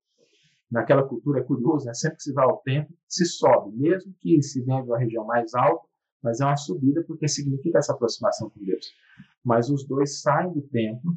naquela 0.70 1.02
cultura 1.02 1.40
é 1.40 1.42
curioso, 1.42 1.86
né? 1.86 1.94
sempre 1.94 2.18
que 2.18 2.24
se 2.24 2.32
vai 2.32 2.44
ao 2.44 2.58
templo, 2.58 2.94
se 3.08 3.24
sobe, 3.24 3.76
mesmo 3.76 4.14
que 4.20 4.42
se 4.42 4.62
venha 4.62 4.82
de 4.82 4.88
uma 4.88 4.98
região 4.98 5.24
mais 5.24 5.54
alta, 5.54 5.86
mas 6.22 6.40
é 6.40 6.44
uma 6.44 6.56
subida 6.56 7.02
porque 7.04 7.28
significa 7.28 7.78
essa 7.78 7.92
aproximação 7.92 8.50
com 8.50 8.60
Deus. 8.62 8.86
Mas 9.42 9.70
os 9.70 9.86
dois 9.86 10.20
saem 10.20 10.52
do 10.52 10.62
templo, 10.62 11.16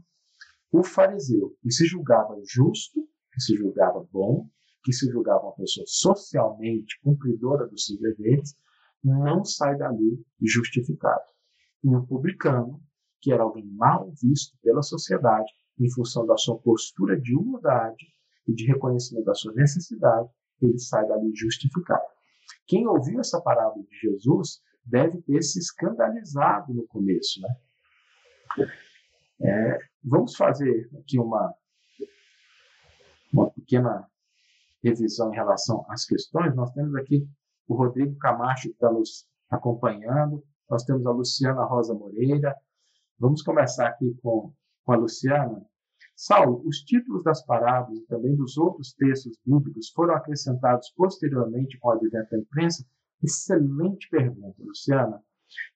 o 0.72 0.84
fariseu, 0.84 1.56
que 1.62 1.72
se 1.72 1.86
julgava 1.86 2.40
justo, 2.46 3.02
que 3.34 3.42
se 3.42 3.56
julgava 3.56 4.08
bom, 4.12 4.48
que 4.84 4.94
se 4.94 5.12
julgava 5.12 5.44
uma 5.44 5.56
pessoa 5.56 5.86
socialmente 5.86 7.00
cumpridora 7.04 7.68
dos 7.68 7.86
seus 7.86 8.00
deveres, 8.00 8.56
não 9.04 9.44
sai 9.44 9.78
dali 9.78 10.24
justificado. 10.42 11.24
E 11.84 11.96
o 11.96 12.06
publicano, 12.06 12.82
que 13.20 13.32
era 13.32 13.44
alguém 13.44 13.66
mal 13.66 14.12
visto 14.22 14.58
pela 14.62 14.82
sociedade, 14.82 15.52
em 15.80 15.92
função 15.92 16.26
da 16.26 16.38
sua 16.38 16.58
postura 16.60 17.20
de 17.20 17.36
humildade, 17.36 18.06
e 18.48 18.54
de 18.54 18.66
reconhecimento 18.66 19.26
da 19.26 19.36
sua 19.36 19.54
necessidade, 19.54 20.30
ele 20.62 20.78
sai 20.80 21.08
dali 21.08 21.32
justificado. 21.36 22.04
Quem 22.68 22.88
ouviu 22.88 23.20
essa 23.20 23.42
parábola 23.42 23.84
de 23.84 23.96
Jesus 24.00 24.62
deve 24.86 25.22
ter 25.22 25.42
se 25.42 25.60
escandalizado 25.60 26.74
no 26.74 26.86
começo, 26.88 27.42
né? 27.42 28.68
É, 29.44 29.80
vamos 30.04 30.36
fazer 30.36 30.90
aqui 31.00 31.20
uma, 31.20 31.54
uma 33.34 33.50
pequena 33.52 34.08
revisão 34.84 35.32
em 35.32 35.36
relação 35.36 35.86
às 35.90 36.06
questões. 36.06 36.56
Nós 36.56 36.72
temos 36.74 36.94
aqui 36.96 37.28
o 37.72 37.76
Rodrigo 37.76 38.18
Camacho 38.18 38.68
que 38.68 38.74
está 38.74 38.92
nos 38.92 39.26
acompanhando, 39.50 40.44
nós 40.70 40.84
temos 40.84 41.06
a 41.06 41.12
Luciana 41.12 41.64
Rosa 41.64 41.94
Moreira. 41.94 42.54
Vamos 43.18 43.42
começar 43.42 43.88
aqui 43.88 44.14
com, 44.22 44.54
com 44.84 44.92
a 44.92 44.98
Luciana. 44.98 45.66
Saulo, 46.16 46.62
os 46.66 46.80
títulos 46.80 47.24
das 47.24 47.46
parábolas 47.46 48.00
e 48.00 48.06
também 48.08 48.36
dos 48.36 48.58
outros 48.58 48.94
textos 48.94 49.38
bíblicos 49.46 49.90
foram 49.90 50.16
acrescentados 50.16 50.92
posteriormente 50.96 51.80
com 51.80 51.90
o 51.90 51.92
advento 51.92 52.32
da 52.32 52.40
imprensa? 52.40 52.86
Excelente 53.24 54.10
pergunta, 54.10 54.56
Luciana. 54.60 55.22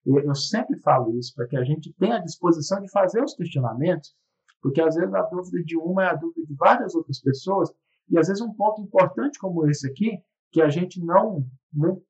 Eu 0.05 0.35
sempre 0.35 0.77
falo 0.79 1.17
isso 1.17 1.33
para 1.33 1.47
que 1.47 1.57
a 1.57 1.63
gente 1.63 1.93
tenha 1.93 2.17
a 2.17 2.23
disposição 2.23 2.81
de 2.81 2.91
fazer 2.91 3.23
os 3.23 3.35
questionamentos, 3.35 4.13
porque 4.61 4.81
às 4.81 4.95
vezes 4.95 5.13
a 5.13 5.21
dúvida 5.23 5.63
de 5.63 5.77
uma 5.77 6.03
é 6.03 6.09
a 6.09 6.15
dúvida 6.15 6.45
de 6.45 6.55
várias 6.55 6.93
outras 6.93 7.21
pessoas, 7.21 7.69
e 8.09 8.17
às 8.17 8.27
vezes 8.27 8.41
um 8.41 8.53
ponto 8.53 8.81
importante 8.81 9.39
como 9.39 9.67
esse 9.67 9.87
aqui, 9.87 10.21
que 10.55 10.61
a 10.61 10.69
gente 10.69 11.03
não 11.03 11.45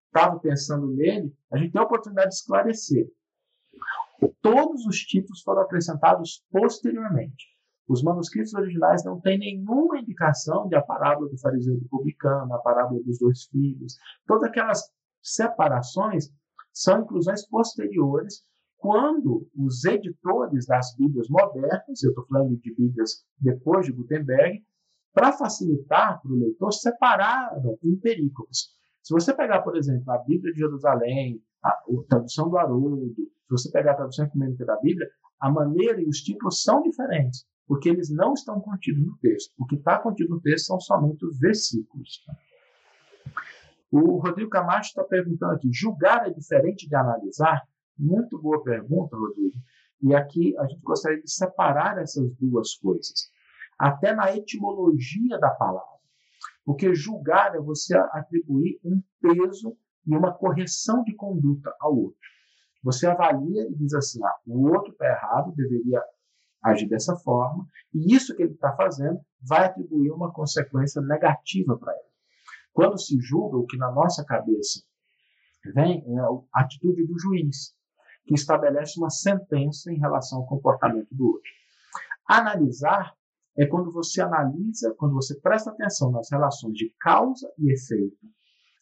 estava 0.06 0.40
pensando 0.40 0.86
nele, 0.94 1.36
a 1.52 1.58
gente 1.58 1.72
tem 1.72 1.82
a 1.82 1.84
oportunidade 1.84 2.30
de 2.30 2.36
esclarecer. 2.36 3.12
Todos 4.40 4.86
os 4.86 4.98
títulos 4.98 5.42
foram 5.42 5.64
acrescentados 5.64 6.46
posteriormente. 6.52 7.44
Os 7.88 8.04
manuscritos 8.04 8.54
originais 8.54 9.04
não 9.04 9.20
têm 9.20 9.40
nenhuma 9.40 9.98
indicação 9.98 10.68
de 10.68 10.76
a 10.76 10.82
parábola 10.84 11.28
do 11.28 11.40
fariseu 11.40 11.74
e 11.74 11.80
do 11.80 11.90
publicano, 11.90 12.54
a 12.54 12.60
parábola 12.60 13.02
dos 13.02 13.18
dois 13.18 13.46
filhos. 13.46 13.98
Todas 14.28 14.44
aquelas 14.44 14.84
separações 15.24 16.30
são 16.72 17.02
inclusões 17.02 17.48
posteriores 17.48 18.44
quando 18.78 19.50
os 19.58 19.84
editores 19.86 20.68
das 20.68 20.96
Bíblias 20.96 21.28
modernas, 21.30 22.04
eu 22.04 22.12
estou 22.12 22.28
falando 22.28 22.56
de 22.58 22.76
Bíblias 22.76 23.26
depois 23.40 23.88
de 23.88 23.92
Gutenberg, 23.92 24.64
para 25.16 25.32
facilitar 25.32 26.22
para 26.22 26.32
o 26.32 26.36
leitor, 26.36 26.74
separaram 26.74 27.80
em 27.82 27.96
perícopes. 27.96 28.76
Se 29.02 29.14
você 29.14 29.34
pegar, 29.34 29.62
por 29.62 29.78
exemplo, 29.78 30.12
a 30.12 30.18
Bíblia 30.18 30.52
de 30.52 30.60
Jerusalém, 30.60 31.42
a, 31.64 31.70
a 31.70 31.84
tradução 32.10 32.50
do 32.50 32.58
Haroldo, 32.58 33.16
se 33.16 33.50
você 33.50 33.72
pegar 33.72 33.94
a 33.94 33.96
tradução 33.96 34.26
ecumênica 34.26 34.66
da 34.66 34.76
Bíblia, 34.82 35.08
a 35.40 35.50
maneira 35.50 36.02
e 36.02 36.06
os 36.06 36.18
títulos 36.18 36.62
são 36.62 36.82
diferentes, 36.82 37.46
porque 37.66 37.88
eles 37.88 38.10
não 38.10 38.34
estão 38.34 38.60
contidos 38.60 39.06
no 39.06 39.18
texto. 39.20 39.54
O 39.58 39.66
que 39.66 39.76
está 39.76 40.00
contido 40.00 40.32
no 40.32 40.42
texto 40.42 40.66
são 40.66 40.80
somente 40.82 41.26
os 41.26 41.40
versículos. 41.40 42.26
O 43.90 44.18
Rodrigo 44.18 44.50
Camacho 44.50 44.90
está 44.90 45.04
perguntando 45.06 45.54
aqui: 45.54 45.70
julgar 45.72 46.28
é 46.28 46.34
diferente 46.34 46.88
de 46.90 46.96
analisar? 46.96 47.62
Muito 47.98 48.38
boa 48.42 48.62
pergunta, 48.62 49.16
Rodrigo. 49.16 49.56
E 50.02 50.14
aqui 50.14 50.58
a 50.58 50.68
gente 50.68 50.82
gostaria 50.82 51.22
de 51.22 51.32
separar 51.32 51.98
essas 52.00 52.30
duas 52.36 52.76
coisas, 52.76 53.30
até 53.78 54.14
na 54.14 54.36
etimologia 54.36 55.38
da 55.40 55.50
palavra. 55.50 55.96
Porque 56.66 56.96
julgar 56.96 57.56
é 57.56 57.60
você 57.60 57.96
atribuir 58.12 58.80
um 58.84 59.02
peso 59.22 59.78
e 60.06 60.16
uma 60.16 60.34
correção 60.34 61.04
de 61.04 61.16
conduta 61.16 61.74
ao 61.80 61.96
outro. 61.96 62.20
Você 62.84 63.08
avalia 63.08 63.68
e 63.68 63.76
diz 63.76 63.94
assim: 63.94 64.24
ah, 64.24 64.36
o 64.48 64.72
outro 64.72 64.92
está 64.92 65.08
errado, 65.08 65.56
deveria 65.56 66.02
agir 66.64 66.88
dessa 66.88 67.16
forma, 67.18 67.68
e 67.94 68.16
isso 68.16 68.36
que 68.36 68.42
ele 68.42 68.54
está 68.54 68.76
fazendo 68.76 69.20
vai 69.42 69.66
atribuir 69.66 70.12
uma 70.12 70.32
consequência 70.32 71.02
negativa 71.02 71.78
para 71.78 71.94
ele. 71.94 72.16
Quando 72.74 73.00
se 73.00 73.20
julga, 73.20 73.58
o 73.58 73.66
que 73.66 73.78
na 73.78 73.92
nossa 73.92 74.26
cabeça 74.26 74.82
vem 75.74 76.04
é 76.06 76.20
a 76.20 76.62
atitude 76.62 77.06
do 77.06 77.18
juiz, 77.20 77.76
que 78.26 78.34
estabelece 78.34 79.00
uma 79.00 79.10
sentença 79.10 79.92
em 79.92 79.98
relação 79.98 80.40
ao 80.40 80.48
comportamento 80.48 81.08
do 81.12 81.28
outro. 81.28 81.52
Analisar 82.28 83.14
é 83.58 83.66
quando 83.66 83.92
você 83.92 84.22
analisa, 84.22 84.94
quando 84.98 85.14
você 85.14 85.40
presta 85.40 85.72
atenção 85.72 86.12
nas 86.12 86.30
relações 86.30 86.74
de 86.74 86.94
causa 87.00 87.50
e 87.58 87.72
efeito 87.72 88.28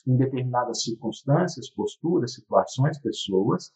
em 0.05 0.17
determinadas 0.17 0.81
circunstâncias, 0.81 1.69
posturas, 1.69 2.33
situações, 2.33 2.99
pessoas, 2.99 3.71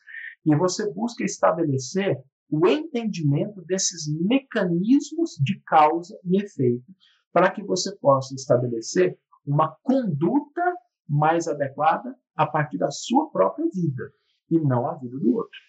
e 0.46 0.56
você 0.56 0.92
busca 0.92 1.24
estabelecer 1.24 2.18
o 2.50 2.68
entendimento 2.68 3.62
desses 3.66 4.08
mecanismos 4.26 5.32
de 5.44 5.62
causa 5.66 6.18
e 6.26 6.42
efeito 6.42 6.86
para 7.32 7.52
que 7.52 7.64
você 7.64 7.96
possa 7.98 8.34
estabelecer 8.34 9.18
uma 9.46 9.76
conduta 9.84 10.64
mais 11.08 11.48
adequada 11.48 12.14
a 12.36 12.46
partir 12.46 12.78
da 12.78 12.90
sua 12.90 13.30
própria 13.30 13.68
vida 13.74 14.12
e 14.50 14.60
não 14.60 14.88
a 14.88 14.96
vida 14.96 15.18
do 15.18 15.36
outro. 15.36 15.60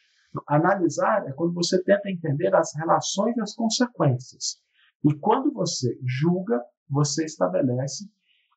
Analisar 0.47 1.27
é 1.29 1.33
quando 1.33 1.53
você 1.53 1.83
tenta 1.83 2.11
entender 2.11 2.55
as 2.55 2.75
relações 2.75 3.37
e 3.37 3.41
as 3.41 3.55
consequências 3.55 4.61
e 5.05 5.15
quando 5.15 5.53
você 5.53 5.99
julga, 6.05 6.63
você 6.89 7.25
estabelece 7.25 8.11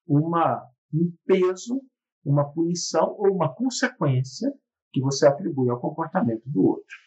uma, 0.07 0.67
um 0.93 1.13
peso, 1.25 1.81
uma 2.23 2.51
punição 2.51 3.15
ou 3.17 3.33
uma 3.33 3.53
consequência 3.53 4.51
que 4.91 5.01
você 5.01 5.27
atribui 5.27 5.69
ao 5.69 5.79
comportamento 5.79 6.43
do 6.45 6.63
outro. 6.63 6.97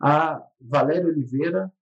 A 0.00 0.42
Valéria 0.60 1.08
Oliveira 1.08 1.72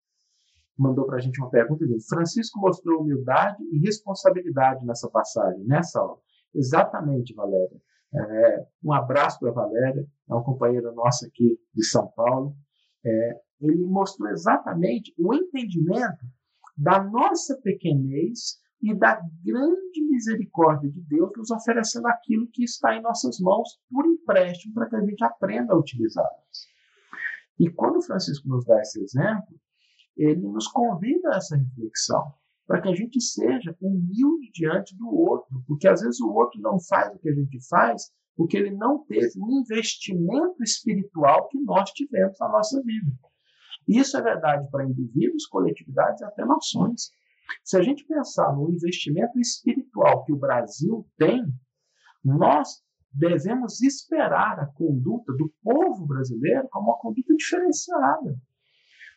mandou 0.77 1.07
para 1.07 1.17
a 1.17 1.21
gente 1.21 1.41
uma 1.41 1.51
pergunta. 1.51 1.85
Francisco 2.09 2.61
mostrou 2.61 3.03
humildade 3.03 3.63
e 3.73 3.79
responsabilidade 3.79 4.85
nessa 4.87 5.11
passagem, 5.11 5.65
nessa 5.65 6.01
aula. 6.01 6.19
Exatamente, 6.55 7.35
Valéria. 7.35 7.81
É, 8.15 8.67
um 8.83 8.93
abraço 8.93 9.39
para 9.39 9.51
a 9.51 9.53
Valéria, 9.53 10.07
é 10.29 10.35
uma 10.35 10.43
companheira 10.43 10.91
nossa 10.93 11.27
aqui 11.27 11.61
de 11.75 11.85
São 11.85 12.07
Paulo. 12.09 12.57
É, 13.05 13.41
ele 13.61 13.87
mostrou 13.87 14.29
exatamente 14.31 15.15
o 15.19 15.35
entendimento 15.35 16.27
da 16.77 17.03
nossa 17.03 17.57
pequenez 17.61 18.59
e 18.81 18.95
da 18.95 19.21
grande 19.45 20.01
misericórdia 20.09 20.91
de 20.91 21.01
Deus 21.01 21.33
nos 21.37 21.51
oferecendo 21.51 22.07
aquilo 22.07 22.49
que 22.53 22.63
está 22.63 22.95
em 22.95 23.03
nossas 23.03 23.41
mãos 23.41 23.81
por 23.91 24.07
empréstimo 24.07 24.75
para 24.75 24.89
que 24.89 24.97
a 24.97 25.01
gente 25.01 25.25
aprenda 25.25 25.75
a 25.75 25.79
utilizá-las. 25.79 26.69
E 27.59 27.69
quando 27.71 28.03
Francisco 28.03 28.49
nos 28.49 28.65
dá 28.65 28.81
esse 28.81 29.03
exemplo, 29.03 29.59
ele 30.17 30.41
nos 30.41 30.69
convida 30.69 31.31
a 31.33 31.37
essa 31.37 31.57
reflexão, 31.57 32.33
para 32.67 32.81
que 32.81 32.89
a 32.89 32.95
gente 32.95 33.21
seja 33.21 33.77
humilde 33.81 34.51
diante 34.53 34.97
do 34.97 35.09
outro, 35.09 35.63
porque 35.67 35.89
às 35.89 36.01
vezes 36.01 36.21
o 36.21 36.31
outro 36.31 36.61
não 36.61 36.79
faz 36.79 37.13
o 37.15 37.19
que 37.19 37.29
a 37.29 37.35
gente 37.35 37.59
faz 37.69 38.13
porque 38.37 38.57
ele 38.57 38.71
não 38.71 39.05
teve 39.05 39.33
um 39.37 39.61
investimento 39.61 40.63
espiritual 40.63 41.49
que 41.49 41.59
nós 41.59 41.91
tivemos 41.91 42.39
na 42.39 42.49
nossa 42.49 42.81
vida. 42.85 43.11
Isso 43.89 44.19
é 44.19 44.23
verdade 44.23 44.69
para 44.71 44.85
indivíduos, 44.85 45.47
coletividades 45.47 46.21
e 46.21 46.25
até 46.25 46.45
nações. 46.45 47.11
Se 47.65 47.79
a 47.79 47.83
gente 47.83 48.05
pensar 48.05 48.55
no 48.55 48.71
investimento 48.71 49.39
espiritual 49.39 50.25
que 50.25 50.33
o 50.33 50.37
Brasil 50.37 51.09
tem, 51.17 51.43
nós 52.23 52.83
devemos 53.11 53.81
esperar 53.81 54.61
a 54.61 54.67
conduta 54.67 55.33
do 55.33 55.51
povo 55.63 56.07
brasileiro 56.07 56.69
como 56.71 56.91
uma 56.91 56.99
conduta 56.99 57.35
diferenciada. 57.35 58.37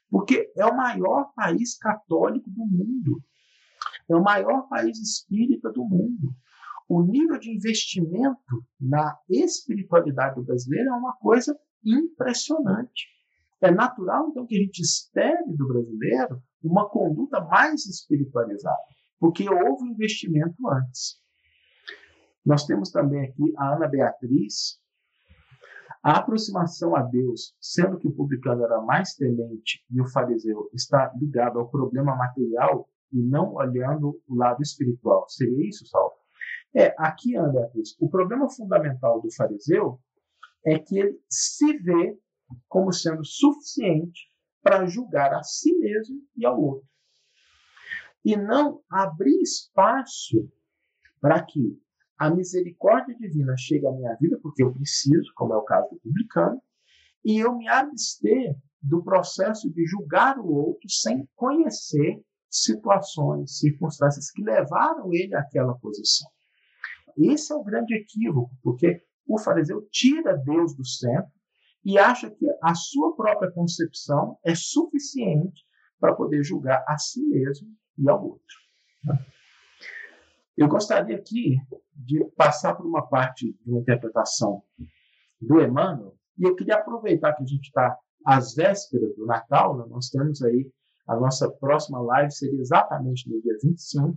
Porque 0.10 0.52
é 0.56 0.66
o 0.66 0.76
maior 0.76 1.34
país 1.36 1.78
católico 1.78 2.50
do 2.50 2.66
mundo. 2.66 3.22
É 4.10 4.16
o 4.16 4.24
maior 4.24 4.70
país 4.70 4.98
espírita 4.98 5.70
do 5.70 5.84
mundo. 5.84 6.34
O 6.88 7.02
nível 7.02 7.38
de 7.38 7.54
investimento 7.54 8.66
na 8.80 9.18
espiritualidade 9.30 10.36
do 10.36 10.44
brasileiro 10.44 10.90
é 10.90 10.94
uma 10.94 11.14
coisa 11.18 11.58
impressionante. 11.84 13.08
É 13.62 13.70
natural, 13.70 14.30
então, 14.30 14.46
que 14.46 14.56
a 14.56 14.60
gente 14.60 14.80
espere 14.80 15.44
do 15.56 15.68
brasileiro 15.68 16.42
uma 16.64 16.90
conduta 16.90 17.40
mais 17.42 17.86
espiritualizada, 17.86 18.78
porque 19.20 19.48
houve 19.48 19.88
investimento 19.88 20.68
antes. 20.68 21.22
Nós 22.44 22.66
temos 22.66 22.90
também 22.90 23.24
aqui 23.24 23.54
a 23.58 23.76
Ana 23.76 23.88
Beatriz. 23.88 24.80
A 26.04 26.18
aproximação 26.18 26.96
a 26.96 27.04
Deus, 27.04 27.56
sendo 27.62 28.00
que 28.00 28.08
o 28.08 28.16
publicano 28.16 28.64
era 28.64 28.82
mais 28.82 29.14
temente 29.14 29.86
e 29.92 30.02
o 30.02 30.08
fariseu 30.08 30.68
está 30.74 31.14
ligado 31.16 31.60
ao 31.60 31.70
problema 31.70 32.16
material 32.16 32.90
e 33.14 33.22
não 33.22 33.54
olhando 33.54 34.20
o 34.28 34.36
lado 34.36 34.64
espiritual. 34.64 35.30
Seria 35.30 35.70
isso, 35.70 35.86
Saulo? 35.86 36.14
É, 36.74 36.96
aqui, 36.98 37.36
Ana 37.36 37.52
Beatriz, 37.52 37.96
o 38.00 38.10
problema 38.10 38.50
fundamental 38.50 39.22
do 39.22 39.32
fariseu 39.32 40.00
é 40.66 40.80
que 40.80 40.98
ele 40.98 41.20
se 41.30 41.78
vê 41.78 42.18
como 42.68 42.92
sendo 42.92 43.24
suficiente 43.26 44.32
para 44.62 44.86
julgar 44.86 45.34
a 45.34 45.44
si 45.44 45.74
mesmo 45.78 46.22
e 46.36 46.46
ao 46.46 46.62
outro. 46.62 46.88
E 48.24 48.36
não 48.36 48.82
abrir 48.90 49.42
espaço 49.42 50.48
para 51.20 51.44
que 51.44 51.80
a 52.18 52.30
misericórdia 52.30 53.16
divina 53.18 53.56
chegue 53.58 53.88
à 53.88 53.92
minha 53.92 54.16
vida, 54.16 54.40
porque 54.42 54.64
eu 54.64 54.72
preciso, 54.72 55.32
como 55.36 55.54
é 55.54 55.58
o 55.58 55.64
caso 55.64 55.90
do 55.90 56.00
publicano, 56.00 56.62
e 57.26 57.40
eu 57.40 57.56
me 57.58 57.68
abster 57.68 58.56
do 58.82 59.04
processo 59.04 59.72
de 59.72 59.86
julgar 59.86 60.38
o 60.40 60.48
outro 60.48 60.90
sem 60.90 61.28
conhecer 61.36 62.24
situações, 62.50 63.58
circunstâncias 63.58 64.30
que 64.30 64.44
levaram 64.44 65.14
ele 65.14 65.34
àquela 65.36 65.74
posição. 65.76 66.30
Esse 67.18 67.52
é 67.52 67.56
o 67.56 67.64
grande 67.64 67.96
equívoco, 67.96 68.52
porque 68.62 69.02
o 69.26 69.40
fariseu 69.40 69.88
tira 69.92 70.38
Deus 70.38 70.76
do 70.76 70.86
centro 70.86 71.32
e 71.84 71.98
acha 71.98 72.30
que 72.30 72.46
a 72.62 72.76
sua 72.76 73.16
própria 73.16 73.52
concepção 73.52 74.38
é 74.44 74.54
suficiente 74.56 75.66
para 76.00 76.16
poder 76.16 76.44
julgar 76.44 76.84
a 76.88 76.98
si 76.98 77.22
mesmo 77.24 77.68
e 77.98 78.10
ao 78.10 78.24
outro. 78.24 78.56
Eu 80.58 80.68
gostaria 80.68 81.16
aqui 81.16 81.58
de 81.96 82.24
passar 82.36 82.76
por 82.76 82.86
uma 82.86 83.08
parte 83.08 83.54
de 83.64 83.72
uma 83.72 83.80
interpretação 83.80 84.64
do 85.40 85.60
Emmanuel, 85.60 86.16
e 86.38 86.44
eu 86.44 86.56
queria 86.56 86.76
aproveitar 86.76 87.34
que 87.34 87.44
a 87.44 87.46
gente 87.46 87.66
está 87.66 87.98
às 88.26 88.54
vésperas 88.54 89.16
do 89.16 89.26
Natal, 89.26 89.78
né? 89.78 89.86
nós 89.90 90.10
temos 90.10 90.42
aí 90.44 90.72
a 91.08 91.16
nossa 91.16 91.50
próxima 91.50 92.00
live 92.00 92.32
seria 92.32 92.60
exatamente 92.60 93.30
no 93.30 93.42
dia 93.42 93.58
25, 93.62 94.16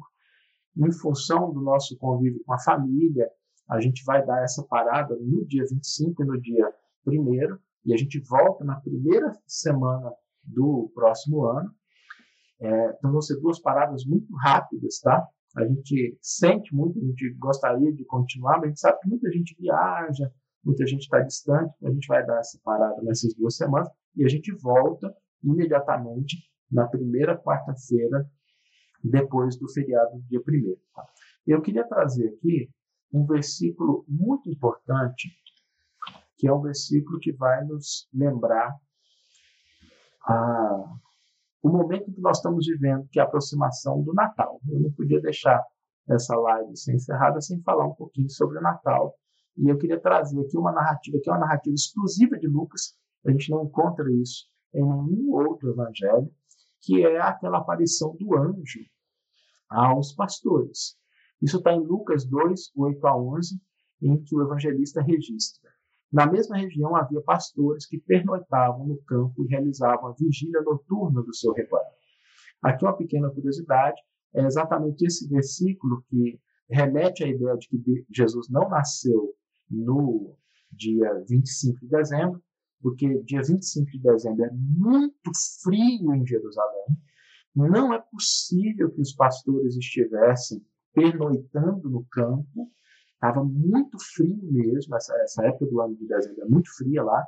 em 0.77 0.93
função 0.93 1.53
do 1.53 1.61
nosso 1.61 1.97
convívio 1.99 2.43
com 2.45 2.53
a 2.53 2.59
família, 2.59 3.29
a 3.69 3.81
gente 3.81 4.05
vai 4.05 4.25
dar 4.25 4.43
essa 4.43 4.63
parada 4.65 5.17
no 5.17 5.45
dia 5.47 5.65
25 5.69 6.23
e 6.23 6.27
no 6.27 6.41
dia 6.41 6.73
1 7.07 7.59
e 7.85 7.93
a 7.93 7.97
gente 7.97 8.19
volta 8.21 8.65
na 8.65 8.77
primeira 8.81 9.33
semana 9.47 10.13
do 10.43 10.91
próximo 10.95 11.45
ano. 11.45 11.71
É, 12.61 12.91
então 12.97 13.13
vão 13.13 13.21
ser 13.21 13.41
duas 13.41 13.59
paradas 13.59 14.05
muito 14.05 14.33
rápidas, 14.37 15.01
tá? 15.01 15.27
A 15.57 15.65
gente 15.67 16.17
sente 16.21 16.75
muito, 16.75 16.99
a 16.99 17.03
gente 17.03 17.31
gostaria 17.35 17.93
de 17.93 18.05
continuar, 18.05 18.57
mas 18.57 18.65
a 18.65 18.69
gente 18.69 18.81
sabe 18.81 19.01
que 19.01 19.09
muita 19.09 19.31
gente 19.31 19.57
viaja, 19.59 20.33
muita 20.65 20.87
gente 20.87 21.03
está 21.03 21.21
distante, 21.21 21.73
então 21.77 21.91
a 21.91 21.93
gente 21.93 22.09
vai 22.09 22.25
dar 22.27 22.41
essa 22.41 22.59
parada 22.65 23.01
nessas 23.03 23.35
duas 23.35 23.57
semanas 23.57 23.89
e 24.17 24.25
a 24.25 24.29
gente 24.29 24.53
volta 24.53 25.15
imediatamente 25.43 26.39
na 26.71 26.89
primeira 26.89 27.37
quarta-feira 27.37 28.29
depois 29.03 29.57
do 29.57 29.71
feriado 29.71 30.17
do 30.17 30.23
dia 30.23 30.43
primeiro. 30.43 30.81
Tá? 30.95 31.07
Eu 31.47 31.61
queria 31.61 31.87
trazer 31.87 32.29
aqui 32.29 32.71
um 33.13 33.25
versículo 33.27 34.05
muito 34.09 34.51
importante, 34.51 35.29
que 36.37 36.49
é 36.49 36.53
um 36.53 36.61
versículo 36.61 37.19
que 37.21 37.33
vai 37.33 37.65
nos 37.65 38.09
lembrar 38.13 38.75
a, 40.27 40.97
o 41.63 41.69
momento 41.69 42.13
que 42.13 42.21
nós 42.21 42.39
estamos 42.39 42.67
vivendo, 42.67 43.09
que 43.11 43.19
é 43.19 43.23
a 43.23 43.27
aproximação 43.27 44.03
do 44.03 44.13
Natal. 44.13 44.61
Eu 44.69 44.81
não 44.81 44.93
podia 44.93 45.21
deixar 45.21 45.63
essa 46.09 46.37
live 46.37 46.77
ser 46.77 46.95
encerrada 46.95 47.41
sem 47.41 47.61
falar 47.63 47.87
um 47.87 47.95
pouquinho 47.95 48.29
sobre 48.31 48.59
o 48.59 48.63
Natal. 48.63 49.15
E 49.57 49.69
eu 49.69 49.79
queria 49.79 50.01
trazer 50.01 50.39
aqui 50.41 50.59
uma 50.59 50.73
narrativa, 50.73 51.19
que 51.23 51.31
é 51.31 51.33
uma 51.33 51.41
narrativa 51.41 51.75
exclusiva 51.75 52.39
de 52.39 52.47
Lucas, 52.47 52.95
a 53.25 53.31
gente 53.31 53.51
não 53.51 53.65
encontra 53.65 54.05
isso 54.13 54.47
em 54.75 54.83
nenhum 54.83 55.33
outro 55.33 55.71
evangelho, 55.71 56.31
que 56.83 57.05
é 57.05 57.21
aquela 57.21 57.59
aparição 57.59 58.15
do 58.17 58.37
anjo 58.37 58.81
aos 59.71 60.13
pastores. 60.13 60.97
Isso 61.41 61.59
está 61.59 61.73
em 61.73 61.81
Lucas 61.81 62.25
2, 62.27 62.73
8 62.77 63.07
a 63.07 63.17
11, 63.17 63.61
em 64.03 64.23
que 64.23 64.37
o 64.37 64.43
evangelista 64.43 65.01
registra. 65.01 65.71
Na 66.15 66.31
mesma 66.31 66.57
região 66.57 66.95
havia 66.95 67.21
pastores 67.23 67.87
que 67.87 67.99
pernoitavam 67.99 68.87
no 68.87 68.97
campo 68.99 69.43
e 69.43 69.49
realizavam 69.49 70.07
a 70.07 70.15
vigília 70.15 70.63
noturna 70.63 71.21
do 71.25 71.35
seu 71.35 71.53
rebanho. 71.53 71.91
Aqui 72.63 72.85
uma 72.85 72.97
pequena 72.97 73.29
curiosidade, 73.31 74.01
é 74.33 74.45
exatamente 74.45 75.05
esse 75.05 75.29
versículo 75.29 76.05
que 76.09 76.41
remete 76.71 77.25
à 77.25 77.27
ideia 77.27 77.57
de 77.57 77.67
que 77.69 78.07
Jesus 78.15 78.49
não 78.49 78.69
nasceu 78.69 79.35
no 79.69 80.37
dia 80.71 81.13
25 81.29 81.81
de 81.81 81.89
dezembro, 81.89 82.41
porque 82.81 83.21
dia 83.25 83.43
25 83.43 83.91
de 83.91 83.99
dezembro 83.99 84.45
é 84.45 84.51
muito 84.53 85.33
frio 85.65 86.15
em 86.15 86.25
Jerusalém. 86.25 86.97
Não 87.57 87.93
é 87.93 87.99
possível 87.99 88.89
que 88.93 89.01
os 89.01 89.13
pastores 89.13 89.77
estivessem 89.77 90.65
pernoitando 90.95 91.91
no 91.91 92.05
campo. 92.05 92.71
Estava 93.25 93.43
muito 93.43 93.97
frio 94.15 94.39
mesmo, 94.43 94.95
essa, 94.95 95.17
essa 95.23 95.47
época 95.47 95.65
do 95.65 95.81
ano 95.81 95.97
de 95.97 96.07
dezembro 96.07 96.43
é 96.43 96.45
muito 96.45 96.69
fria 96.77 97.03
lá. 97.03 97.25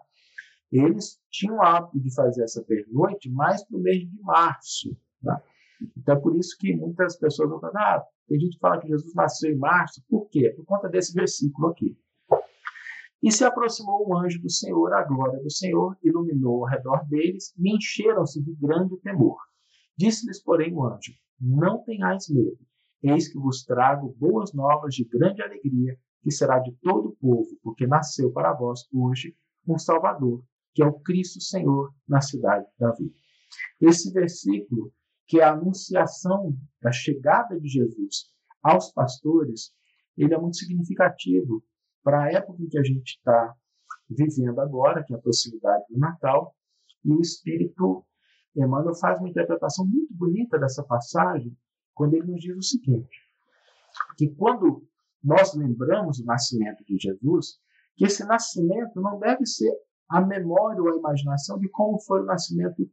Eles 0.70 1.18
tinham 1.30 1.56
o 1.56 1.62
hábito 1.62 1.98
de 1.98 2.14
fazer 2.14 2.42
essa 2.42 2.62
pernoite 2.64 3.30
mais 3.30 3.64
no 3.70 3.78
mês 3.78 4.00
de 4.00 4.20
março. 4.20 4.94
Tá? 5.24 5.42
Então 5.96 6.16
é 6.16 6.20
por 6.20 6.36
isso 6.36 6.54
que 6.58 6.76
muitas 6.76 7.16
pessoas 7.16 7.48
vão 7.48 7.60
falar, 7.60 7.80
ah, 7.80 8.04
tem 8.28 8.38
gente 8.38 8.56
que 8.56 8.60
fala 8.60 8.78
que 8.78 8.88
Jesus 8.88 9.14
nasceu 9.14 9.50
em 9.50 9.56
março. 9.56 10.04
Por 10.06 10.28
quê? 10.28 10.52
Por 10.54 10.66
conta 10.66 10.86
desse 10.86 11.14
versículo 11.14 11.68
aqui. 11.68 11.96
E 13.22 13.32
se 13.32 13.44
aproximou 13.44 14.06
o 14.06 14.18
anjo 14.18 14.38
do 14.42 14.50
Senhor, 14.50 14.92
a 14.92 15.02
glória 15.02 15.42
do 15.42 15.50
Senhor 15.50 15.96
iluminou 16.02 16.62
ao 16.62 16.70
redor 16.70 17.06
deles 17.08 17.54
e 17.56 17.74
encheram-se 17.74 18.42
de 18.42 18.52
grande 18.56 18.98
temor. 18.98 19.38
Disse-lhes, 19.96 20.42
porém, 20.42 20.74
o 20.74 20.84
anjo: 20.84 21.14
Não 21.40 21.82
tenhais 21.84 22.28
medo, 22.28 22.58
eis 23.08 23.28
que 23.28 23.38
vos 23.38 23.64
trago 23.64 24.14
boas 24.18 24.52
novas 24.52 24.94
de 24.94 25.04
grande 25.04 25.42
alegria, 25.42 25.98
que 26.22 26.30
será 26.30 26.58
de 26.58 26.72
todo 26.82 27.10
o 27.10 27.16
povo, 27.16 27.58
porque 27.62 27.86
nasceu 27.86 28.32
para 28.32 28.52
vós 28.52 28.88
hoje 28.92 29.36
um 29.66 29.78
Salvador, 29.78 30.42
que 30.74 30.82
é 30.82 30.86
o 30.86 31.00
Cristo 31.00 31.40
Senhor, 31.40 31.92
na 32.06 32.20
cidade 32.20 32.64
de 32.66 32.72
Davi. 32.78 33.12
Esse 33.80 34.12
versículo, 34.12 34.92
que 35.26 35.40
é 35.40 35.44
a 35.44 35.52
anunciação 35.52 36.56
da 36.80 36.92
chegada 36.92 37.58
de 37.58 37.68
Jesus 37.68 38.26
aos 38.62 38.92
pastores, 38.92 39.72
ele 40.16 40.34
é 40.34 40.38
muito 40.38 40.56
significativo, 40.56 41.62
para 42.02 42.24
a 42.24 42.32
época 42.32 42.62
em 42.62 42.68
que 42.68 42.78
a 42.78 42.84
gente 42.84 43.16
está 43.16 43.54
vivendo 44.08 44.60
agora, 44.60 45.02
que 45.04 45.12
é 45.12 45.16
a 45.16 45.20
proximidade 45.20 45.84
do 45.90 45.98
Natal, 45.98 46.54
e 47.04 47.12
o 47.12 47.20
Espírito 47.20 48.04
Emmanuel 48.56 48.94
faz 48.94 49.18
uma 49.18 49.28
interpretação 49.28 49.86
muito 49.86 50.14
bonita 50.14 50.58
dessa 50.58 50.82
passagem, 50.82 51.56
quando 51.96 52.14
ele 52.14 52.30
nos 52.30 52.40
diz 52.40 52.56
o 52.56 52.62
seguinte: 52.62 53.18
que 54.16 54.28
quando 54.28 54.86
nós 55.24 55.54
lembramos 55.54 56.20
o 56.20 56.24
nascimento 56.24 56.84
de 56.84 56.96
Jesus, 56.98 57.58
que 57.96 58.04
esse 58.04 58.24
nascimento 58.24 59.00
não 59.00 59.18
deve 59.18 59.44
ser 59.46 59.72
a 60.08 60.20
memória 60.20 60.80
ou 60.80 60.92
a 60.92 60.96
imaginação 60.96 61.58
de 61.58 61.68
como 61.70 61.98
foi 62.00 62.20
o 62.20 62.26
nascimento 62.26 62.88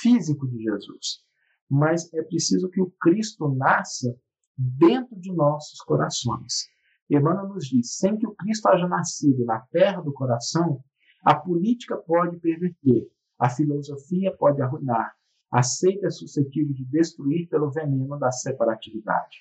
físico 0.00 0.48
de 0.48 0.62
Jesus, 0.62 1.22
mas 1.68 2.10
é 2.14 2.22
preciso 2.22 2.70
que 2.70 2.80
o 2.80 2.90
Cristo 3.00 3.48
nasça 3.48 4.16
dentro 4.56 5.18
de 5.20 5.32
nossos 5.32 5.80
corações. 5.80 6.68
Emmanuel 7.10 7.48
nos 7.48 7.66
diz: 7.66 7.98
sem 7.98 8.16
que 8.16 8.26
o 8.26 8.34
Cristo 8.34 8.68
haja 8.68 8.86
nascido 8.86 9.44
na 9.44 9.60
terra 9.60 10.00
do 10.00 10.12
coração, 10.12 10.82
a 11.22 11.34
política 11.34 11.96
pode 11.96 12.38
perverter, 12.38 13.10
a 13.38 13.50
filosofia 13.50 14.34
pode 14.36 14.62
arruinar, 14.62 15.14
a 15.54 15.62
seita 15.62 16.08
é 16.08 16.10
suscetível 16.10 16.74
de 16.74 16.84
destruir 16.86 17.48
pelo 17.48 17.70
veneno 17.70 18.18
da 18.18 18.32
separatividade. 18.32 19.38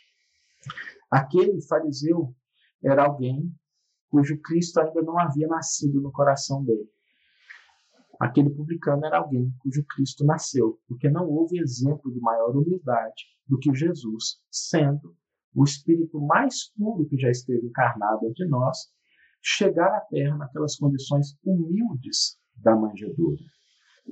Aquele 1.10 1.60
fariseu 1.64 2.36
era 2.84 3.06
alguém 3.06 3.52
cujo 4.12 4.40
Cristo 4.42 4.80
ainda 4.80 5.02
não 5.02 5.18
havia 5.18 5.48
nascido 5.48 6.00
no 6.00 6.12
coração 6.12 6.64
dele. 6.64 6.88
Aquele 8.20 8.52
publicano 8.52 9.04
era 9.08 9.18
alguém 9.18 9.52
cujo 9.58 9.84
Cristo 9.96 10.24
nasceu, 10.24 10.80
porque 10.88 11.10
não 11.10 11.28
houve 11.28 11.60
exemplo 11.60 12.14
de 12.14 12.20
maior 12.20 12.56
humildade 12.56 13.24
do 13.48 13.58
que 13.58 13.74
Jesus, 13.74 14.40
sendo 14.52 15.18
o 15.56 15.64
espírito 15.64 16.22
mais 16.22 16.72
puro 16.78 17.08
que 17.08 17.18
já 17.18 17.32
esteve 17.32 17.66
encarnado 17.66 18.28
entre 18.28 18.46
nós, 18.46 18.78
chegar 19.42 19.92
à 19.92 20.02
Terra 20.02 20.38
naquelas 20.38 20.76
condições 20.76 21.36
humildes 21.44 22.38
da 22.58 22.76
manjedoura, 22.76 23.42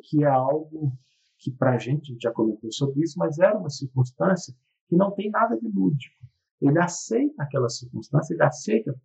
que 0.09 0.23
é 0.23 0.27
algo 0.27 0.97
que 1.41 1.51
para 1.51 1.73
a 1.73 1.77
gente, 1.77 2.03
a 2.03 2.13
gente 2.13 2.21
já 2.21 2.31
comentou 2.31 2.71
sobre 2.71 3.01
isso, 3.01 3.17
mas 3.17 3.39
era 3.39 3.57
uma 3.57 3.69
circunstância 3.69 4.55
que 4.87 4.95
não 4.95 5.11
tem 5.11 5.31
nada 5.31 5.59
de 5.59 5.67
lúdico. 5.67 6.23
Ele 6.61 6.79
aceita 6.79 7.41
aquela 7.41 7.67
circunstância, 7.67 8.33
ele 8.33 8.43
aceita 8.43 8.95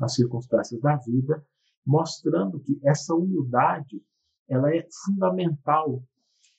as 0.00 0.14
circunstâncias 0.14 0.80
da 0.80 0.96
vida, 0.96 1.46
mostrando 1.86 2.58
que 2.58 2.80
essa 2.84 3.14
humildade 3.14 4.02
ela 4.48 4.74
é 4.74 4.86
fundamental 5.04 6.02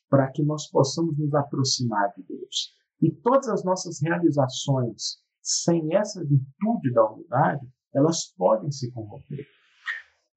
para 0.10 0.32
que 0.32 0.42
nós 0.42 0.70
possamos 0.70 1.18
nos 1.18 1.34
aproximar 1.34 2.14
de 2.16 2.24
Deus. 2.24 2.74
E 3.02 3.12
todas 3.12 3.50
as 3.50 3.64
nossas 3.66 4.02
realizações 4.02 5.20
sem 5.42 5.94
essa 5.96 6.24
virtude 6.24 6.94
da 6.94 7.06
humildade, 7.06 7.68
elas 7.94 8.34
podem 8.38 8.72
se 8.72 8.90
corromper. 8.92 9.46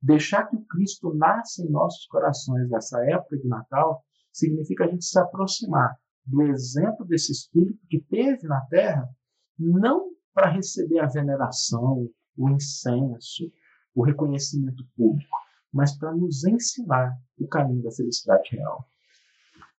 Deixar 0.02 0.46
que 0.46 0.56
o 0.56 0.64
Cristo 0.64 1.14
nasça 1.14 1.62
em 1.62 1.70
nossos 1.70 2.06
corações 2.06 2.68
nessa 2.68 3.02
época 3.08 3.38
de 3.38 3.46
Natal 3.46 4.04
significa 4.32 4.84
a 4.84 4.88
gente 4.88 5.04
se 5.04 5.18
aproximar 5.18 5.96
do 6.24 6.42
exemplo 6.42 7.06
desse 7.06 7.32
Espírito 7.32 7.78
que 7.88 8.00
teve 8.00 8.46
na 8.46 8.60
Terra, 8.66 9.08
não 9.58 10.10
para 10.34 10.50
receber 10.50 11.00
a 11.00 11.06
veneração, 11.06 12.08
o 12.36 12.50
incenso, 12.50 13.50
o 13.94 14.04
reconhecimento 14.04 14.86
público, 14.96 15.36
mas 15.72 15.96
para 15.96 16.14
nos 16.14 16.44
ensinar 16.44 17.18
o 17.38 17.48
caminho 17.48 17.82
da 17.82 17.90
felicidade 17.90 18.48
real. 18.50 18.88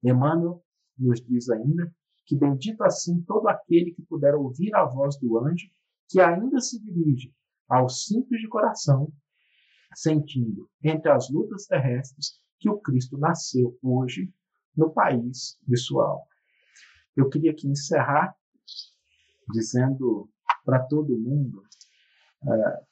Emmanuel 0.03 0.63
nos 0.99 1.21
diz 1.21 1.49
ainda 1.49 1.93
que 2.27 2.37
bendito 2.37 2.83
assim 2.83 3.23
todo 3.23 3.49
aquele 3.49 3.93
que 3.93 4.03
puder 4.03 4.35
ouvir 4.35 4.75
a 4.75 4.85
voz 4.85 5.19
do 5.19 5.39
anjo, 5.39 5.67
que 6.09 6.21
ainda 6.21 6.61
se 6.61 6.83
dirige 6.83 7.33
ao 7.69 7.89
simples 7.89 8.41
de 8.41 8.49
coração, 8.49 9.13
sentindo 9.95 10.69
entre 10.83 11.11
as 11.11 11.31
lutas 11.31 11.67
terrestres 11.67 12.41
que 12.59 12.69
o 12.69 12.79
Cristo 12.81 13.17
nasceu 13.17 13.79
hoje 13.83 14.33
no 14.79 14.91
país 14.91 15.59
alma. 15.93 16.25
Eu 17.17 17.29
queria 17.29 17.51
aqui 17.51 17.67
encerrar 17.69 18.35
dizendo 19.51 20.31
para 20.65 20.79
todo 20.85 21.19
mundo 21.19 21.65
é, 22.47 22.83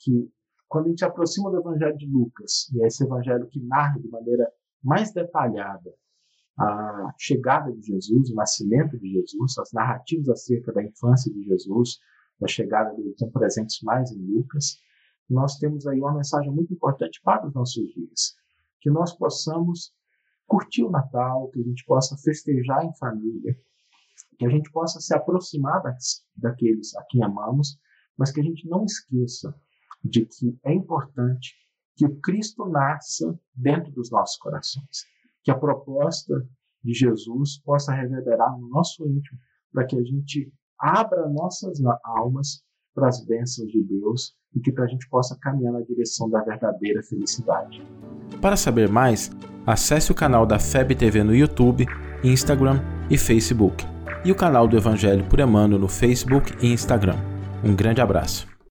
que 0.00 0.28
quando 0.68 0.86
a 0.86 0.88
gente 0.88 1.04
aproxima 1.04 1.50
do 1.50 1.60
Evangelho 1.60 1.96
de 1.96 2.06
Lucas, 2.06 2.68
e 2.74 2.82
é 2.82 2.88
esse 2.88 3.04
Evangelho 3.04 3.46
que 3.48 3.60
narra 3.60 4.00
de 4.00 4.08
maneira 4.08 4.50
mais 4.82 5.12
detalhada 5.12 5.94
a 6.58 7.14
chegada 7.18 7.72
de 7.72 7.82
Jesus, 7.82 8.30
o 8.30 8.34
nascimento 8.34 8.98
de 8.98 9.12
Jesus, 9.12 9.58
as 9.58 9.72
narrativas 9.72 10.28
acerca 10.28 10.72
da 10.72 10.82
infância 10.82 11.32
de 11.32 11.42
Jesus, 11.44 11.98
da 12.40 12.48
chegada 12.48 12.92
dele 12.94 13.10
estão 13.10 13.30
presentes 13.30 13.80
mais 13.82 14.10
em 14.10 14.18
Lucas. 14.18 14.80
Nós 15.28 15.58
temos 15.58 15.86
aí 15.86 15.98
uma 15.98 16.14
mensagem 16.14 16.52
muito 16.52 16.72
importante 16.72 17.20
para 17.22 17.46
os 17.46 17.54
nossos 17.54 17.84
dias, 17.94 18.34
que 18.80 18.90
nós 18.90 19.16
possamos 19.16 19.92
curtir 20.46 20.84
o 20.84 20.90
Natal, 20.90 21.48
que 21.50 21.60
a 21.60 21.64
gente 21.64 21.84
possa 21.84 22.16
festejar 22.16 22.84
em 22.84 22.94
família, 22.96 23.56
que 24.38 24.46
a 24.46 24.50
gente 24.50 24.70
possa 24.70 25.00
se 25.00 25.14
aproximar 25.14 25.82
daqueles 26.36 26.94
a 26.96 27.04
quem 27.04 27.22
amamos, 27.22 27.78
mas 28.16 28.30
que 28.30 28.40
a 28.40 28.44
gente 28.44 28.68
não 28.68 28.84
esqueça 28.84 29.54
de 30.02 30.26
que 30.26 30.58
é 30.64 30.72
importante 30.72 31.54
que 31.96 32.04
o 32.04 32.20
Cristo 32.20 32.66
nasça 32.66 33.38
dentro 33.54 33.92
dos 33.92 34.10
nossos 34.10 34.36
corações, 34.38 35.06
que 35.42 35.50
a 35.50 35.58
proposta 35.58 36.46
de 36.82 36.92
Jesus 36.92 37.58
possa 37.60 37.92
reverberar 37.92 38.58
no 38.58 38.68
nosso 38.68 39.06
íntimo, 39.06 39.38
para 39.72 39.86
que 39.86 39.96
a 39.96 40.02
gente 40.02 40.52
abra 40.78 41.28
nossas 41.28 41.80
almas 42.04 42.62
para 42.94 43.08
as 43.08 43.24
bênçãos 43.24 43.68
de 43.68 43.82
Deus 43.82 44.34
e 44.54 44.60
que 44.60 44.72
a 44.80 44.86
gente 44.86 45.08
possa 45.08 45.36
caminhar 45.40 45.72
na 45.72 45.80
direção 45.80 46.30
da 46.30 46.40
verdadeira 46.42 47.02
felicidade. 47.02 47.82
Para 48.40 48.56
saber 48.56 48.88
mais, 48.88 49.30
acesse 49.66 50.12
o 50.12 50.14
canal 50.14 50.46
da 50.46 50.58
FEB 50.58 50.94
TV 50.94 51.24
no 51.24 51.34
YouTube, 51.34 51.86
Instagram 52.22 52.80
e 53.10 53.18
Facebook, 53.18 53.84
e 54.24 54.30
o 54.30 54.36
canal 54.36 54.68
do 54.68 54.76
Evangelho 54.76 55.24
por 55.24 55.40
Emmanuel 55.40 55.80
no 55.80 55.88
Facebook 55.88 56.54
e 56.64 56.72
Instagram. 56.72 57.16
Um 57.64 57.74
grande 57.74 58.00
abraço. 58.00 58.53